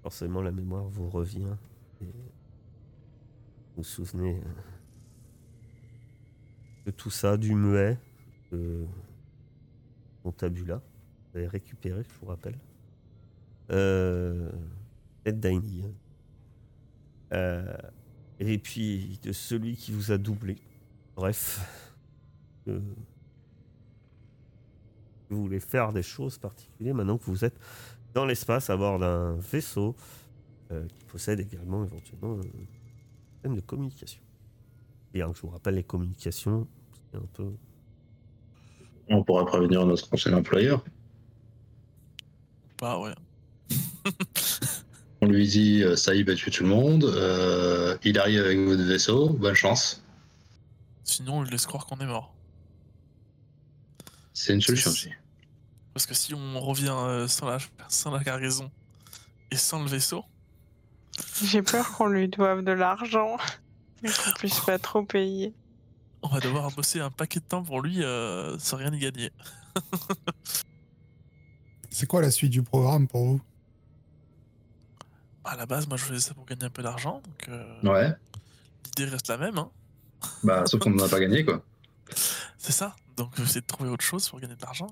Forcément, 0.03 0.42
la 0.42 0.53
mémoire 0.53 0.88
vous 0.88 1.09
revient. 1.09 1.57
Vous 2.01 2.07
vous 3.76 3.84
souvenez 3.84 4.36
euh, 4.38 4.42
de 6.86 6.90
tout 6.90 7.11
ça, 7.11 7.36
du 7.36 7.55
muet, 7.55 7.99
de 8.53 8.86
mon 10.24 10.32
tabula. 10.32 10.80
Vous 11.32 11.38
avez 11.38 11.49
récupéré, 11.49 12.03
je 12.09 12.20
vous 12.20 12.26
rappelle. 12.26 12.59
Euh, 13.70 14.51
Dainy. 15.24 15.82
hein. 15.84 15.92
Euh, 17.32 17.76
et 18.38 18.59
puis 18.59 19.18
de 19.22 19.32
celui 19.32 19.76
qui 19.76 19.90
vous 19.92 20.12
a 20.12 20.18
doublé. 20.18 20.57
Bref, 21.16 21.61
que 22.64 22.80
vous 25.30 25.42
voulez 25.42 25.60
faire 25.60 25.92
des 25.92 26.02
choses 26.02 26.38
particulières 26.38 26.94
maintenant 26.94 27.18
que 27.18 27.24
vous 27.24 27.44
êtes 27.44 27.58
dans 28.14 28.24
l'espace 28.24 28.70
à 28.70 28.76
bord 28.76 28.98
d'un 28.98 29.36
vaisseau 29.36 29.94
euh, 30.72 30.86
qui 30.86 31.04
possède 31.04 31.40
également 31.40 31.84
éventuellement 31.84 32.38
un 32.38 32.42
système 32.42 33.56
de 33.56 33.60
communication. 33.60 34.20
Et 35.14 35.22
hein, 35.22 35.32
je 35.34 35.40
vous 35.40 35.50
rappelle, 35.50 35.76
les 35.76 35.84
communications, 35.84 36.66
c'est 37.10 37.18
un 37.18 37.26
peu. 37.32 37.52
On 39.08 39.22
pourra 39.22 39.46
prévenir 39.46 39.86
notre 39.86 40.12
ancien 40.12 40.32
employeur. 40.32 40.84
Pas, 42.76 42.98
ouais. 42.98 43.14
On 45.22 45.26
lui 45.26 45.46
dit 45.48 45.82
euh, 45.82 45.96
Saïb 45.96 46.28
a 46.28 46.34
tué 46.34 46.50
tout 46.50 46.62
le 46.62 46.68
monde, 46.68 47.04
euh, 47.04 47.96
il 48.04 48.18
arrive 48.18 48.40
avec 48.40 48.58
votre 48.58 48.82
vaisseau, 48.82 49.30
bonne 49.30 49.54
chance. 49.54 50.04
Sinon, 51.04 51.38
on 51.38 51.42
lui 51.42 51.50
laisse 51.50 51.66
croire 51.66 51.86
qu'on 51.86 51.98
est 51.98 52.06
mort. 52.06 52.36
C'est 54.39 54.53
une 54.53 54.61
solution 54.61 54.91
aussi. 54.91 55.09
Parce 55.95 56.05
que 56.05 56.12
si 56.12 56.34
on 56.34 56.61
revient 56.61 56.95
euh, 56.95 57.26
sans, 57.26 57.47
la, 57.47 57.57
sans 57.89 58.11
la 58.11 58.22
cargaison 58.22 58.70
et 59.51 59.57
sans 59.57 59.82
le 59.82 59.89
vaisseau, 59.89 60.26
J'ai 61.43 61.62
peur 61.62 61.91
qu'on 61.93 62.09
lui 62.09 62.28
doive 62.28 62.62
de 62.62 62.72
l'argent 62.72 63.39
et 64.05 64.09
qu'on 64.09 64.32
puisse 64.39 64.61
pas 64.61 64.78
trop 64.78 65.03
payer. 65.03 65.55
on 66.22 66.28
va 66.28 66.41
devoir 66.41 66.70
bosser 66.72 67.01
un 67.01 67.11
paquet 67.11 67.41
de 67.41 67.47
temps 67.47 67.62
pour 67.62 67.80
lui 67.80 68.05
euh, 68.05 68.59
sans 68.59 68.76
rien 68.76 68.93
y 68.93 68.99
gagner. 68.99 69.30
C'est 71.91 72.07
quoi 72.07 72.20
la 72.20 72.30
suite 72.30 72.53
du 72.53 72.62
programme 72.62 73.09
pour 73.09 73.24
vous? 73.24 73.41
À 75.45 75.57
la 75.57 75.64
base, 75.64 75.89
moi 75.89 75.97
je 75.97 76.05
faisais 76.05 76.20
ça 76.20 76.34
pour 76.34 76.45
gagner 76.45 76.64
un 76.64 76.70
peu 76.70 76.82
d'argent, 76.82 77.22
donc 77.24 77.49
euh, 77.49 77.80
Ouais, 77.84 78.12
l'idée 78.84 79.11
reste 79.11 79.28
la 79.28 79.39
même. 79.39 79.57
Hein. 79.57 79.70
bah 80.45 80.66
sauf 80.66 80.78
qu'on 80.80 80.91
n'en 80.91 81.07
a 81.07 81.09
pas 81.09 81.20
gagné 81.20 81.43
quoi. 81.43 81.62
C'est 82.66 82.72
ça. 82.72 82.96
Donc 83.16 83.30
je 83.36 83.44
essayer 83.44 83.60
de 83.60 83.66
trouver 83.66 83.90
autre 83.90 84.04
chose 84.04 84.28
pour 84.28 84.40
gagner 84.40 84.56
de 84.56 84.60
l'argent. 84.60 84.88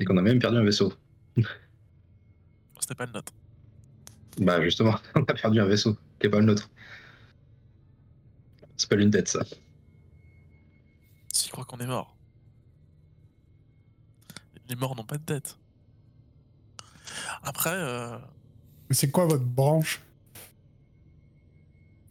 Et 0.00 0.04
qu'on 0.04 0.16
a 0.16 0.20
même 0.20 0.40
perdu 0.40 0.56
un 0.56 0.64
vaisseau. 0.64 0.92
C'était 2.80 2.96
pas 2.96 3.06
le 3.06 3.12
nôtre. 3.12 3.32
Bah 4.38 4.60
justement, 4.60 4.96
on 5.14 5.22
a 5.22 5.34
perdu 5.34 5.60
un 5.60 5.66
vaisseau, 5.66 5.96
qui 6.18 6.26
est 6.26 6.28
pas 6.28 6.40
le 6.40 6.46
nôtre. 6.46 6.68
C'est 8.76 8.90
pas 8.90 8.96
l'une 8.96 9.12
tête 9.12 9.28
ça. 9.28 9.44
S'il 11.32 11.52
croit 11.52 11.64
qu'on 11.64 11.78
est 11.78 11.86
mort. 11.86 12.16
Les 14.68 14.74
morts 14.74 14.96
n'ont 14.96 15.04
pas 15.04 15.18
de 15.18 15.24
dette. 15.24 15.56
Après, 17.44 17.74
euh, 17.74 18.18
Mais 18.88 18.96
C'est 18.96 19.12
quoi 19.12 19.26
votre 19.26 19.44
branche? 19.44 20.02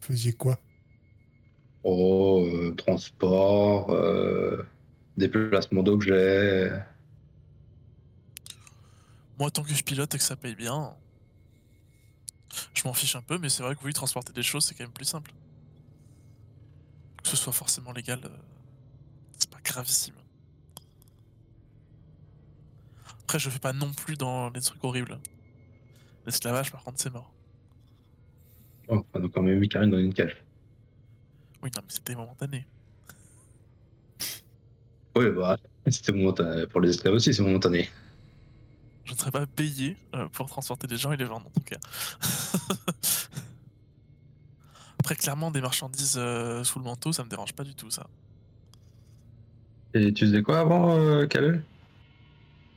Vous 0.00 0.14
faisiez 0.14 0.32
quoi? 0.32 0.58
Oh, 1.82 2.42
euh, 2.46 2.74
transport, 2.74 3.90
euh, 3.90 4.66
déplacement 5.18 5.82
d'objets. 5.82 6.72
moi 9.38 9.50
tant 9.50 9.62
que 9.62 9.74
je 9.74 9.82
pilote 9.82 10.14
et 10.14 10.18
que 10.18 10.24
ça 10.24 10.36
paye 10.36 10.54
bien, 10.54 10.94
je 12.74 12.82
m'en 12.84 12.94
fiche 12.94 13.16
un 13.16 13.22
peu, 13.22 13.38
mais 13.38 13.48
c'est 13.48 13.62
vrai 13.62 13.74
que 13.74 13.80
oui, 13.84 13.92
transporter 13.92 14.32
des 14.32 14.42
choses 14.42 14.64
c'est 14.64 14.74
quand 14.74 14.84
même 14.84 14.92
plus 14.92 15.04
simple. 15.04 15.32
Que 17.22 17.28
ce 17.28 17.36
soit 17.36 17.52
forcément 17.52 17.92
légal, 17.92 18.20
euh, 18.24 18.28
c'est 19.38 19.50
pas 19.50 19.60
gravissime. 19.62 20.14
Après, 23.28 23.38
je 23.38 23.50
fais 23.50 23.58
pas 23.58 23.74
non 23.74 23.92
plus 23.92 24.16
dans 24.16 24.48
les 24.48 24.60
trucs 24.62 24.82
horribles. 24.82 25.18
L'esclavage, 26.24 26.72
par 26.72 26.82
contre, 26.82 26.98
c'est 26.98 27.12
mort. 27.12 27.30
Oh, 28.88 29.04
on 29.12 29.28
quand 29.28 29.42
même 29.42 29.58
mis 29.58 29.68
Karine 29.68 29.90
dans 29.90 29.98
une 29.98 30.14
cage. 30.14 30.42
Oui, 31.62 31.70
non, 31.74 31.82
mais 31.82 31.92
c'était 31.92 32.14
momentané. 32.14 32.66
Oui, 35.18 35.30
bah, 35.30 35.58
c'était 35.88 36.12
momentané. 36.12 36.68
Pour 36.68 36.80
les 36.80 36.90
esclaves 36.90 37.14
aussi, 37.14 37.34
c'est 37.34 37.42
momentané. 37.42 37.88
Je 39.04 39.14
ne 39.14 39.18
serais 39.18 39.32
pas 39.32 39.46
payé 39.46 39.96
euh, 40.14 40.28
pour 40.28 40.48
transporter 40.48 40.86
des 40.86 40.96
gens 40.96 41.10
et 41.10 41.16
les 41.16 41.24
vendre, 41.24 41.46
en 41.46 41.50
tout 41.50 41.64
cas. 41.64 41.78
Après, 45.00 45.16
clairement, 45.16 45.50
des 45.50 45.60
marchandises 45.60 46.14
euh, 46.16 46.62
sous 46.62 46.78
le 46.78 46.84
manteau, 46.84 47.12
ça 47.12 47.24
me 47.24 47.28
dérange 47.28 47.52
pas 47.52 47.64
du 47.64 47.74
tout, 47.74 47.90
ça. 47.90 48.06
Et 49.92 50.12
tu 50.12 50.26
faisais 50.26 50.42
quoi 50.42 50.60
avant, 50.60 50.96
euh, 50.96 51.26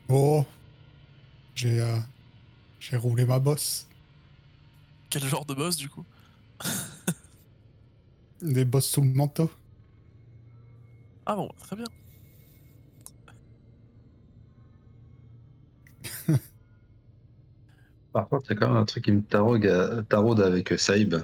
Oh 0.09 0.43
J'ai 1.53 1.79
euh, 1.79 1.97
j'ai 2.79 2.97
roulé 2.97 3.25
ma 3.25 3.37
bosse. 3.37 3.87
Quel 5.11 5.23
genre 5.25 5.45
de 5.45 5.53
boss, 5.53 5.75
du 5.75 5.89
coup? 5.89 6.05
Des 8.41 8.65
bosses 8.65 8.89
sous 8.89 9.01
le 9.01 9.09
manteau. 9.09 9.51
Ah 11.27 11.35
bon, 11.35 11.49
très 11.59 11.75
bien. 11.75 11.85
Par 18.13 18.27
contre, 18.27 18.51
il 18.51 18.53
y 18.55 18.57
a 18.57 18.59
quand 18.59 18.67
même 18.67 18.77
un 18.77 18.85
truc 18.85 19.05
qui 19.05 19.11
me 19.11 19.21
taraude, 19.21 20.05
taraude 20.09 20.41
avec 20.41 20.73
euh, 20.73 20.77
Saïb. 20.77 21.15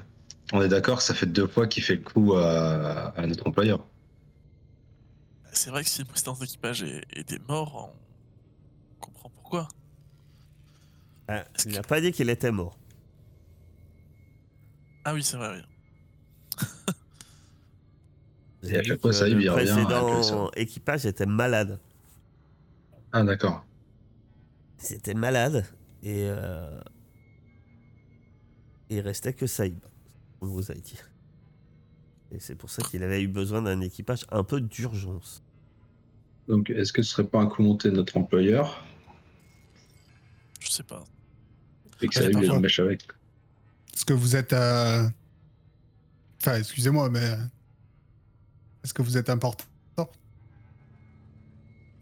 On 0.54 0.62
est 0.62 0.70
d'accord 0.70 1.00
que 1.00 1.04
ça 1.04 1.14
fait 1.14 1.26
deux 1.26 1.48
fois 1.48 1.68
qu'il 1.68 1.84
fait 1.84 1.96
le 1.96 2.02
coup 2.02 2.34
à, 2.36 3.10
à 3.18 3.28
notre 3.28 3.46
employeur. 3.48 3.86
C'est 5.52 5.70
vrai 5.70 5.84
que 5.84 5.90
si 5.90 6.00
le 6.00 6.06
président 6.06 6.34
d'équipage 6.34 6.84
était 6.84 7.40
mort, 7.48 7.94
on 8.96 9.00
comprend 9.06 9.30
pourquoi. 9.30 9.68
Ah, 11.28 11.44
il 11.66 11.74
n'a 11.74 11.82
pas 11.82 12.00
dit 12.00 12.12
qu'il 12.14 12.30
était 12.30 12.52
mort. 12.52 12.78
Ah 15.04 15.14
oui, 15.14 15.24
c'est 15.24 15.38
vrai, 15.38 15.58
oui. 16.62 16.68
Et 18.70 18.78
à 18.78 18.84
chaque 18.84 19.02
fois, 19.02 19.14
ça, 19.14 19.28
il 19.28 19.36
revient 19.36 19.46
le 19.46 19.54
précédent 19.54 20.16
vaisseau. 20.18 20.52
équipage 20.56 21.06
était 21.06 21.26
malade. 21.26 21.80
Ah, 23.12 23.24
d'accord. 23.24 23.66
C'était 24.78 25.14
malade 25.14 25.66
et 26.04 26.28
euh, 26.30 26.80
il 28.90 29.00
restait 29.02 29.34
que 29.34 29.48
Saïb, 29.48 29.80
on 30.42 30.48
vous 30.48 30.72
a 30.72 30.76
dit. 30.76 31.00
Et 32.32 32.40
c'est 32.40 32.56
pour 32.56 32.70
ça 32.70 32.82
qu'il 32.84 33.04
avait 33.04 33.22
eu 33.22 33.28
besoin 33.28 33.62
d'un 33.62 33.80
équipage 33.82 34.26
un 34.32 34.44
peu 34.44 34.60
d'urgence. 34.62 35.44
Donc, 36.48 36.70
est-ce 36.70 36.94
que 36.94 37.02
ce 37.02 37.12
serait 37.12 37.28
pas 37.28 37.40
un 37.40 37.48
coup 37.48 37.62
monté 37.64 37.90
de 37.90 37.96
notre 37.96 38.18
employeur? 38.18 38.86
Je 40.60 40.70
sais 40.70 40.84
pas. 40.84 41.04
et 42.02 42.08
que 42.08 42.20
Ah, 42.20 42.30
contre- 42.32 42.60
mèche 42.60 42.80
avec 42.80 43.04
Est-ce 43.94 44.06
que 44.06 44.14
vous 44.14 44.36
êtes. 44.36 44.54
euh, 44.54 45.08
Enfin, 46.40 46.56
excusez-moi, 46.58 47.10
mais. 47.10 47.36
Est-ce 48.84 48.94
que 48.94 49.02
vous 49.02 49.18
êtes 49.18 49.30
important? 49.30 49.66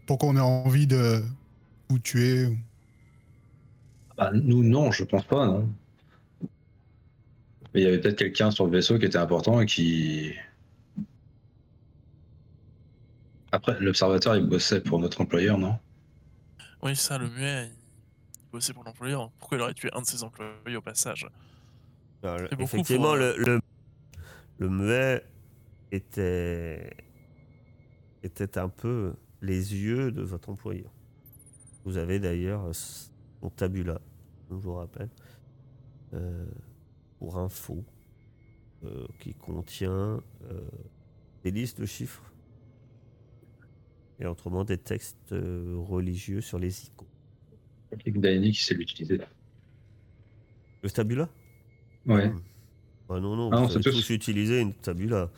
Pour 0.06 0.18
qu'on 0.20 0.36
ait 0.36 0.40
envie 0.42 0.86
de 0.86 1.24
vous 1.90 1.98
tuer 2.00 2.46
ou- 2.46 2.58
Bah, 4.18 4.32
nous, 4.34 4.64
non, 4.64 4.92
je 4.92 5.04
pense 5.04 5.26
pas, 5.26 5.46
non. 5.46 5.70
Mais 7.74 7.82
il 7.82 7.84
y 7.84 7.88
avait 7.88 8.00
peut-être 8.00 8.18
quelqu'un 8.18 8.52
sur 8.52 8.66
le 8.66 8.72
vaisseau 8.72 8.98
qui 8.98 9.06
était 9.06 9.18
important 9.18 9.60
et 9.60 9.66
qui. 9.66 10.34
Après, 13.52 13.78
l'observateur, 13.80 14.38
il 14.38 14.46
bossait 14.46 14.82
pour 14.82 15.00
notre 15.00 15.22
employeur, 15.22 15.58
non? 15.58 15.78
Oui, 16.82 16.96
ça, 16.96 17.18
le 17.18 17.30
muet, 17.30 17.70
il 17.70 18.50
bossait 18.52 18.74
pour 18.74 18.84
l'employeur. 18.86 19.32
Pourquoi 19.40 19.58
il 19.58 19.62
aurait 19.62 19.74
tué 19.74 19.90
un 19.94 20.02
de 20.02 20.06
ses 20.06 20.24
employés 20.24 20.78
au 20.78 20.82
passage? 20.82 21.28
Le- 22.24 22.48
beaucoup 22.52 22.64
effectivement, 22.64 23.10
pour, 23.10 23.16
le, 23.18 23.36
le, 23.38 23.60
le 24.58 24.70
muet 24.70 25.24
était, 25.92 26.96
était 28.24 28.58
un 28.58 28.70
peu 28.70 29.14
les 29.42 29.76
yeux 29.76 30.12
de 30.12 30.22
votre 30.22 30.50
employeur. 30.50 30.90
Vous 31.84 31.98
avez 31.98 32.20
d'ailleurs 32.20 32.72
tabula, 33.50 34.00
je 34.50 34.56
vous 34.56 34.74
rappelle, 34.74 35.10
euh, 36.14 36.46
pour 37.20 37.38
info, 37.38 37.84
euh, 38.84 39.06
qui 39.20 39.34
contient 39.34 40.22
euh, 40.50 40.62
des 41.44 41.52
listes 41.52 41.80
de 41.82 41.86
chiffres 41.86 42.32
et 44.20 44.26
autrement 44.26 44.64
des 44.64 44.78
textes 44.78 45.32
religieux 45.32 46.42
sur 46.42 46.58
les 46.60 46.86
icônes. 46.86 47.08
Qui 48.04 48.54
sait 48.64 48.74
l'utiliser. 48.76 49.20
Le 50.82 50.90
tabula 50.90 51.30
Ouais. 52.06 52.32
Ah 53.10 53.20
non, 53.20 53.36
non, 53.36 53.50
Ah 53.52 53.66
c'est 53.68 53.78
avez 53.78 53.92
tous. 53.92 54.10
utilisé 54.12 54.62
une 54.62 54.74
tabula. 54.74 55.30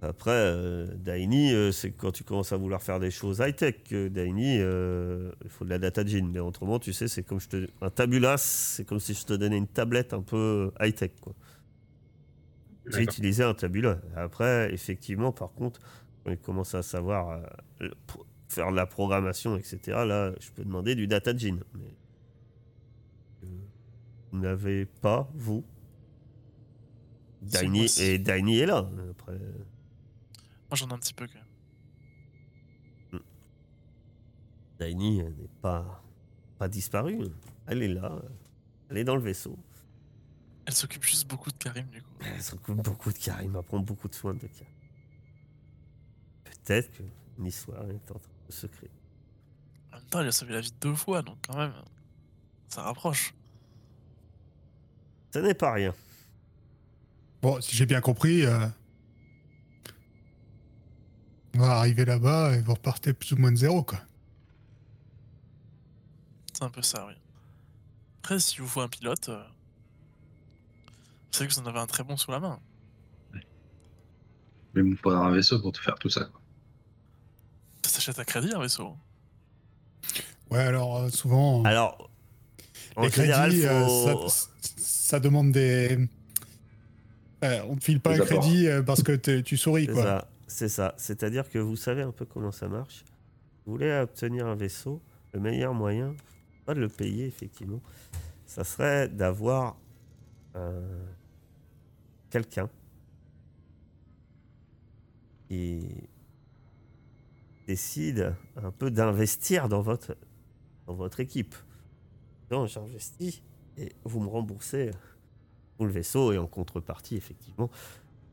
Après, 0.00 0.30
euh, 0.30 0.86
Daini, 0.94 1.52
euh, 1.52 1.72
c'est 1.72 1.90
quand 1.90 2.12
tu 2.12 2.22
commences 2.22 2.52
à 2.52 2.56
vouloir 2.56 2.82
faire 2.82 3.00
des 3.00 3.10
choses 3.10 3.40
high-tech. 3.40 3.82
que 3.82 4.08
Daini, 4.08 4.58
euh, 4.60 5.32
il 5.42 5.50
faut 5.50 5.64
de 5.64 5.70
la 5.70 5.78
data 5.78 6.06
gene. 6.06 6.30
Mais 6.30 6.38
autrement, 6.38 6.78
tu 6.78 6.92
sais, 6.92 7.08
c'est 7.08 7.24
comme 7.24 7.40
je 7.40 7.48
te... 7.48 7.66
Un 7.80 7.90
tabula, 7.90 8.36
c'est 8.38 8.84
comme 8.84 9.00
si 9.00 9.14
je 9.14 9.24
te 9.24 9.32
donnais 9.32 9.58
une 9.58 9.66
tablette 9.66 10.12
un 10.12 10.22
peu 10.22 10.70
high-tech. 10.80 11.12
quoi. 11.20 11.34
J'ai 12.86 13.02
utilisé 13.02 13.42
un 13.42 13.54
tabula. 13.54 13.98
Après, 14.16 14.72
effectivement, 14.72 15.32
par 15.32 15.52
contre, 15.52 15.80
quand 16.24 16.30
il 16.30 16.38
commence 16.38 16.74
à 16.74 16.82
savoir 16.82 17.42
euh, 17.82 17.88
faire 18.48 18.70
de 18.70 18.76
la 18.76 18.86
programmation, 18.86 19.56
etc., 19.56 19.78
là, 20.06 20.32
je 20.40 20.50
peux 20.50 20.64
demander 20.64 20.94
du 20.94 21.06
data 21.06 21.36
gene. 21.36 21.62
Mais 21.74 21.94
euh, 23.44 23.46
vous 24.30 24.38
n'avez 24.38 24.86
pas, 24.86 25.30
vous 25.34 25.64
Daini, 27.42 27.86
et 28.00 28.18
Daini 28.18 28.58
est 28.58 28.66
là. 28.66 28.88
Après, 29.10 29.38
Moi, 30.70 30.76
j'en 30.76 30.88
ai 30.88 30.92
un 30.92 30.98
petit 30.98 31.14
peu 31.14 31.26
quand 31.26 31.34
même. 31.34 33.22
Daini 34.78 35.20
euh, 35.20 35.30
n'est 35.30 35.48
pas, 35.60 36.02
pas 36.58 36.68
disparue. 36.68 37.26
Elle 37.66 37.82
est 37.82 37.88
là. 37.88 38.22
Elle 38.88 38.98
est 38.98 39.04
dans 39.04 39.16
le 39.16 39.22
vaisseau. 39.22 39.58
Elle 40.66 40.74
s'occupe 40.74 41.02
juste 41.04 41.26
beaucoup 41.28 41.50
de 41.50 41.56
Karim, 41.56 41.86
du 41.88 42.02
coup. 42.02 42.10
Elle 42.20 42.42
s'occupe 42.42 42.76
beaucoup 42.76 43.12
de 43.12 43.18
Karim. 43.18 43.56
Elle 43.56 43.62
prend 43.62 43.80
beaucoup 43.80 44.08
de 44.08 44.14
soin 44.14 44.34
de 44.34 44.46
Karim. 44.46 44.74
Peut-être 46.44 46.90
qu'une 46.92 47.46
histoire 47.46 47.88
est 47.88 48.10
en 48.10 48.18
train 48.18 48.32
de 48.46 48.52
se 48.52 48.66
créer. 48.66 48.90
En 49.92 49.96
même 49.96 50.06
temps, 50.06 50.20
elle 50.20 50.28
a 50.28 50.32
sauvé 50.32 50.52
la 50.52 50.60
vie 50.60 50.72
deux 50.80 50.94
fois, 50.94 51.22
donc 51.22 51.38
quand 51.46 51.56
même, 51.56 51.72
ça 52.68 52.82
rapproche. 52.82 53.34
Ce 55.32 55.38
n'est 55.38 55.54
pas 55.54 55.72
rien. 55.72 55.94
Bon, 57.40 57.60
si 57.60 57.74
j'ai 57.74 57.86
bien 57.86 58.00
compris, 58.00 58.44
euh, 58.44 58.66
on 61.54 61.58
va 61.60 61.78
arriver 61.78 62.04
là-bas 62.04 62.54
et 62.56 62.60
vous 62.60 62.74
repartez 62.74 63.12
plus 63.12 63.32
ou 63.32 63.36
moins 63.36 63.52
de 63.52 63.56
zéro, 63.56 63.82
quoi. 63.82 63.98
C'est 66.52 66.64
un 66.64 66.70
peu 66.70 66.82
ça, 66.82 67.06
oui. 67.06 67.14
Après, 68.20 68.38
si 68.40 68.58
vous 68.60 68.66
faut 68.66 68.80
un 68.80 68.88
pilote, 68.88 69.28
euh, 69.28 69.42
c'est 71.30 71.46
que 71.46 71.52
vous 71.54 71.60
en 71.60 71.66
avez 71.66 71.78
un 71.78 71.86
très 71.86 72.04
bon 72.04 72.16
sous 72.16 72.30
la 72.30 72.40
main. 72.40 72.58
Mais 74.74 74.82
il 74.84 74.96
faudra 74.96 75.20
un 75.26 75.30
vaisseau 75.30 75.60
pour 75.60 75.72
te 75.72 75.78
faire 75.78 75.94
tout 75.98 76.10
ça. 76.10 76.24
quoi. 76.24 76.40
Ça 77.84 77.90
s'achète 77.90 78.18
à 78.18 78.24
crédit, 78.24 78.52
un 78.54 78.60
vaisseau. 78.60 78.96
Ouais, 80.50 80.58
alors 80.60 80.96
euh, 80.98 81.08
souvent, 81.10 81.62
Alors, 81.64 82.10
en 82.96 83.02
les 83.02 83.10
général, 83.10 83.50
crédits, 83.50 83.66
euh, 83.66 83.86
faut- 83.86 84.28
ça, 84.28 84.48
ça 84.76 85.20
demande 85.20 85.52
des. 85.52 86.08
Euh, 87.44 87.62
on 87.68 87.76
te 87.76 87.84
file 87.84 88.00
pas 88.00 88.14
un 88.14 88.18
crédit 88.18 88.66
euh, 88.66 88.82
parce 88.82 89.02
que 89.02 89.12
tu 89.40 89.56
souris, 89.56 89.86
quoi. 89.86 90.02
ça, 90.02 90.28
c'est 90.48 90.68
ça. 90.68 90.94
C'est-à-dire 90.96 91.48
que 91.48 91.58
vous 91.58 91.76
savez 91.76 92.02
un 92.02 92.10
peu 92.10 92.24
comment 92.24 92.52
ça 92.52 92.68
marche. 92.68 93.04
Vous 93.64 93.72
voulez 93.72 93.92
obtenir 93.92 94.46
un 94.46 94.54
vaisseau, 94.54 95.00
le 95.32 95.40
meilleur 95.40 95.74
moyen, 95.74 96.14
pas 96.64 96.74
de 96.74 96.80
le 96.80 96.88
payer 96.88 97.26
effectivement, 97.26 97.80
ça 98.46 98.64
serait 98.64 99.08
d'avoir 99.08 99.76
euh, 100.56 101.04
quelqu'un 102.30 102.68
qui 105.48 105.86
décide 107.66 108.34
un 108.56 108.70
peu 108.70 108.90
d'investir 108.90 109.68
dans 109.68 109.82
votre, 109.82 110.16
dans 110.86 110.94
votre 110.94 111.20
équipe. 111.20 111.54
Donc 112.48 112.68
j'investis 112.68 113.42
et 113.76 113.92
vous 114.04 114.20
me 114.20 114.28
remboursez 114.28 114.90
pour 115.76 115.86
le 115.86 115.92
vaisseau 115.92 116.32
et 116.32 116.38
en 116.38 116.46
contrepartie 116.46 117.16
effectivement 117.16 117.70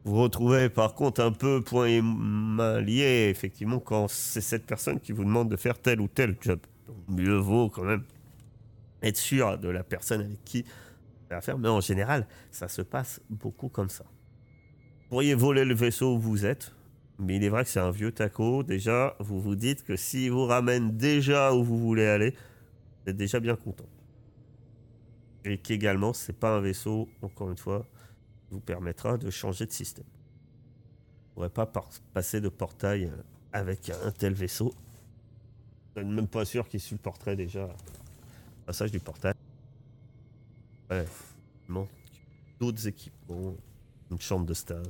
vous 0.05 0.21
retrouvez 0.21 0.69
par 0.69 0.93
contre 0.93 1.21
un 1.21 1.31
peu 1.31 1.61
point 1.61 1.87
et 1.87 2.01
main 2.01 2.79
liés, 2.79 3.27
effectivement, 3.29 3.79
quand 3.79 4.07
c'est 4.07 4.39
cette 4.39 4.67
personne 4.67 4.99
qui 4.99 5.11
vous 5.11 5.23
demande 5.23 5.49
de 5.49 5.57
faire 5.57 5.79
tel 5.79 5.99
ou 5.99 6.07
tel 6.07 6.37
job. 6.39 6.59
Mieux 7.09 7.37
vaut 7.37 7.69
quand 7.69 7.83
même 7.83 8.03
être 9.01 9.17
sûr 9.17 9.57
de 9.57 9.67
la 9.67 9.83
personne 9.83 10.21
avec 10.21 10.43
qui 10.45 10.61
vous 10.61 11.25
avez 11.31 11.35
affaire. 11.37 11.57
Mais 11.57 11.69
en 11.69 11.81
général, 11.81 12.27
ça 12.51 12.67
se 12.67 12.83
passe 12.83 13.19
beaucoup 13.31 13.67
comme 13.67 13.89
ça. 13.89 14.03
Vous 14.03 15.09
pourriez 15.09 15.33
voler 15.33 15.65
le 15.65 15.73
vaisseau 15.73 16.15
où 16.15 16.19
vous 16.19 16.45
êtes, 16.45 16.75
mais 17.17 17.37
il 17.37 17.43
est 17.43 17.49
vrai 17.49 17.63
que 17.63 17.69
c'est 17.69 17.79
un 17.79 17.91
vieux 17.91 18.11
taco. 18.11 18.61
Déjà, 18.61 19.15
vous 19.19 19.41
vous 19.41 19.55
dites 19.55 19.83
que 19.83 19.95
s'il 19.95 20.31
vous 20.31 20.45
ramène 20.45 20.95
déjà 20.97 21.51
où 21.51 21.63
vous 21.63 21.79
voulez 21.79 22.05
aller, 22.05 22.31
vous 23.03 23.09
êtes 23.09 23.17
déjà 23.17 23.39
bien 23.39 23.55
content. 23.55 23.89
Et 25.45 25.57
qu'également, 25.57 26.13
c'est 26.13 26.37
pas 26.37 26.55
un 26.55 26.61
vaisseau, 26.61 27.09
encore 27.23 27.49
une 27.49 27.57
fois, 27.57 27.87
vous 28.55 28.61
permettra 28.61 29.17
de 29.17 29.29
changer 29.29 29.65
de 29.65 29.71
système. 29.71 30.05
Vous 30.05 31.29
ne 31.29 31.33
pourrez 31.35 31.49
pas 31.49 31.65
par- 31.65 31.89
passer 32.13 32.39
de 32.39 32.49
portail 32.49 33.05
euh, 33.05 33.17
avec 33.51 33.89
un 33.89 34.11
tel 34.11 34.33
vaisseau. 34.33 34.73
Vous 35.95 36.01
n'êtes 36.01 36.11
même 36.11 36.27
pas 36.27 36.45
sûr 36.45 36.67
qu'il 36.67 36.79
supporterait 36.79 37.35
déjà 37.35 37.67
le 37.67 38.65
passage 38.65 38.91
du 38.91 38.99
portail. 38.99 39.33
Ouais, 40.89 41.05
il 41.67 41.73
manque 41.73 41.89
d'autres 42.59 42.87
équipements, 42.87 43.55
une 44.11 44.21
chambre 44.21 44.45
de 44.45 44.53
stase. 44.53 44.87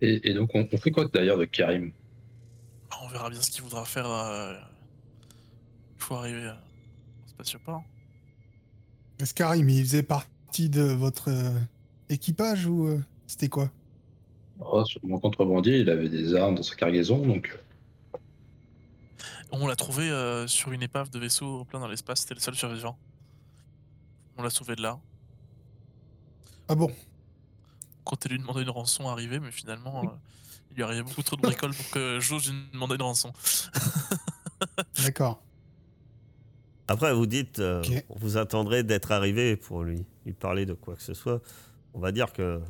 Et, 0.00 0.30
et 0.30 0.34
donc, 0.34 0.50
on, 0.54 0.66
on 0.72 0.78
fait 0.78 0.90
quoi 0.90 1.06
d'ailleurs 1.08 1.38
de 1.38 1.44
Karim? 1.44 1.92
Bah, 2.90 2.96
On 3.02 3.08
verra 3.08 3.28
bien 3.30 3.40
ce 3.42 3.50
qu'il 3.50 3.62
voudra 3.62 3.84
faire 3.84 4.08
euh, 4.08 4.54
une 4.54 6.00
fois 6.00 6.20
arrivé 6.20 6.44
euh, 6.44 6.52
au 6.54 7.28
spatioport. 7.28 7.82
Est-ce 9.18 9.34
Karim, 9.34 9.68
il 9.68 9.84
faisait 9.84 10.02
partie 10.02 10.70
de 10.70 10.82
votre 10.82 11.28
euh, 11.30 11.58
équipage 12.08 12.66
ou 12.66 12.86
euh, 12.86 13.00
c'était 13.26 13.48
quoi? 13.48 13.70
Oh, 14.60 14.84
Sur 14.84 15.00
mon 15.04 15.18
contrebandier, 15.18 15.78
il 15.78 15.90
avait 15.90 16.08
des 16.08 16.34
armes 16.34 16.56
dans 16.56 16.62
sa 16.62 16.74
cargaison, 16.74 17.24
donc 17.24 17.58
On 19.52 19.66
l'a 19.66 19.76
trouvé 19.76 20.10
euh, 20.10 20.46
sur 20.46 20.72
une 20.72 20.82
épave 20.82 21.10
de 21.10 21.18
vaisseau 21.18 21.64
plein 21.64 21.80
dans 21.80 21.88
l'espace, 21.88 22.20
c'était 22.20 22.34
le 22.34 22.40
seul 22.40 22.54
survivant. 22.54 22.98
On 24.36 24.42
l'a 24.42 24.50
sauvé 24.50 24.76
de 24.76 24.82
là. 24.82 24.98
Ah 26.68 26.74
bon? 26.74 26.90
On 26.90 28.04
comptait 28.04 28.28
lui 28.28 28.38
demander 28.38 28.62
une 28.62 28.70
rançon 28.70 29.08
arrivée, 29.08 29.40
mais 29.40 29.50
finalement, 29.50 30.02
euh, 30.04 30.08
il 30.70 30.76
lui 30.76 30.82
arrivait 30.82 31.02
beaucoup 31.02 31.22
trop 31.22 31.36
de 31.36 31.42
bricoles 31.42 31.74
pour 31.74 31.90
que 31.90 32.20
j'ose 32.20 32.50
lui 32.50 32.58
demander 32.72 32.96
une 32.96 33.02
rançon. 33.02 33.32
D'accord. 35.02 35.42
Après, 36.88 37.12
vous 37.12 37.26
dites, 37.26 37.58
euh, 37.58 37.82
vous 38.16 38.38
attendrez 38.38 38.82
d'être 38.82 39.12
arrivé 39.12 39.56
pour 39.56 39.82
lui, 39.82 40.06
lui 40.24 40.32
parler 40.32 40.64
de 40.64 40.72
quoi 40.72 40.96
que 40.96 41.02
ce 41.02 41.14
soit. 41.14 41.42
On 41.98 42.00
va 42.00 42.12
dire 42.12 42.32
que, 42.32 42.60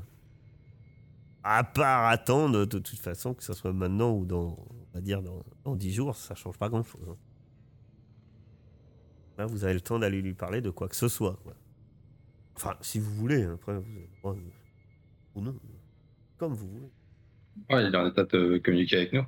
à 1.45 1.63
part 1.63 2.07
attendre, 2.07 2.65
de 2.65 2.79
toute 2.79 2.99
façon, 2.99 3.35
que 3.35 3.45
ce 3.45 3.53
soit 3.53 3.75
maintenant 3.75 4.11
ou 4.17 4.25
dans, 4.25 4.57
on 4.59 4.95
va 4.95 5.03
dire, 5.03 5.21
dans, 5.23 5.43
dans 5.65 5.77
10 5.77 5.93
jours, 5.93 6.17
ça 6.17 6.35
change 6.35 6.57
pas 6.57 6.71
grand-chose. 6.71 7.07
hein. 7.11 7.17
Là, 9.37 9.45
vous 9.45 9.65
avez 9.65 9.75
le 9.75 9.83
temps 9.83 9.99
d'aller 9.99 10.23
lui 10.23 10.33
parler 10.33 10.63
de 10.63 10.71
quoi 10.71 10.89
que 10.89 10.97
ce 10.97 11.09
soit. 11.09 11.39
quoi. 11.45 11.53
Enfin, 12.57 12.75
si 12.81 12.99
vous 12.99 13.11
voulez, 13.15 13.43
hein, 13.43 13.53
après, 13.57 13.75
vous 13.79 13.91
avez 13.91 14.01
le 14.01 14.19
droit 14.23 14.35
de- 14.35 14.41
ou 15.35 15.41
non, 15.43 15.55
comme 16.39 16.55
vous 16.55 16.67
voulez. 16.67 16.91
ouais, 17.69 17.87
il 17.87 17.95
est 17.95 17.99
en 17.99 18.07
état 18.09 18.25
de 18.25 18.57
communiquer 18.65 18.97
avec 18.97 19.13
nous. 19.13 19.27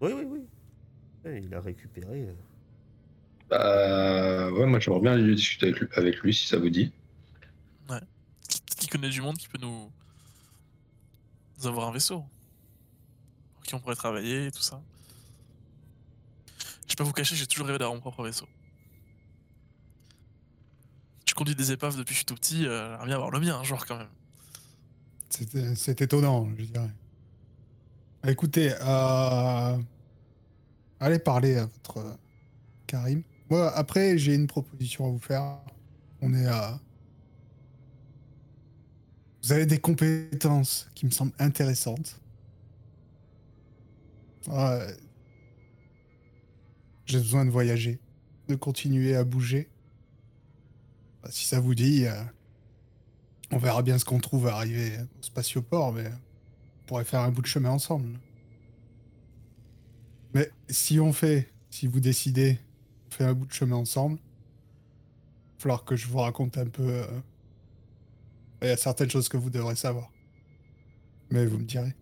Oui, 0.00 0.12
oui, 0.16 0.24
oui. 0.28 0.40
Ouais, 1.24 1.42
il 1.42 1.52
a 1.54 1.60
récupéré. 1.60 2.28
euh, 2.28 2.34
Bah, 3.50 4.50
ouais, 4.52 4.66
moi 4.66 4.78
j'aimerais 4.78 5.00
bien 5.00 5.12
aller 5.14 5.34
discuter 5.34 5.66
avec 5.66 5.80
lui, 5.80 5.88
avec 5.96 6.16
lui, 6.20 6.32
si 6.32 6.46
ça 6.46 6.58
vous 6.58 6.70
dit. 6.70 6.92
Peut-être 8.72 8.80
qu'il 8.80 8.90
connaît 8.90 9.10
du 9.10 9.20
monde 9.20 9.36
qui 9.36 9.48
peut 9.48 9.58
nous... 9.60 9.92
avoir 11.64 11.88
un 11.88 11.92
vaisseau. 11.92 12.24
Pour 13.54 13.64
qui 13.64 13.74
on 13.74 13.80
pourrait 13.80 13.96
travailler 13.96 14.46
et 14.46 14.50
tout 14.50 14.62
ça. 14.62 14.80
Je 16.86 16.92
vais 16.92 16.96
pas 16.96 17.04
vous 17.04 17.12
cacher, 17.12 17.36
j'ai 17.36 17.46
toujours 17.46 17.66
rêvé 17.66 17.78
d'avoir 17.78 17.94
mon 17.94 18.00
propre 18.00 18.24
vaisseau. 18.24 18.48
Je 21.26 21.34
conduis 21.34 21.54
des 21.54 21.70
épaves 21.70 21.96
depuis 21.96 22.08
que 22.08 22.12
je 22.12 22.18
suis 22.18 22.24
tout 22.24 22.34
petit, 22.34 22.66
euh, 22.66 22.90
j'aimerais 22.90 23.06
bien 23.06 23.14
avoir 23.16 23.30
le 23.30 23.40
mien 23.40 23.62
jour 23.62 23.84
quand 23.84 23.98
même. 23.98 24.08
C'est 25.28 25.74
c'est 25.74 26.00
étonnant, 26.00 26.48
je 26.58 26.64
dirais. 26.64 26.90
Écoutez, 28.26 28.72
euh, 28.80 29.78
allez 30.98 31.18
parler 31.18 31.56
à 31.56 31.66
votre 31.66 31.98
euh, 31.98 32.14
Karim. 32.86 33.22
Moi, 33.50 33.70
après, 33.74 34.16
j'ai 34.16 34.34
une 34.34 34.46
proposition 34.46 35.06
à 35.06 35.10
vous 35.10 35.18
faire. 35.18 35.58
On 36.20 36.32
est 36.32 36.46
à. 36.46 36.80
Vous 39.42 39.52
avez 39.52 39.66
des 39.66 39.78
compétences 39.80 40.88
qui 40.94 41.04
me 41.04 41.10
semblent 41.10 41.32
intéressantes. 41.38 42.20
Ouais. 44.46 44.96
J'ai 47.06 47.18
besoin 47.18 47.44
de 47.44 47.50
voyager, 47.50 47.98
de 48.48 48.54
continuer 48.54 49.16
à 49.16 49.24
bouger. 49.24 49.68
Bah, 51.22 51.28
si 51.32 51.46
ça 51.46 51.58
vous 51.58 51.74
dit, 51.74 52.06
euh, 52.06 52.22
on 53.50 53.58
verra 53.58 53.82
bien 53.82 53.98
ce 53.98 54.04
qu'on 54.04 54.20
trouve 54.20 54.46
à 54.46 54.54
arriver 54.54 54.96
au 55.18 55.22
spatioport, 55.22 55.92
mais 55.92 56.06
on 56.06 56.86
pourrait 56.86 57.04
faire 57.04 57.20
un 57.20 57.30
bout 57.30 57.42
de 57.42 57.46
chemin 57.46 57.70
ensemble. 57.70 58.18
Mais 60.34 60.50
si 60.68 61.00
on 61.00 61.12
fait, 61.12 61.50
si 61.70 61.86
vous 61.88 62.00
décidez, 62.00 62.58
on 63.08 63.10
fait 63.10 63.24
un 63.24 63.34
bout 63.34 63.46
de 63.46 63.52
chemin 63.52 63.76
ensemble, 63.76 64.18
il 64.18 65.56
va 65.56 65.62
falloir 65.62 65.84
que 65.84 65.96
je 65.96 66.06
vous 66.06 66.18
raconte 66.18 66.58
un 66.58 66.66
peu. 66.66 66.88
euh, 66.88 67.06
Il 68.62 68.68
y 68.68 68.70
a 68.70 68.76
certaines 68.76 69.10
choses 69.10 69.28
que 69.28 69.36
vous 69.36 69.50
devrez 69.50 69.74
savoir. 69.76 70.10
Mais 71.30 71.44
vous 71.46 71.58
me 71.58 71.64
direz. 71.64 71.94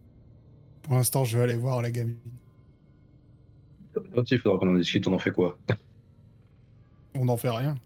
Pour 0.83 0.95
l'instant, 0.95 1.25
je 1.25 1.39
vais 1.39 1.45
aller 1.45 1.57
voir 1.57 1.81
la 1.83 1.91
gamine. 1.91 2.19
Quand 4.15 4.31
il 4.31 4.39
faudra 4.39 4.59
qu'on 4.59 4.75
en 4.75 4.79
discute, 4.79 5.07
on 5.07 5.15
en 5.15 5.19
fait 5.19 5.33
quoi? 5.33 5.59
On 7.15 7.25
n'en 7.25 7.37
fait 7.37 7.51
rien. 7.51 7.77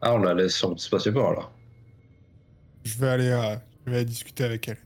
Ah, 0.00 0.14
on 0.14 0.18
la 0.18 0.34
laisse 0.34 0.56
sur 0.56 0.70
le 0.70 1.18
alors. 1.18 1.52
Je 2.84 2.96
vais 2.98 3.08
aller, 3.08 3.28
euh, 3.28 3.56
je 3.84 3.90
vais 3.90 3.96
aller 3.98 4.04
discuter 4.04 4.44
avec 4.44 4.68
elle. 4.68 4.78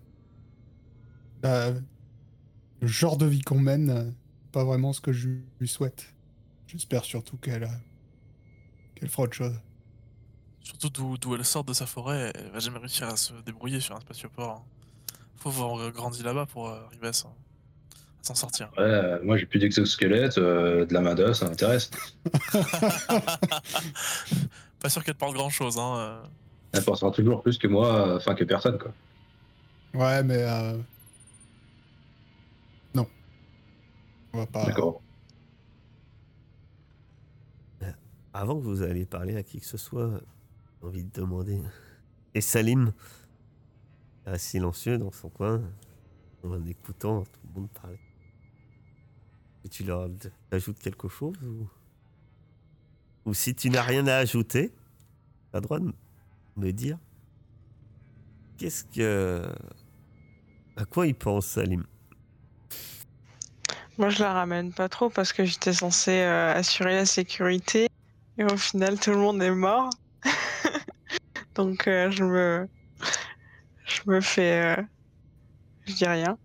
La- 1.43 1.73
le 2.81 2.87
genre 2.89 3.17
de 3.17 3.27
vie 3.27 3.43
qu'on 3.43 3.61
mène, 3.61 3.91
euh, 3.91 4.11
pas 4.51 4.65
vraiment 4.65 4.93
ce 4.93 5.01
que 5.01 5.13
je 5.13 5.29
lui 5.61 5.69
souhaite. 5.69 6.13
J'espère 6.67 7.05
surtout 7.05 7.37
qu'elle, 7.37 7.65
euh, 7.65 7.69
qu'elle 8.95 9.09
fera 9.09 9.25
autre 9.25 9.35
chose. 9.35 9.61
Surtout 10.65 11.17
d'où 11.19 11.35
elle 11.35 11.45
sort 11.45 11.65
de 11.65 11.73
sa 11.73 11.87
forêt, 11.87 12.33
elle 12.35 12.51
va 12.51 12.59
jamais 12.59 12.79
réussir 12.79 13.09
à 13.09 13.17
se 13.17 13.33
débrouiller 13.45 13.81
sur 13.81 13.97
un 13.97 14.01
spatioport. 14.01 14.51
hein. 14.51 14.63
Faut 15.37 15.49
avoir 15.49 15.91
grandi 15.91 16.23
là-bas 16.23 16.47
pour 16.47 16.69
euh, 16.69 16.81
arriver 16.87 17.09
à, 17.09 17.13
s'en- 17.13 17.35
sortir. 18.23 18.71
Ouais, 18.77 18.85
euh, 18.85 19.19
moi 19.25 19.37
j'ai 19.37 19.47
plus 19.47 19.59
d'exosquelette, 19.59 20.39
euh, 20.39 20.87
de 20.87 20.95
la 20.95 21.01
main 21.01 21.15
d'œuvre, 21.17 21.35
ça 21.35 21.47
m'intéresse. 21.49 21.91
Pas 24.81 24.89
sûr 24.89 25.03
qu'elle 25.05 25.15
porte 25.17 25.35
grand 25.35 25.51
chose. 25.51 25.79
Hein. 25.79 26.23
Elle 26.73 26.85
pensera 26.85 27.11
toujours 27.11 27.43
plus 27.43 27.59
que 27.59 27.67
moi, 27.67 28.17
enfin 28.17 28.35
que 28.35 28.45
personne 28.45 28.79
quoi. 28.79 28.93
Ouais, 29.95 30.23
mais. 30.23 30.39
euh, 30.43 30.79
Non. 32.95 33.07
On 34.33 34.39
va 34.39 34.47
pas. 34.47 34.65
D'accord. 34.67 35.01
Avant 38.35 38.57
que 38.57 38.63
vous 38.63 38.83
alliez 38.83 39.05
parler 39.05 39.37
à 39.37 39.43
qui 39.43 39.61
que 39.61 39.67
ce 39.67 39.77
soit, 39.77 40.11
envie 40.83 41.05
de 41.05 41.13
demander. 41.13 41.61
Et 42.35 42.41
Salim, 42.41 42.93
silencieux 44.37 44.99
dans 44.99 45.13
son 45.13 45.29
coin, 45.29 45.63
en 46.45 46.65
écoutant 46.67 47.25
tout 47.25 47.41
le 47.47 47.61
monde 47.61 47.71
parler. 47.71 48.01
Et 49.65 49.69
tu 49.69 49.85
leur 49.85 50.09
ajoutes 50.51 50.79
quelque 50.79 51.09
chose 51.09 51.37
ou, 51.43 51.69
ou 53.27 53.35
si 53.35 53.55
tu 53.55 53.71
n'as 53.71 53.83
rien 53.83 54.07
à 54.07 54.17
ajouter, 54.17 54.71
tu 54.71 55.57
as 55.57 55.59
le 55.59 55.63
droit 55.63 55.79
de 55.79 55.93
me 56.57 56.73
dire 56.73 56.99
qu'est-ce 58.57 58.85
que. 58.85 59.49
À 60.77 60.85
quoi 60.85 61.07
il 61.07 61.15
pense, 61.15 61.47
Salim? 61.47 61.85
Moi, 63.99 64.09
je 64.09 64.21
la 64.21 64.33
ramène 64.33 64.73
pas 64.73 64.89
trop 64.89 65.11
parce 65.11 65.33
que 65.33 65.45
j'étais 65.45 65.75
censée 65.75 66.23
euh, 66.23 66.55
assurer 66.55 66.95
la 66.95 67.05
sécurité. 67.05 67.89
Et 68.39 68.45
au 68.45 68.57
final, 68.57 68.99
tout 68.99 69.11
le 69.11 69.19
monde 69.19 69.43
est 69.43 69.51
mort. 69.51 69.91
Donc, 71.55 71.87
euh, 71.89 72.11
je 72.11 72.25
me. 72.25 72.69
Je 73.85 74.01
me 74.07 74.21
fais. 74.21 74.79
euh, 74.79 74.83
Je 75.87 75.95
dis 75.95 76.07
rien. 76.07 76.39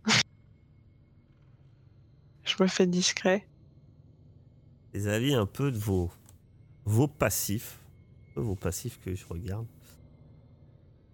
Je 2.43 2.55
me 2.63 2.67
fais 2.67 2.87
discret. 2.87 3.47
des 4.93 5.07
avis 5.07 5.33
un 5.35 5.45
peu 5.45 5.71
de 5.71 5.77
vos, 5.77 6.09
vos 6.85 7.07
passifs, 7.07 7.79
vos 8.35 8.55
passifs 8.55 8.99
que 9.01 9.13
je 9.13 9.25
regarde, 9.27 9.67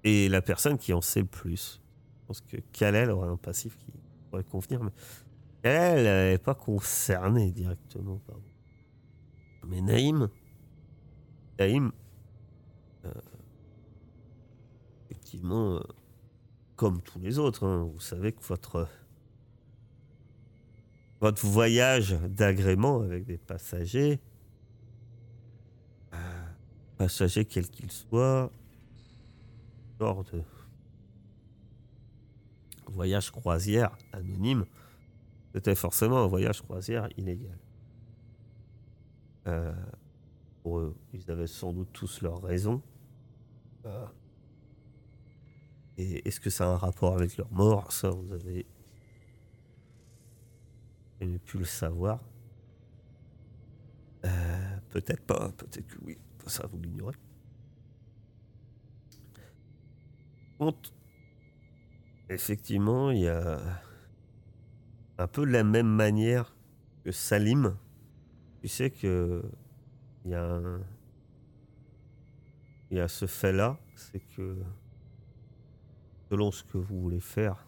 et 0.04 0.30
la 0.30 0.42
personne 0.42 0.78
qui 0.78 0.94
en 0.94 1.02
sait 1.02 1.22
le 1.22 1.26
plus. 1.28 1.82
Je 2.22 2.28
pense 2.28 2.42
que 2.42 2.58
Kalel 2.72 3.10
aurait 3.12 3.28
un 3.30 3.36
passif 3.38 3.78
qui 3.80 3.92
pourrait 4.30 4.44
convenir, 4.46 4.82
mais 4.84 4.92
elle 5.64 6.32
n'est 6.32 6.38
pas 6.38 6.56
concernée 6.56 7.52
directement 7.52 8.18
par 8.20 8.38
vous. 8.38 9.68
Mais 9.68 9.82
Naïm, 9.82 10.30
Naïm, 11.60 11.92
euh, 13.06 13.12
euh, 15.44 15.80
comme 16.76 17.02
tous 17.02 17.20
les 17.20 17.40
autres, 17.40 17.66
hein, 17.66 17.84
vous 17.84 18.00
savez 18.00 18.32
que 18.32 18.44
votre 18.44 18.88
votre 21.22 21.46
voyage 21.46 22.18
d'agrément 22.28 23.00
avec 23.00 23.26
des 23.26 23.38
passagers, 23.38 24.20
euh, 26.14 26.18
passagers 26.98 27.46
quels 27.46 27.70
qu'ils 27.70 27.92
soient, 27.92 28.52
genre 30.02 30.26
de 30.26 30.44
voyage 32.88 33.32
croisière 33.32 33.98
anonyme, 34.12 34.66
c'était 35.54 35.76
forcément 35.76 36.18
un 36.24 36.28
voyage 36.28 36.62
croisière 36.62 37.08
illégal. 37.16 37.58
Euh, 39.48 39.72
pour 40.62 40.80
eux, 40.80 40.96
ils 41.14 41.32
avaient 41.32 41.48
sans 41.48 41.72
doute 41.72 41.90
tous 41.94 42.22
leurs 42.22 42.42
raisons. 42.42 42.82
Et 45.98 46.28
est-ce 46.28 46.40
que 46.40 46.50
ça 46.50 46.66
a 46.66 46.68
un 46.70 46.78
rapport 46.78 47.14
avec 47.14 47.38
leur 47.38 47.52
mort? 47.52 47.92
Ça, 47.92 48.10
vous 48.10 48.32
avez 48.34 48.66
jamais 51.20 51.40
pu 51.40 51.58
le 51.60 51.66
savoir. 51.66 52.20
Euh, 54.26 54.78
peut-être 54.90 55.24
pas, 55.26 55.52
peut-être 55.52 55.88
que 55.88 55.98
oui. 56.04 56.18
Ça, 56.48 56.68
vous 56.68 56.80
l'ignorez. 56.82 57.16
Effectivement, 62.30 63.12
il 63.12 63.20
y 63.22 63.28
a 63.28 63.60
un 65.18 65.28
peu 65.28 65.46
de 65.46 65.52
la 65.52 65.64
même 65.64 65.88
manière 65.88 66.56
que 67.04 67.12
Salim. 67.12 67.78
Tu 68.62 68.68
sais 68.68 68.90
que 68.90 69.44
il 70.26 70.32
y 70.32 70.36
a 70.36 70.44
un- 70.44 70.82
il 72.92 72.98
y 72.98 73.00
a 73.02 73.08
ce 73.08 73.26
fait-là, 73.26 73.78
c'est 73.96 74.22
que 74.36 74.58
selon 76.34 76.50
ce 76.50 76.64
que 76.64 76.80
vous 76.80 77.00
voulez 77.00 77.20
faire, 77.20 77.64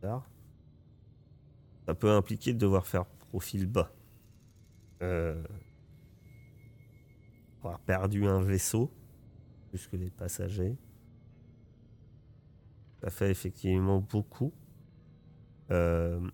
ça 0.00 1.94
peut 1.94 2.10
impliquer 2.10 2.54
de 2.54 2.58
devoir 2.58 2.86
faire 2.86 3.04
profil 3.04 3.66
bas. 3.66 3.92
Euh, 5.02 5.44
avoir 7.58 7.80
perdu 7.80 8.26
un 8.26 8.40
vaisseau, 8.40 8.90
plus 9.68 9.86
que 9.88 9.96
des 9.98 10.08
passagers. 10.08 10.74
Ça 13.02 13.10
fait 13.10 13.30
effectivement 13.30 14.00
beaucoup. 14.00 14.54
Euh, 15.70 16.26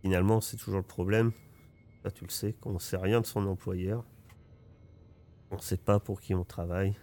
finalement, 0.00 0.40
c'est 0.40 0.58
toujours 0.58 0.76
le 0.76 0.86
problème. 0.86 1.32
Tu 2.14 2.24
le 2.24 2.30
sais, 2.30 2.52
qu'on 2.52 2.74
ne 2.74 2.78
sait 2.78 2.98
rien 2.98 3.20
de 3.20 3.26
son 3.26 3.44
employeur. 3.48 4.04
On 5.50 5.56
ne 5.56 5.60
sait 5.60 5.76
pas 5.76 5.98
pour 5.98 6.20
qui 6.20 6.36
on 6.36 6.44
travaille. 6.44 6.94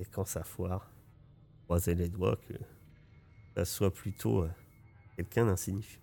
Et 0.00 0.04
quand 0.06 0.24
ça 0.24 0.42
foire, 0.42 0.90
croisez 1.64 1.94
les 1.94 2.08
doigts 2.08 2.36
que 2.48 2.54
ça 3.54 3.64
soit 3.64 3.92
plutôt 3.92 4.42
euh, 4.44 4.50
quelqu'un 5.16 5.46
d'insignifiant. 5.46 6.00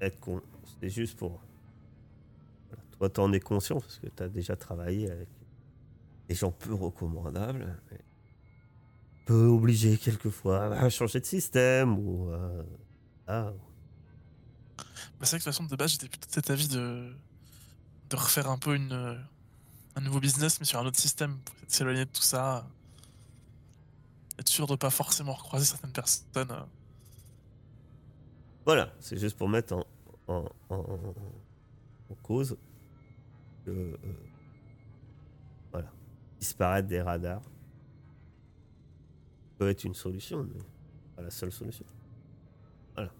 Être 0.00 0.20
con, 0.20 0.40
c'est 0.80 0.88
juste 0.90 1.18
pour. 1.18 1.40
Toi, 2.98 3.10
t'en 3.10 3.32
es 3.32 3.40
conscient 3.40 3.80
parce 3.80 3.98
que 3.98 4.06
t'as 4.06 4.28
déjà 4.28 4.56
travaillé 4.56 5.10
avec 5.10 5.28
des 6.28 6.34
gens 6.34 6.52
peu 6.52 6.72
recommandables. 6.74 7.76
mais 7.90 7.98
Peu 9.26 9.46
obligés 9.46 9.98
quelquefois 9.98 10.66
à 10.76 10.88
changer 10.88 11.20
de 11.20 11.24
système 11.26 11.98
ou. 11.98 12.30
euh, 12.30 12.62
ah, 13.26 13.52
Bah, 15.18 15.26
c'est 15.26 15.30
vrai 15.30 15.38
que 15.38 15.44
de 15.44 15.44
toute 15.44 15.44
façon, 15.44 15.64
de 15.64 15.76
base, 15.76 15.92
j'étais 15.92 16.08
plutôt 16.08 16.26
de 16.28 16.32
cet 16.32 16.50
avis 16.50 16.68
de, 16.68 17.12
de 18.10 18.16
refaire 18.16 18.48
un 18.50 18.58
peu 18.58 18.76
une, 18.76 18.92
euh, 18.92 19.14
un 19.96 20.00
nouveau 20.02 20.20
business, 20.20 20.60
mais 20.60 20.66
sur 20.66 20.78
un 20.78 20.86
autre 20.86 20.98
système, 20.98 21.38
pour 21.38 21.54
s'éloigner 21.66 22.04
de 22.04 22.10
tout 22.10 22.22
ça. 22.22 22.66
Être 24.38 24.48
sûr 24.48 24.66
de 24.66 24.76
pas 24.76 24.90
forcément 24.90 25.32
recroiser 25.32 25.64
certaines 25.64 25.92
personnes. 25.92 26.66
Voilà, 28.66 28.92
c'est 29.00 29.16
juste 29.18 29.36
pour 29.36 29.48
mettre 29.48 29.86
en 30.28 30.44
cause 32.22 32.56
que 33.64 33.70
euh, 33.70 33.96
voilà, 35.72 35.90
disparaître 36.38 36.88
des 36.88 37.00
radars 37.00 37.42
peut 39.58 39.70
être 39.70 39.84
une 39.84 39.94
solution, 39.94 40.44
mais 40.44 40.60
pas 41.16 41.22
la 41.22 41.30
seule 41.30 41.52
solution. 41.52 41.86
Voilà, 42.94 43.10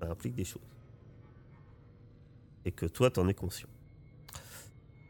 ça 0.00 0.08
implique 0.08 0.34
des 0.34 0.44
choses. 0.44 0.62
Et 2.64 2.72
que 2.72 2.86
toi, 2.86 3.10
t'en 3.10 3.28
es 3.28 3.34
conscient. 3.34 3.68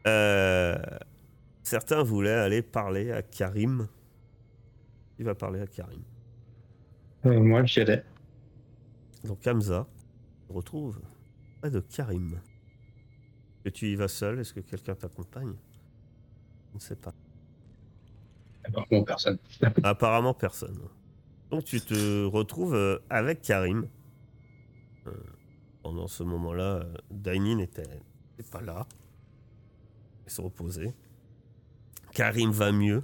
Euh, 0.05 0.75
certains 1.63 2.03
voulaient 2.03 2.31
aller 2.31 2.61
parler 2.61 3.11
à 3.11 3.21
Karim. 3.21 3.87
Il 5.19 5.25
va 5.25 5.35
parler 5.35 5.61
à 5.61 5.67
Karim. 5.67 6.03
Euh, 7.25 7.39
moi 7.39 7.63
allais. 7.77 8.03
Donc 9.23 9.45
Hamza 9.47 9.87
se 10.47 10.53
retrouve 10.53 11.01
près 11.61 11.71
de 11.71 11.79
Karim. 11.79 12.33
Est-ce 12.33 13.63
que 13.63 13.69
tu 13.69 13.87
y 13.87 13.95
vas 13.95 14.07
seul 14.09 14.39
Est-ce 14.39 14.53
que 14.53 14.59
quelqu'un 14.59 14.95
t'accompagne? 14.95 15.55
Je 16.71 16.75
ne 16.75 16.79
sais 16.79 16.95
pas. 16.95 17.13
Par 18.71 18.87
contre, 18.87 19.05
personne. 19.05 19.37
Apparemment 19.83 20.33
personne. 20.33 20.77
Donc 21.49 21.65
tu 21.65 21.79
te 21.81 22.25
retrouves 22.25 22.75
euh, 22.75 22.99
avec 23.09 23.41
Karim. 23.41 23.87
Euh, 25.07 25.11
pendant 25.81 26.07
ce 26.07 26.23
moment-là, 26.23 26.77
euh, 26.77 26.93
Dainin 27.11 27.57
n'était 27.57 27.83
n'était 27.83 28.49
pas 28.49 28.61
là. 28.61 28.87
Il 30.25 30.31
se 30.31 30.41
reposait. 30.41 30.93
Karim 32.13 32.51
va 32.51 32.71
mieux. 32.71 33.03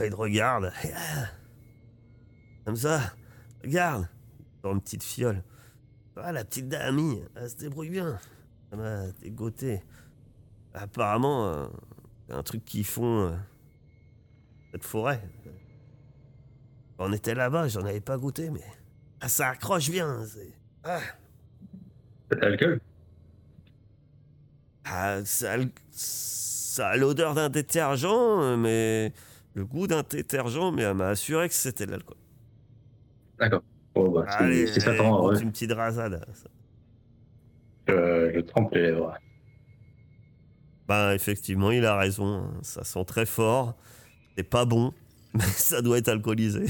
Il 0.00 0.10
te 0.10 0.14
regarde. 0.16 0.72
Ah 0.94 1.26
Hamza, 2.66 3.00
regarde. 3.64 4.08
Sort 4.62 4.72
une 4.72 4.80
petite 4.80 5.02
fiole. 5.02 5.42
Ah, 6.16 6.32
la 6.32 6.44
petite 6.44 6.68
Dami, 6.68 7.22
elle 7.36 7.48
se 7.48 7.56
débrouille 7.56 7.90
bien. 7.90 8.18
Elle 8.72 8.78
m'a 8.78 9.10
dégoté. 9.22 9.82
Apparemment, 10.74 11.46
euh, 11.48 11.68
c'est 12.26 12.34
un 12.34 12.42
truc 12.42 12.64
qu'ils 12.64 12.84
font. 12.84 13.28
euh, 13.28 13.36
cette 14.72 14.84
forêt. 14.84 15.22
On 16.98 17.12
était 17.12 17.34
là-bas, 17.34 17.68
j'en 17.68 17.84
avais 17.86 18.00
pas 18.00 18.18
goûté, 18.18 18.50
mais 18.50 18.64
ah, 19.20 19.28
ça 19.28 19.48
accroche 19.50 19.88
bien. 19.90 20.24
c'est- 20.26 20.52
Ah, 20.84 21.00
l'alcool 22.32 22.80
ah, 24.84 25.24
ça, 25.24 25.56
ça 26.78 26.90
a 26.90 26.96
l'odeur 26.96 27.34
d'un 27.34 27.48
détergent, 27.48 28.56
mais 28.56 29.12
le 29.54 29.64
goût 29.64 29.88
d'un 29.88 30.04
détergent, 30.08 30.70
mais 30.72 30.82
elle 30.82 30.94
m'a 30.94 31.08
assuré 31.08 31.48
que 31.48 31.54
c'était 31.54 31.86
de 31.86 31.90
l'alcool. 31.90 32.16
D'accord. 33.40 33.62
Bah, 33.96 34.24
c'est- 34.28 34.36
Allez, 34.44 34.66
c'est 34.68 34.78
ça, 34.78 34.92
ouais. 34.92 35.40
une 35.40 35.50
petite 35.50 35.72
rasade. 35.72 36.24
Je, 37.88 38.30
je 38.32 38.40
trempe 38.42 38.72
les 38.74 38.82
lèvres. 38.82 39.12
Ben, 40.86 41.10
effectivement, 41.14 41.72
il 41.72 41.84
a 41.84 41.96
raison. 41.96 42.44
hein. 42.44 42.50
Ça 42.62 42.84
sent 42.84 43.04
très 43.06 43.26
fort. 43.26 43.74
C'est 44.36 44.44
pas 44.44 44.64
bon, 44.64 44.92
mais 45.34 45.40
ça 45.42 45.82
doit 45.82 45.98
être 45.98 46.08
alcoolisé. 46.08 46.66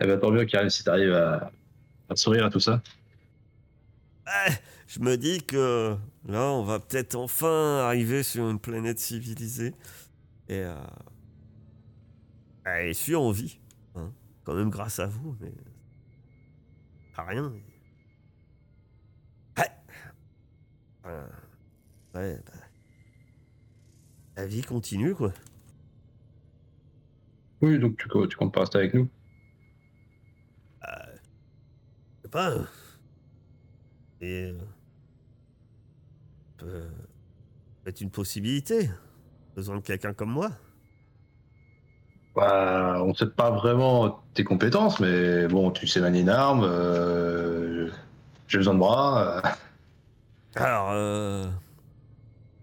Eh 0.00 0.06
ben, 0.06 0.20
tant 0.20 0.30
mieux, 0.30 0.44
Karim, 0.44 0.68
si 0.68 0.84
t'arrives 0.84 1.14
à, 1.14 1.50
à 2.10 2.14
sourire 2.16 2.44
à 2.44 2.50
tout 2.50 2.60
ça. 2.60 2.82
Ah, 4.30 4.50
je 4.86 5.00
me 5.00 5.16
dis 5.16 5.42
que 5.42 5.96
là, 6.26 6.52
on 6.52 6.62
va 6.62 6.80
peut-être 6.80 7.14
enfin 7.14 7.78
arriver 7.78 8.22
sur 8.22 8.50
une 8.50 8.58
planète 8.60 8.98
civilisée. 8.98 9.72
Et, 10.48 10.60
euh, 10.60 10.76
et 12.82 12.92
suis 12.92 13.16
en 13.16 13.30
vie. 13.30 13.58
hein. 13.94 14.12
Quand 14.44 14.54
même 14.54 14.68
grâce 14.68 14.98
à 14.98 15.06
vous, 15.06 15.34
mais 15.40 15.52
pas 17.16 17.22
rien. 17.24 17.52
Ouais. 19.56 19.70
Euh, 21.06 21.26
ouais, 22.14 22.38
bah, 22.44 22.52
la 24.36 24.46
vie 24.46 24.62
continue, 24.62 25.14
quoi. 25.14 25.32
Oui, 27.62 27.78
donc 27.78 27.96
tu, 27.96 28.08
tu 28.28 28.36
comptes 28.36 28.52
pas 28.52 28.60
rester 28.60 28.78
avec 28.78 28.92
nous? 28.94 29.08
Je 30.82 32.22
sais 32.22 32.28
pas. 32.30 32.54
Et. 34.20 34.54
euh, 36.62 36.88
peut 37.84 37.90
être 37.90 38.00
une 38.00 38.10
possibilité. 38.10 38.90
Besoin 39.54 39.76
de 39.76 39.80
quelqu'un 39.82 40.12
comme 40.14 40.30
moi. 40.30 40.50
Bah, 42.34 43.02
on 43.02 43.14
sait 43.14 43.26
pas 43.26 43.50
vraiment 43.50 44.22
tes 44.34 44.44
compétences, 44.44 45.00
mais 45.00 45.48
bon, 45.48 45.70
tu 45.72 45.86
sais 45.88 46.00
manier 46.00 46.20
une 46.20 46.28
arme, 46.28 46.62
euh, 46.64 47.90
j'ai 48.46 48.58
besoin 48.58 48.74
de 48.74 48.78
bras. 48.78 49.42
euh, 49.44 50.60
Alors, 50.62 50.90
euh, 50.92 51.46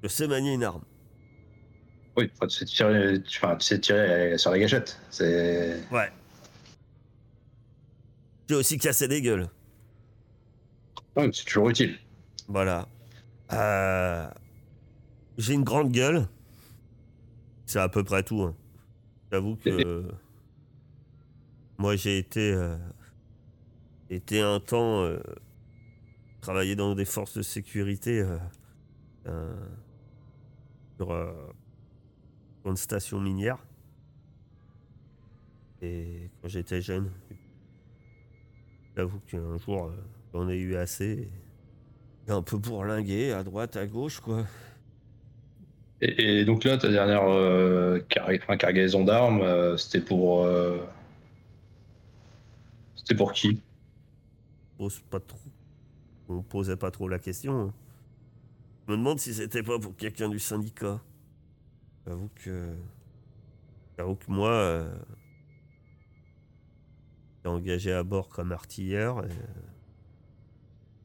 je 0.02 0.08
sais 0.08 0.28
manier 0.28 0.54
une 0.54 0.64
arme. 0.64 0.84
oui, 2.16 2.32
enfin, 2.36 2.48
tu 2.48 2.56
sais 2.58 2.66
tirer, 2.66 3.22
tu, 3.24 3.44
enfin, 3.44 3.58
tu 3.58 3.66
sais 3.66 3.80
tirer 3.80 4.38
sur 4.38 4.52
la 4.52 4.60
gâchette. 4.60 4.98
C'est. 5.10 5.82
Ouais. 5.92 6.10
J'ai 8.48 8.56
aussi 8.56 8.78
cassé 8.78 9.08
des 9.10 9.22
gueules. 9.22 9.50
C'est 11.16 11.46
toujours 11.46 11.70
utile. 11.70 11.98
Voilà. 12.48 12.88
Euh, 13.54 14.30
J'ai 15.38 15.54
une 15.54 15.64
grande 15.64 15.92
gueule. 15.92 16.28
C'est 17.66 17.80
à 17.80 17.90
peu 17.90 18.04
près 18.04 18.24
tout. 18.24 18.42
hein. 18.42 18.56
J'avoue 19.32 19.56
que. 19.56 20.08
Moi, 21.78 21.96
j'ai 21.96 22.18
été. 22.18 22.52
euh, 22.54 22.78
été 24.10 24.42
un 24.42 24.60
temps. 24.60 25.02
euh, 25.04 25.20
travailler 26.42 26.76
dans 26.76 26.94
des 26.96 27.06
forces 27.06 27.38
de 27.38 27.42
sécurité. 27.42 28.24
sur, 30.98 31.12
une 32.66 32.78
station 32.78 33.20
minière. 33.20 33.58
Et 35.82 36.30
quand 36.42 36.48
j'étais 36.48 36.82
jeune. 36.82 37.12
J'avoue 38.96 39.20
qu'un 39.22 39.58
jour, 39.58 39.92
j'en 40.34 40.50
ai 40.50 40.58
eu 40.58 40.76
assez. 40.76 41.30
Un 42.28 42.42
peu 42.44 42.58
bourlingué 42.58 43.32
à 43.32 43.44
droite, 43.44 43.78
à 43.78 43.88
gauche, 43.88 44.20
quoi. 44.20 44.46
Et, 46.02 46.40
et 46.42 46.46
donc 46.46 46.64
là, 46.64 46.78
ta 46.78 46.90
dernière 46.90 47.24
euh, 47.30 48.00
car- 48.10 48.58
cargaison 48.58 49.04
d'armes, 49.04 49.42
euh, 49.42 49.78
c'était 49.78 50.02
pour. 50.02 50.44
euh, 50.46 50.78
C'était 52.96 53.16
pour 53.16 53.32
qui? 53.34 53.62
Pose 54.78 55.00
pas 55.10 55.20
trop. 55.20 55.38
On 56.30 56.44
posait 56.44 56.78
pas 56.78 56.92
trop 56.92 57.08
la 57.10 57.20
question. 57.20 57.60
hein. 57.70 57.74
Je 58.88 58.94
me 58.94 58.98
demande 58.98 59.20
si 59.20 59.34
c'était 59.34 59.64
pas 59.64 59.80
pour 59.80 59.96
quelqu'un 59.96 60.30
du 60.30 60.40
syndicat. 60.40 61.00
J'avoue 62.08 62.30
que. 62.36 62.76
J'avoue 63.98 64.16
que 64.16 64.32
moi. 64.32 64.50
euh, 64.52 64.96
J'étais 67.38 67.48
engagé 67.50 67.94
à 67.94 68.04
bord 68.04 68.28
comme 68.30 68.52
artilleur. 68.52 69.24
Et, 69.26 69.30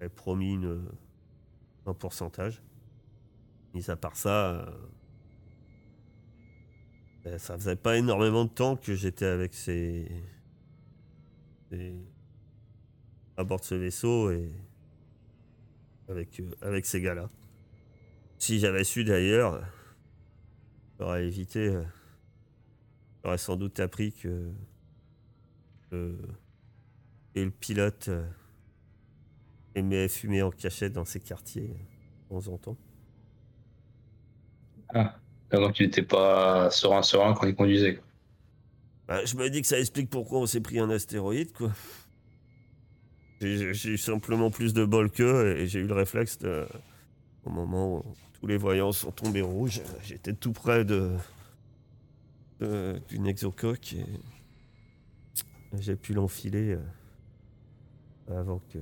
promis 0.09 0.55
une, 0.55 0.83
un 1.87 1.95
pourcentage. 1.95 2.63
Mis 3.75 3.91
à 3.91 3.97
part 3.97 4.17
ça. 4.17 4.55
euh, 4.55 4.67
ben, 7.25 7.39
ça 7.39 7.57
faisait 7.57 7.77
pas 7.77 7.99
énormément 7.99 8.45
de 8.47 8.51
temps 8.51 8.77
que 8.77 8.95
j'étais 8.95 9.27
avec 9.27 9.55
ces. 9.55 10.09
à 13.37 13.45
bord 13.45 13.61
de 13.61 13.65
ce 13.65 13.75
vaisseau 13.75 14.31
et 14.31 14.51
avec, 16.09 16.41
euh, 16.41 16.51
avec 16.63 16.87
ces 16.87 17.01
gars-là. 17.01 17.29
Si 18.39 18.59
j'avais 18.59 18.85
su 18.85 19.05
d'ailleurs, 19.05 19.63
j'aurais 20.99 21.27
évité, 21.27 21.69
euh, 21.69 21.83
j'aurais 23.23 23.39
sans 23.39 23.57
doute 23.57 23.79
appris 23.81 24.13
que, 24.13 24.51
et 27.35 27.45
le 27.45 27.51
pilote 27.51 28.09
euh, 28.09 28.27
aimait 29.75 30.09
fumer 30.09 30.43
en 30.43 30.51
cachette 30.51 30.93
dans 30.93 31.05
ses 31.05 31.21
quartiers 31.21 31.69
de 31.69 32.29
temps 32.29 32.53
en 32.53 32.59
temps. 32.59 32.77
Ah, 34.95 35.17
donc 35.53 35.79
il 35.81 35.87
était 35.87 36.03
pas 36.03 36.71
serein 36.71 37.03
serein 37.03 37.35
quand 37.35 37.47
il 37.47 37.55
conduisait. 37.55 37.97
quoi. 37.97 38.05
Bah, 39.09 39.25
je 39.25 39.37
me 39.37 39.49
dis 39.51 39.61
que 39.61 39.67
ça 39.67 39.79
explique 39.79 40.11
pourquoi 40.11 40.41
on 40.41 40.47
s'est 40.47 40.61
pris 40.61 40.79
un 40.79 40.91
astéroïde, 40.91 41.53
quoi. 41.53 41.73
J'ai 43.41 43.71
eu 43.91 43.97
simplement 43.99 44.51
plus 44.51 44.75
de 44.75 44.85
bol 44.85 45.11
qu'eux 45.11 45.57
et 45.57 45.67
j'ai 45.67 45.81
eu 45.81 45.87
le 45.87 45.95
réflexe 45.95 46.39
de. 46.39 46.67
Au 47.45 47.51
moment 47.51 47.97
où 47.99 48.05
tous 48.35 48.47
les 48.47 48.59
voyants 48.59 48.93
sont 48.93 49.13
tombés 49.13 49.41
rouges, 49.41 49.81
j'étais 50.03 50.35
tout 50.35 50.53
près 50.53 50.85
de. 50.85 51.13
de- 52.61 53.01
d'une 53.09 53.27
exocoque 53.27 53.95
et. 53.95 54.05
J'ai 55.79 55.95
pu 55.97 56.13
l'enfiler 56.15 56.77
euh, 58.29 58.41
avant 58.41 58.59
que. 58.73 58.79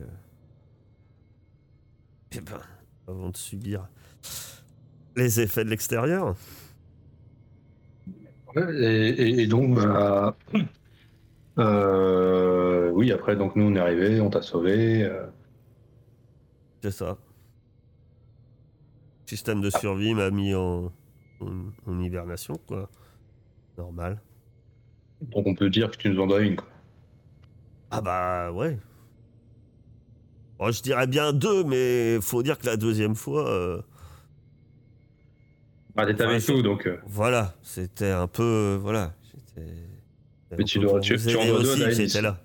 Eh 2.33 2.41
ben, 2.41 2.61
avant 3.07 3.31
de 3.31 3.37
subir 3.37 3.89
les 5.17 5.41
effets 5.41 5.65
de 5.65 5.71
l'extérieur. 5.71 6.35
Et, 8.57 8.61
et- 8.61 9.43
et 9.43 9.47
donc, 9.47 9.75
bah, 9.77 10.37
euh, 11.59 12.91
oui, 12.91 13.13
après, 13.13 13.37
donc 13.37 13.57
nous 13.57 13.65
on 13.65 13.75
est 13.77 13.81
arrivé, 13.81 14.21
on 14.21 14.31
t'a 14.31 14.43
sauvé. 14.43 15.03
euh, 15.05 15.27
C'est 16.83 16.91
ça. 16.91 17.19
Système 19.27 19.61
de 19.61 19.71
survie 19.71 20.13
m'a 20.15 20.31
mis 20.31 20.55
en, 20.57 20.93
en, 21.41 21.71
en 21.87 22.01
hibernation, 22.01 22.55
quoi. 22.67 22.91
Normal. 23.79 24.21
donc 25.21 25.47
on 25.47 25.55
peut 25.55 25.71
dire 25.71 25.91
que 25.93 25.97
tu 25.97 26.11
nous 26.11 26.21
en 26.21 26.27
dois 26.27 26.41
une. 26.41 26.57
Quoi. 26.57 26.67
Ah 27.91 28.01
bah 28.01 28.51
ouais. 28.53 28.79
Bon, 30.59 30.71
je 30.73 30.83
dirais 30.83 31.07
bien 31.07 31.33
deux, 31.33 31.63
mais 31.65 32.21
faut 32.21 32.43
dire 32.43 32.59
que 32.59 32.67
la 32.67 32.77
deuxième 32.77 33.15
fois, 33.15 33.49
euh, 33.49 33.81
Ah, 35.97 36.07
t'étais 36.07 36.25
Enfin, 36.25 36.33
avec 36.35 36.63
donc. 36.63 36.87
euh, 36.87 36.99
voilà, 37.07 37.55
c'était 37.63 38.11
un 38.11 38.27
peu, 38.29 38.43
euh, 38.43 38.79
voilà, 38.81 39.15
Mais 40.57 40.65
tu 40.65 40.79
dois- 40.79 41.01
tu- 41.01 41.17
tu 41.17 41.37
en 41.37 41.41
Alice. 41.85 41.97
j'étais 41.97 42.23
là. 42.23 42.41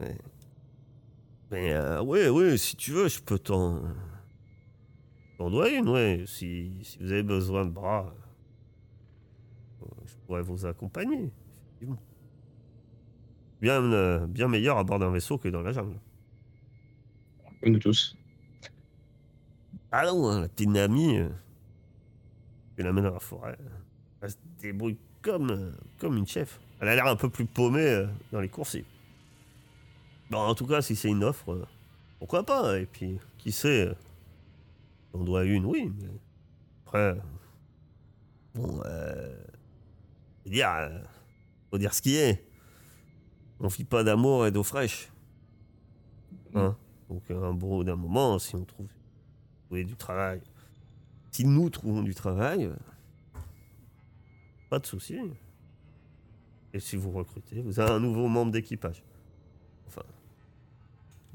Mais, 0.00 0.16
mais 1.50 1.72
euh, 1.74 2.02
ouais, 2.02 2.56
si 2.56 2.76
tu 2.76 2.90
veux, 2.92 3.08
je 3.08 3.20
peux 3.20 3.38
t'en. 3.38 3.82
T'en 5.38 5.50
dois 5.50 5.70
une, 5.70 5.88
ouais. 5.88 6.24
Si, 6.26 6.72
si 6.82 6.98
vous 6.98 7.12
avez 7.12 7.22
besoin 7.22 7.64
de 7.64 7.70
bras, 7.70 8.14
je 10.06 10.14
pourrais 10.26 10.42
vous 10.42 10.66
accompagner, 10.66 11.30
effectivement. 11.68 12.02
Bien, 13.62 13.82
euh, 13.82 14.26
bien 14.26 14.48
meilleur 14.48 14.78
à 14.78 14.84
bord 14.84 14.98
d'un 14.98 15.10
vaisseau 15.10 15.38
que 15.38 15.48
dans 15.48 15.62
la 15.62 15.72
jungle. 15.72 15.96
Nous 17.68 17.78
tous. 17.78 18.16
Ah 19.92 20.06
non, 20.06 20.28
hein, 20.28 20.40
la 20.42 20.48
petite 20.48 20.70
Nami, 20.70 21.18
euh, 21.18 21.28
tu 22.76 22.82
l'amènes 22.82 23.04
dans 23.04 23.12
la 23.12 23.20
forêt. 23.20 23.58
Elle 24.22 24.30
se 24.30 24.36
débrouille 24.60 24.98
comme, 25.20 25.50
euh, 25.50 25.72
comme 25.98 26.16
une 26.16 26.26
chef. 26.26 26.60
Elle 26.80 26.88
a 26.88 26.94
l'air 26.94 27.06
un 27.06 27.16
peu 27.16 27.28
plus 27.28 27.44
paumée 27.44 27.86
euh, 27.86 28.06
dans 28.32 28.40
les 28.40 28.48
coursives. 28.48 28.84
Bon, 30.30 30.38
en 30.38 30.54
tout 30.54 30.66
cas, 30.66 30.80
si 30.80 30.96
c'est 30.96 31.08
une 31.08 31.24
offre, 31.24 31.66
pourquoi 32.18 32.44
pas 32.44 32.78
Et 32.78 32.86
puis, 32.86 33.18
qui 33.36 33.52
sait 33.52 33.92
On 35.12 35.24
doit 35.24 35.44
une, 35.44 35.66
oui. 35.66 35.92
Mais 36.00 36.08
après, 36.86 37.16
bon, 38.54 38.80
euh, 38.86 39.36
faut 40.44 40.50
dire, 40.50 40.68
faut 41.70 41.78
dire 41.78 41.92
ce 41.92 42.00
qui 42.00 42.16
est. 42.16 42.44
On 43.58 43.66
vit 43.66 43.84
pas 43.84 44.04
d'amour 44.04 44.46
et 44.46 44.52
d'eau 44.52 44.62
fraîche. 44.62 45.10
Hein 46.54 46.76
Donc, 47.10 47.22
un 47.30 47.52
beau 47.52 47.82
d'un 47.84 47.96
moment, 47.96 48.38
si 48.38 48.54
on 48.54 48.64
trouve 48.64 48.86
du 49.70 49.96
travail. 49.96 50.40
Si 51.32 51.44
nous 51.44 51.68
trouvons 51.70 52.02
du 52.02 52.14
travail, 52.14 52.64
euh, 52.64 52.74
pas 54.68 54.78
de 54.78 54.86
souci. 54.86 55.18
Et 56.72 56.80
si 56.80 56.96
vous 56.96 57.10
recrutez, 57.10 57.60
vous 57.62 57.78
avez 57.80 57.90
un 57.92 58.00
nouveau 58.00 58.28
membre 58.28 58.52
d'équipage. 58.52 59.02
Enfin, 59.88 60.02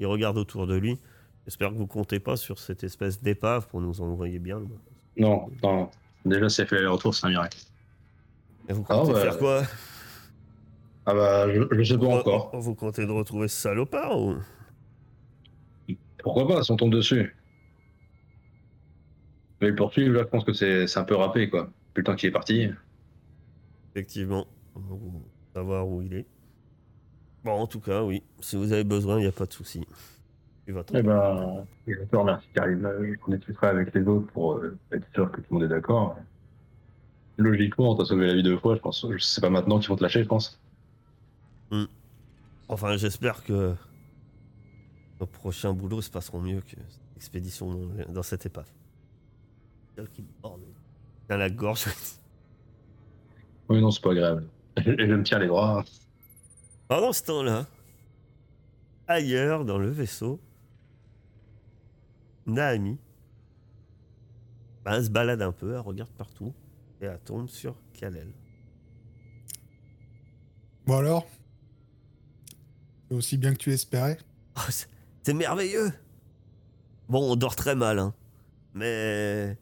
il 0.00 0.06
regarde 0.06 0.36
autour 0.38 0.66
de 0.66 0.74
lui. 0.76 0.98
J'espère 1.46 1.70
que 1.70 1.76
vous 1.76 1.86
comptez 1.86 2.20
pas 2.20 2.36
sur 2.36 2.58
cette 2.58 2.82
espèce 2.84 3.22
d'épave 3.22 3.68
pour 3.68 3.80
nous 3.80 4.00
envoyer 4.00 4.38
bien. 4.38 4.58
loin. 4.58 4.78
Non, 5.18 5.48
non. 5.62 5.90
Déjà, 6.24 6.46
elle 6.46 6.68
fait 6.68 6.74
l'aller-retour, 6.76 7.14
ça 7.14 7.28
m'irait. 7.28 7.50
Et 8.68 8.72
vous 8.72 8.84
Ah, 8.88 8.94
comptez 8.96 9.12
bah, 9.12 9.20
faire 9.20 9.38
quoi? 9.38 9.62
Ah 11.06 11.14
bah, 11.14 11.54
je, 11.54 11.62
je 11.70 11.82
sais 11.84 11.98
pas 11.98 12.04
Vous- 12.06 12.10
encore. 12.12 12.50
Vous 12.58 12.74
comptez 12.74 13.06
de 13.06 13.12
retrouver 13.12 13.48
ce 13.48 13.60
salopard 13.60 14.18
ou? 14.18 14.36
Pourquoi 16.26 16.48
pas, 16.48 16.64
si 16.64 16.72
on 16.72 16.76
tombe 16.76 16.90
dessus 16.90 17.36
Mais 19.60 19.68
le 19.68 19.76
poursuivre, 19.76 20.12
là, 20.12 20.22
je 20.24 20.26
pense 20.26 20.42
que 20.42 20.52
c'est 20.52 20.88
c'est 20.88 20.98
un 20.98 21.04
peu 21.04 21.14
râpé, 21.14 21.48
quoi. 21.48 21.70
Depuis 21.90 22.00
le 22.00 22.02
temps 22.02 22.16
qu'il 22.16 22.28
est 22.28 22.32
parti. 22.32 22.68
Effectivement, 23.94 24.44
vous 24.74 25.22
savoir 25.54 25.86
où 25.86 26.02
il 26.02 26.12
est. 26.14 26.26
Bon, 27.44 27.52
en 27.52 27.68
tout 27.68 27.78
cas, 27.78 28.02
oui. 28.02 28.24
Si 28.40 28.56
vous 28.56 28.72
avez 28.72 28.82
besoin, 28.82 29.18
il 29.18 29.22
n'y 29.22 29.28
a 29.28 29.32
pas 29.32 29.46
de 29.46 29.52
souci. 29.52 29.86
Tu 30.66 30.72
vas 30.72 30.82
Eh 30.94 31.00
ben, 31.00 31.64
je 31.86 31.94
te 31.94 32.16
remercie, 32.16 32.48
Karim. 32.52 32.84
Euh, 32.84 33.14
On 33.28 33.30
discutera 33.30 33.68
avec 33.68 33.94
les 33.94 34.02
autres 34.02 34.26
pour 34.32 34.54
euh, 34.54 34.76
être 34.90 35.06
sûr 35.14 35.30
que 35.30 35.40
tout 35.40 35.46
le 35.50 35.54
monde 35.54 35.70
est 35.70 35.72
d'accord. 35.72 36.18
Logiquement, 37.36 37.94
t'as 37.94 38.04
sauvé 38.04 38.26
la 38.26 38.34
vie 38.34 38.42
deux 38.42 38.58
fois, 38.58 38.74
je 38.74 38.80
pense. 38.80 39.06
C'est 39.20 39.40
pas 39.40 39.48
maintenant 39.50 39.78
qu'ils 39.78 39.90
vont 39.90 39.96
te 39.96 40.02
lâcher, 40.02 40.24
je 40.24 40.28
pense. 40.28 40.60
Enfin, 42.68 42.96
j'espère 42.96 43.44
que 43.44 43.76
nos 45.20 45.26
prochains 45.26 45.72
boulots 45.72 46.02
se 46.02 46.10
passeront 46.10 46.40
mieux 46.40 46.60
que 46.60 46.76
cette 46.88 47.16
expédition 47.16 47.72
dans, 47.72 48.12
dans 48.12 48.22
cette 48.22 48.46
épave. 48.46 48.70
Celle 49.94 50.08
qui 50.10 50.22
me 50.22 50.28
borde 50.42 50.62
dans 51.28 51.36
la 51.36 51.50
gorge. 51.50 51.86
Oui, 53.68 53.80
non, 53.80 53.90
c'est 53.90 54.00
pas 54.00 54.12
agréable. 54.12 54.48
Et 54.76 55.08
je 55.08 55.12
me 55.12 55.24
tiens 55.24 55.40
les 55.40 55.48
bras. 55.48 55.84
Pendant 56.86 57.12
ce 57.12 57.24
temps-là, 57.24 57.66
ailleurs 59.08 59.64
dans 59.64 59.78
le 59.78 59.88
vaisseau, 59.88 60.38
Naomi 62.46 62.96
ben, 64.84 64.92
elle 64.92 65.04
se 65.04 65.10
balade 65.10 65.42
un 65.42 65.50
peu, 65.50 65.72
elle 65.74 65.80
regarde 65.80 66.12
partout 66.12 66.54
et 67.00 67.06
elle 67.06 67.18
tombe 67.18 67.48
sur 67.48 67.74
Kalel. 67.92 68.32
Bon 70.86 70.98
alors? 70.98 71.26
C'est 73.08 73.16
aussi 73.16 73.36
bien 73.36 73.52
que 73.52 73.58
tu 73.58 73.72
espérais 73.72 74.18
Oh, 74.56 74.70
c'est- 75.26 75.34
merveilleux. 75.34 75.92
Bon, 77.08 77.32
on 77.32 77.36
dort 77.36 77.56
très 77.56 77.74
mal, 77.74 77.98
hein. 77.98 78.14
Mais. 78.74 79.56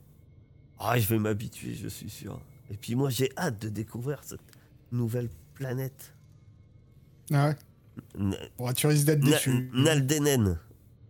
Ah, 0.78 0.98
je 0.98 1.06
vais 1.08 1.18
m'habituer, 1.18 1.74
je 1.74 1.88
suis 1.88 2.10
sûr. 2.10 2.40
Et 2.70 2.76
puis 2.76 2.94
moi, 2.94 3.10
j'ai 3.10 3.30
hâte 3.36 3.60
de 3.60 3.68
découvrir 3.68 4.22
cette 4.24 4.40
nouvelle 4.92 5.28
planète. 5.54 6.14
Ah 7.32 7.48
ouais? 7.48 7.56
N- 8.18 8.36
Bon, 8.58 8.72
tu 8.72 8.86
risques 8.86 9.06
d'être 9.06 9.20
déçu. 9.20 9.70
Naldenen. 9.72 10.58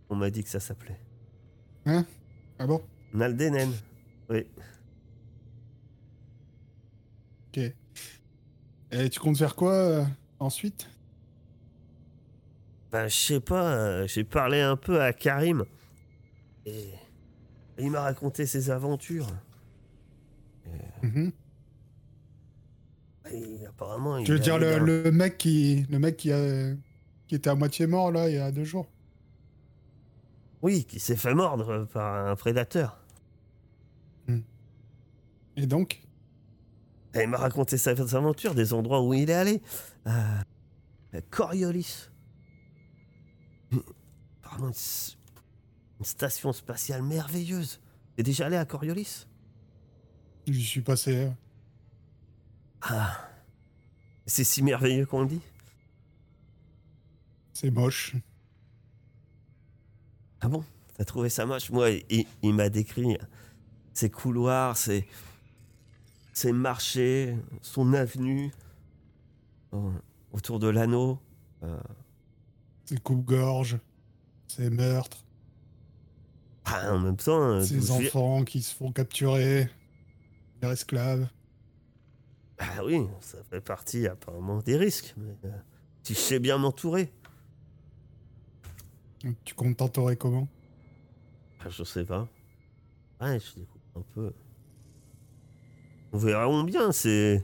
On 0.09 0.15
m'a 0.15 0.29
dit 0.29 0.43
que 0.43 0.49
ça 0.49 0.59
s'appelait. 0.59 0.99
Ah 1.85 2.67
bon? 2.67 2.81
Naldenen. 3.13 3.71
Oui. 4.29 4.45
Ok. 7.49 7.63
Et 8.91 9.09
tu 9.09 9.19
comptes 9.19 9.37
faire 9.37 9.55
quoi 9.55 9.73
euh, 9.73 10.05
ensuite? 10.39 10.89
Ben, 12.91 13.07
je 13.07 13.15
sais 13.15 13.39
pas, 13.39 13.73
euh, 13.73 14.07
j'ai 14.07 14.23
parlé 14.23 14.61
un 14.61 14.75
peu 14.75 15.01
à 15.01 15.13
Karim. 15.13 15.65
Et. 16.65 16.89
Il 17.77 17.91
m'a 17.91 18.01
raconté 18.01 18.45
ses 18.45 18.69
aventures. 18.69 19.27
Mhm. 21.03 21.31
Et 23.31 23.65
apparemment, 23.67 24.17
il 24.17 24.25
Tu 24.25 24.31
veux 24.31 24.39
dire 24.39 24.57
le, 24.57 25.11
mec 25.11 25.37
qui 25.37 25.85
le 25.89 25.99
mec 25.99 26.15
qui, 26.15 26.31
a, 26.31 26.73
qui 27.27 27.35
était 27.35 27.49
à 27.49 27.55
moitié 27.55 27.85
mort 27.85 28.11
là 28.11 28.29
il 28.29 28.35
y 28.35 28.39
a 28.39 28.51
deux 28.51 28.63
jours 28.63 28.87
Oui, 30.61 30.85
qui 30.85 30.99
s'est 30.99 31.17
fait 31.17 31.33
mordre 31.33 31.85
par 31.91 32.27
un 32.27 32.35
prédateur. 32.35 32.97
Et 35.57 35.67
donc? 35.67 36.01
Et 37.13 37.23
il 37.23 37.29
m'a 37.29 37.37
raconté 37.37 37.77
ses 37.77 38.15
aventures, 38.15 38.55
des 38.55 38.73
endroits 38.73 39.01
où 39.01 39.13
il 39.13 39.29
est 39.29 39.33
allé. 39.33 39.61
Euh, 40.07 41.21
Coriolis. 41.29 42.09
Une, 44.59 46.05
station 46.05 46.53
spatiale 46.53 47.01
merveilleuse. 47.01 47.79
T'es 48.15 48.23
déjà 48.23 48.47
allé 48.47 48.57
à 48.57 48.65
Coriolis? 48.65 49.27
J'y 50.47 50.63
suis 50.63 50.81
passé. 50.81 51.31
Ah. 52.81 53.29
C'est 54.25 54.43
si 54.43 54.61
merveilleux 54.63 55.05
qu'on 55.05 55.21
le 55.21 55.27
dit. 55.27 55.41
C'est 57.53 57.71
moche. 57.71 58.15
Ah 60.41 60.47
bon? 60.47 60.63
T'as 60.95 61.05
trouvé 61.05 61.29
ça 61.29 61.45
moche? 61.45 61.69
Moi, 61.71 61.91
il, 62.09 62.25
il 62.41 62.53
m'a 62.53 62.69
décrit 62.69 63.17
ses 63.93 64.09
couloirs, 64.09 64.77
ses, 64.77 65.07
ses 66.33 66.51
marchés, 66.51 67.35
son 67.61 67.93
avenue 67.93 68.51
autour 70.31 70.59
de 70.59 70.67
l'anneau. 70.67 71.19
Euh, 71.63 71.79
C'est 72.85 73.01
coupe-gorge. 73.01 73.77
C'est 74.47 74.69
meurtre. 74.69 75.23
ah, 76.65 76.93
en 76.93 76.99
même 76.99 77.17
temps, 77.17 77.41
euh, 77.41 77.61
Ces 77.61 77.91
enfants 77.91 78.43
qui 78.43 78.61
se 78.61 78.73
font 78.73 78.91
capturer. 78.91 79.69
Les 80.61 80.69
esclaves. 80.69 81.27
Ah 82.57 82.83
oui, 82.85 83.05
ça 83.19 83.37
fait 83.49 83.61
partie 83.61 84.07
apparemment 84.07 84.59
des 84.59 84.77
risques. 84.77 85.13
Mais 85.17 85.35
euh, 85.45 85.51
si 86.03 86.13
je 86.13 86.19
sais 86.19 86.39
bien 86.39 86.57
m'entourer, 86.57 87.11
Tu 89.43 89.53
comptes 89.55 89.77
t'entourer 89.77 90.15
comment? 90.15 90.47
Ah, 91.59 91.69
je 91.69 91.83
sais 91.83 92.05
pas. 92.05 92.27
Ouais, 93.19 93.39
je 93.39 93.59
découvre 93.59 93.83
un 93.95 94.01
peu. 94.13 94.33
On 96.13 96.17
verra 96.17 96.47
on 96.47 96.63
bien, 96.63 96.91
c'est. 96.91 97.43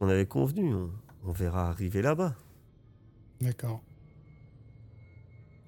On 0.00 0.08
avait 0.08 0.26
convenu, 0.26 0.74
on, 0.74 0.90
on 1.24 1.32
verra 1.32 1.68
arriver 1.70 2.02
là-bas. 2.02 2.34
D'accord. 3.40 3.82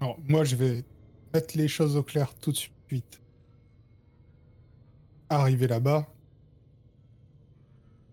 Alors, 0.00 0.18
moi, 0.28 0.44
je 0.44 0.56
vais 0.56 0.84
mettre 1.32 1.56
les 1.56 1.68
choses 1.68 1.96
au 1.96 2.02
clair 2.02 2.34
tout 2.34 2.52
de 2.52 2.56
suite. 2.56 3.20
Arrivé 5.28 5.66
là-bas, 5.66 6.06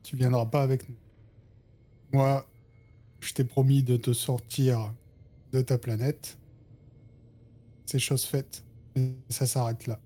tu 0.01 0.15
viendras 0.15 0.45
pas 0.45 0.63
avec 0.63 0.87
nous. 0.89 0.95
Moi, 2.11 2.47
je 3.19 3.33
t'ai 3.33 3.43
promis 3.43 3.83
de 3.83 3.97
te 3.97 4.13
sortir 4.13 4.93
de 5.51 5.61
ta 5.61 5.77
planète. 5.77 6.37
C'est 7.85 7.99
chose 7.99 8.25
faite. 8.25 8.63
Et 8.95 9.13
ça 9.29 9.45
s'arrête 9.45 9.87
là. 9.87 9.99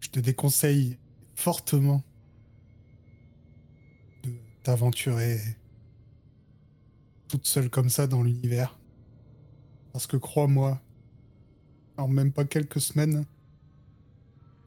Je 0.00 0.08
te 0.08 0.20
déconseille 0.20 0.98
fortement 1.34 2.02
de 4.24 4.32
t'aventurer 4.62 5.38
toute 7.28 7.46
seule 7.46 7.70
comme 7.70 7.88
ça 7.88 8.06
dans 8.06 8.22
l'univers. 8.22 8.79
Parce 9.92 10.06
que 10.06 10.16
crois-moi, 10.16 10.80
en 11.96 12.08
même 12.08 12.32
pas 12.32 12.44
quelques 12.44 12.80
semaines, 12.80 13.26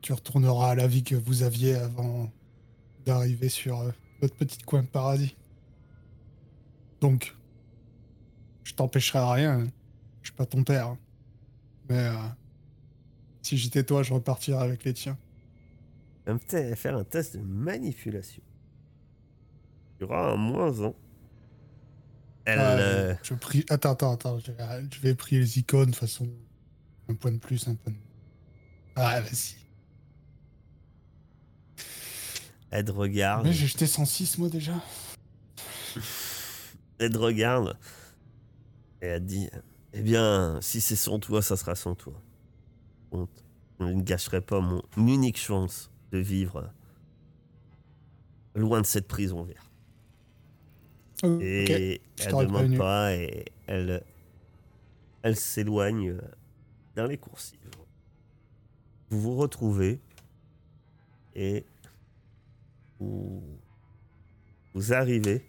tu 0.01 0.13
retourneras 0.13 0.71
à 0.71 0.75
la 0.75 0.87
vie 0.87 1.03
que 1.03 1.15
vous 1.15 1.43
aviez 1.43 1.75
avant 1.75 2.29
d'arriver 3.05 3.49
sur 3.49 3.79
euh, 3.79 3.91
votre 4.21 4.35
petit 4.35 4.59
coin 4.59 4.81
de 4.83 4.87
paradis. 4.87 5.35
Donc, 7.01 7.35
je 8.63 8.73
t'empêcherai 8.73 9.19
à 9.19 9.31
rien. 9.31 9.59
hein. 9.61 9.67
Je 10.21 10.27
suis 10.29 10.35
pas 10.35 10.45
ton 10.45 10.63
père. 10.63 10.87
hein. 10.87 10.97
Mais 11.89 11.97
euh, 11.99 12.13
si 13.41 13.57
j'étais 13.57 13.83
toi, 13.83 14.03
je 14.03 14.13
repartirais 14.13 14.63
avec 14.63 14.83
les 14.83 14.93
tiens. 14.93 15.17
Faire 16.75 16.97
un 16.97 17.03
test 17.03 17.35
de 17.37 17.41
manipulation. 17.41 18.43
Il 19.99 20.01
y 20.01 20.05
aura 20.05 20.31
un 20.31 20.37
moins 20.37 20.79
1. 20.81 20.93
Elle. 22.45 22.59
Ah, 22.59 22.71
euh, 22.71 23.15
je 23.23 23.33
prie... 23.33 23.65
Attends, 23.69 23.93
attends, 23.93 24.13
attends. 24.13 24.39
Je 24.39 24.99
vais, 24.99 25.15
prier 25.15 25.39
les 25.39 25.59
icônes 25.59 25.91
de 25.91 25.95
façon. 25.95 26.27
Un 27.09 27.15
point 27.15 27.31
de 27.31 27.37
plus, 27.37 27.67
un 27.67 27.75
point 27.75 27.93
de. 27.93 27.97
Ah, 28.95 29.21
vas-y. 29.21 29.55
elle 32.71 32.85
te 32.85 32.91
regarde. 32.91 33.45
Mais 33.45 33.53
j'ai 33.53 33.67
jeté 33.67 33.87
106 33.87 34.37
moi 34.37 34.49
déjà. 34.49 34.73
Elle 36.99 37.11
te 37.11 37.17
regarde. 37.17 37.77
Et 39.01 39.07
elle 39.07 39.21
te 39.21 39.25
dit 39.25 39.49
Eh 39.93 40.01
bien, 40.01 40.59
si 40.61 40.79
c'est 40.79 40.95
sans 40.95 41.19
toi, 41.19 41.41
ça 41.41 41.57
sera 41.57 41.75
sans 41.75 41.95
toi. 41.95 42.13
Honte. 43.11 43.43
Je 43.79 43.85
ne 43.85 44.01
gâcherai 44.01 44.41
pas 44.41 44.61
mon 44.61 44.81
unique 44.95 45.37
chance 45.37 45.91
de 46.11 46.19
vivre 46.19 46.71
loin 48.55 48.81
de 48.81 48.85
cette 48.85 49.07
prison 49.07 49.43
verte. 49.43 49.62
Ok. 51.21 51.41
Et 51.41 52.01
elle 52.19 52.27
t'aurais 52.29 52.45
demande 52.47 52.77
pas 52.77 53.15
et 53.15 53.45
elle, 53.67 54.03
elle 55.21 55.35
s'éloigne 55.35 56.17
dans 56.95 57.05
les 57.05 57.17
coursives. 57.17 57.59
Vous 59.09 59.21
vous 59.21 59.35
retrouvez 59.35 59.99
et 61.35 61.65
vous 62.99 63.43
vous 64.73 64.93
arrivez 64.93 65.45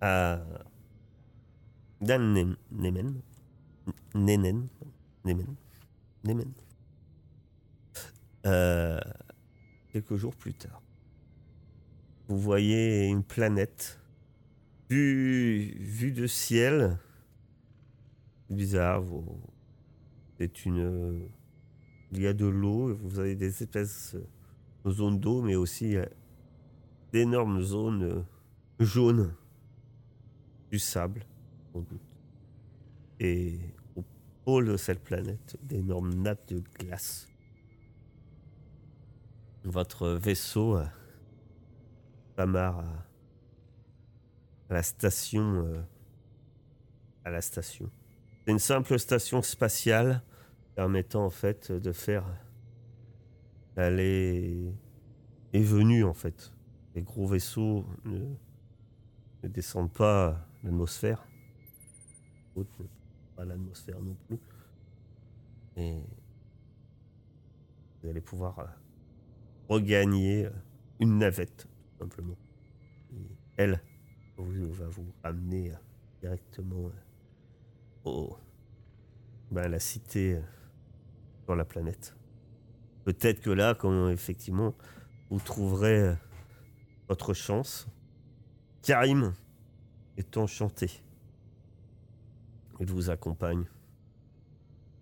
à 0.00 0.40
Dan 2.00 2.32
Nem- 2.34 2.56
Nemen. 2.72 3.20
Nenen. 4.14 4.68
Nemen. 5.24 5.54
Nemen. 6.24 6.52
Euh, 8.46 9.00
quelques 9.92 10.16
jours 10.16 10.34
plus 10.36 10.54
tard. 10.54 10.82
Vous 12.28 12.40
voyez 12.40 13.06
une 13.06 13.22
planète 13.22 14.00
vue, 14.90 16.12
de 16.12 16.26
ciel. 16.26 16.98
Bizarre. 18.50 19.04
C'est 20.38 20.64
une. 20.64 21.28
Il 22.12 22.22
y 22.22 22.26
a 22.26 22.32
de 22.32 22.46
l'eau. 22.46 22.96
Vous 22.96 23.20
avez 23.20 23.36
des 23.36 23.62
espèces 23.62 24.16
de 24.84 24.90
zones 24.90 25.20
d'eau, 25.20 25.40
mais 25.42 25.54
aussi 25.54 25.96
d'énormes 27.12 27.60
zones 27.62 28.24
jaunes. 28.80 29.32
Du 30.72 30.80
sable, 30.80 31.24
sans 31.72 31.80
doute. 31.80 32.00
Et 33.20 33.60
au 33.94 34.02
pôle 34.44 34.66
de 34.66 34.76
cette 34.76 35.02
planète, 35.04 35.56
d'énormes 35.62 36.12
nappes 36.14 36.48
de 36.48 36.60
glace. 36.80 37.28
Votre 39.62 40.08
vaisseau 40.08 40.76
à, 42.38 42.84
la 44.68 44.82
station. 44.82 45.64
euh, 45.66 45.82
à 47.24 47.30
la 47.30 47.40
station. 47.40 47.90
C'est 48.44 48.52
une 48.52 48.60
simple 48.60 48.98
station 48.98 49.42
spatiale 49.42 50.22
permettant 50.76 51.24
en 51.24 51.30
fait 51.30 51.72
de 51.72 51.92
faire 51.92 52.24
aller 53.76 54.72
et 55.52 55.62
venue 55.62 56.04
en 56.04 56.14
fait. 56.14 56.52
Les 56.94 57.02
gros 57.02 57.26
vaisseaux 57.26 57.84
ne, 58.04 59.48
descendent 59.48 59.92
pas 59.92 60.46
l'atmosphère. 60.62 61.26
Pas 63.34 63.44
l'atmosphère 63.44 64.00
non 64.00 64.16
plus. 64.26 64.38
Et 65.76 66.00
vous 68.00 68.08
allez 68.08 68.20
pouvoir 68.20 68.58
euh, 68.60 68.66
regagner 69.68 70.46
euh, 70.46 70.50
une 71.00 71.18
navette, 71.18 71.66
simplement. 71.98 72.36
Elle 73.56 73.80
va 74.38 74.88
vous 74.88 75.12
ramener 75.22 75.70
euh, 75.70 75.76
directement 76.20 76.86
euh, 76.86 78.10
au, 78.10 78.36
ben, 79.50 79.64
à 79.64 79.68
la 79.68 79.80
cité 79.80 80.34
euh, 80.34 80.40
sur 81.44 81.56
la 81.56 81.64
planète. 81.64 82.14
Peut-être 83.04 83.40
que 83.40 83.50
là, 83.50 83.76
effectivement 84.10 84.74
vous 85.30 85.40
trouverez 85.40 86.14
votre 87.08 87.34
chance, 87.34 87.86
Karim 88.82 89.32
est 90.16 90.36
enchanté. 90.36 90.90
Il 92.80 92.90
vous 92.90 93.10
accompagne. 93.10 93.64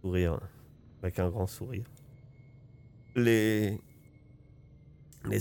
Sourire, 0.01 0.39
avec 1.03 1.19
un 1.19 1.29
grand 1.31 1.47
sourire. 1.47 1.85
Les, 3.17 3.81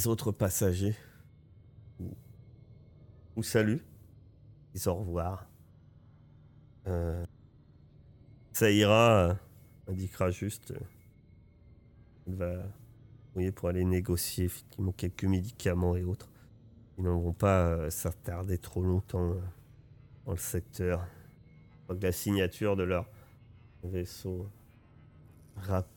autres 0.06 0.32
passagers 0.32 0.96
vous 3.36 3.44
saluent, 3.44 3.84
disent 4.74 4.88
au 4.88 4.96
revoir. 4.96 5.48
Euh, 6.88 7.26
ça 8.52 8.70
ira, 8.70 9.30
euh, 9.30 9.34
indiquera 9.88 10.32
juste. 10.32 10.72
euh, 10.72 10.80
il 12.28 12.36
va, 12.36 13.52
pour 13.52 13.70
aller 13.70 13.84
négocier 13.84 14.46
effectivement 14.46 14.92
quelques 14.92 15.26
médicaments 15.26 15.96
et 15.96 16.04
autres. 16.04 16.30
Ils 16.98 17.04
n'en 17.04 17.18
pas 17.34 17.90
s'attarder 17.90 18.58
trop 18.60 18.84
longtemps 18.84 19.36
dans 20.26 20.32
le 20.32 20.38
secteur. 20.38 21.06
Que 21.88 21.94
la 21.94 22.12
signature 22.12 22.76
de 22.76 22.84
leur 22.84 23.10
vaisseau 23.84 24.48
rap... 25.58 25.88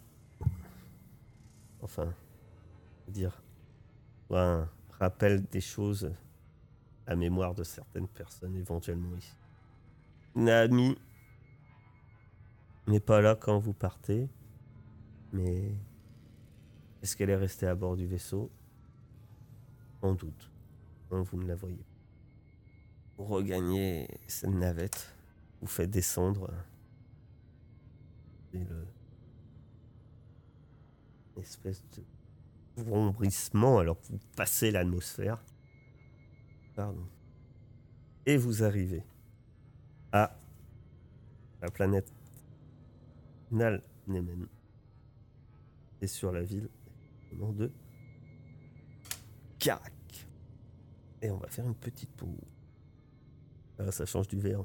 enfin, 1.82 2.12
des 5.50 5.60
choses 5.60 6.10
à 7.06 7.16
mémoire 7.16 7.54
de 7.54 7.64
certaines 7.64 8.08
personnes 8.08 8.56
éventuellement 8.56 9.16
ici. 9.16 9.36
Naomi 10.34 10.96
n'est 12.86 13.00
pas 13.00 13.20
là 13.20 13.34
quand 13.34 13.58
vous 13.58 13.72
partez, 13.72 14.28
mais 15.32 15.72
est-ce 17.02 17.16
qu'elle 17.16 17.30
est 17.30 17.36
restée 17.36 17.66
à 17.66 17.74
bord 17.74 17.96
du 17.96 18.06
vaisseau? 18.06 18.50
En 20.02 20.14
doute. 20.14 20.50
Vous 21.10 21.38
ne 21.38 21.46
la 21.46 21.54
voyez 21.54 21.76
pas. 21.76 21.82
Vous 23.18 23.24
regagnez 23.24 24.08
cette 24.26 24.50
navette, 24.50 25.14
vous 25.60 25.68
faites 25.68 25.90
descendre 25.90 26.50
et 28.52 28.60
espèce 31.40 31.82
de 31.96 32.82
vrombrissement 32.82 33.78
alors 33.78 34.00
que 34.00 34.06
vous 34.08 34.20
passez 34.36 34.70
l'atmosphère. 34.70 35.42
Pardon. 36.76 37.08
Et 38.26 38.36
vous 38.36 38.62
arrivez 38.62 39.02
à 40.12 40.38
la 41.62 41.70
planète 41.70 42.12
Nal 43.50 43.82
Nemen. 44.06 44.46
Et 46.02 46.06
sur 46.06 46.32
la 46.32 46.42
ville 46.42 46.68
de 47.32 47.72
Karak. 49.58 50.28
Et 51.22 51.30
on 51.30 51.38
va 51.38 51.48
faire 51.48 51.66
une 51.66 51.74
petite 51.74 52.10
pause. 52.10 52.28
Ah, 53.78 53.90
ça 53.90 54.04
change 54.04 54.28
du 54.28 54.38
verre. 54.38 54.62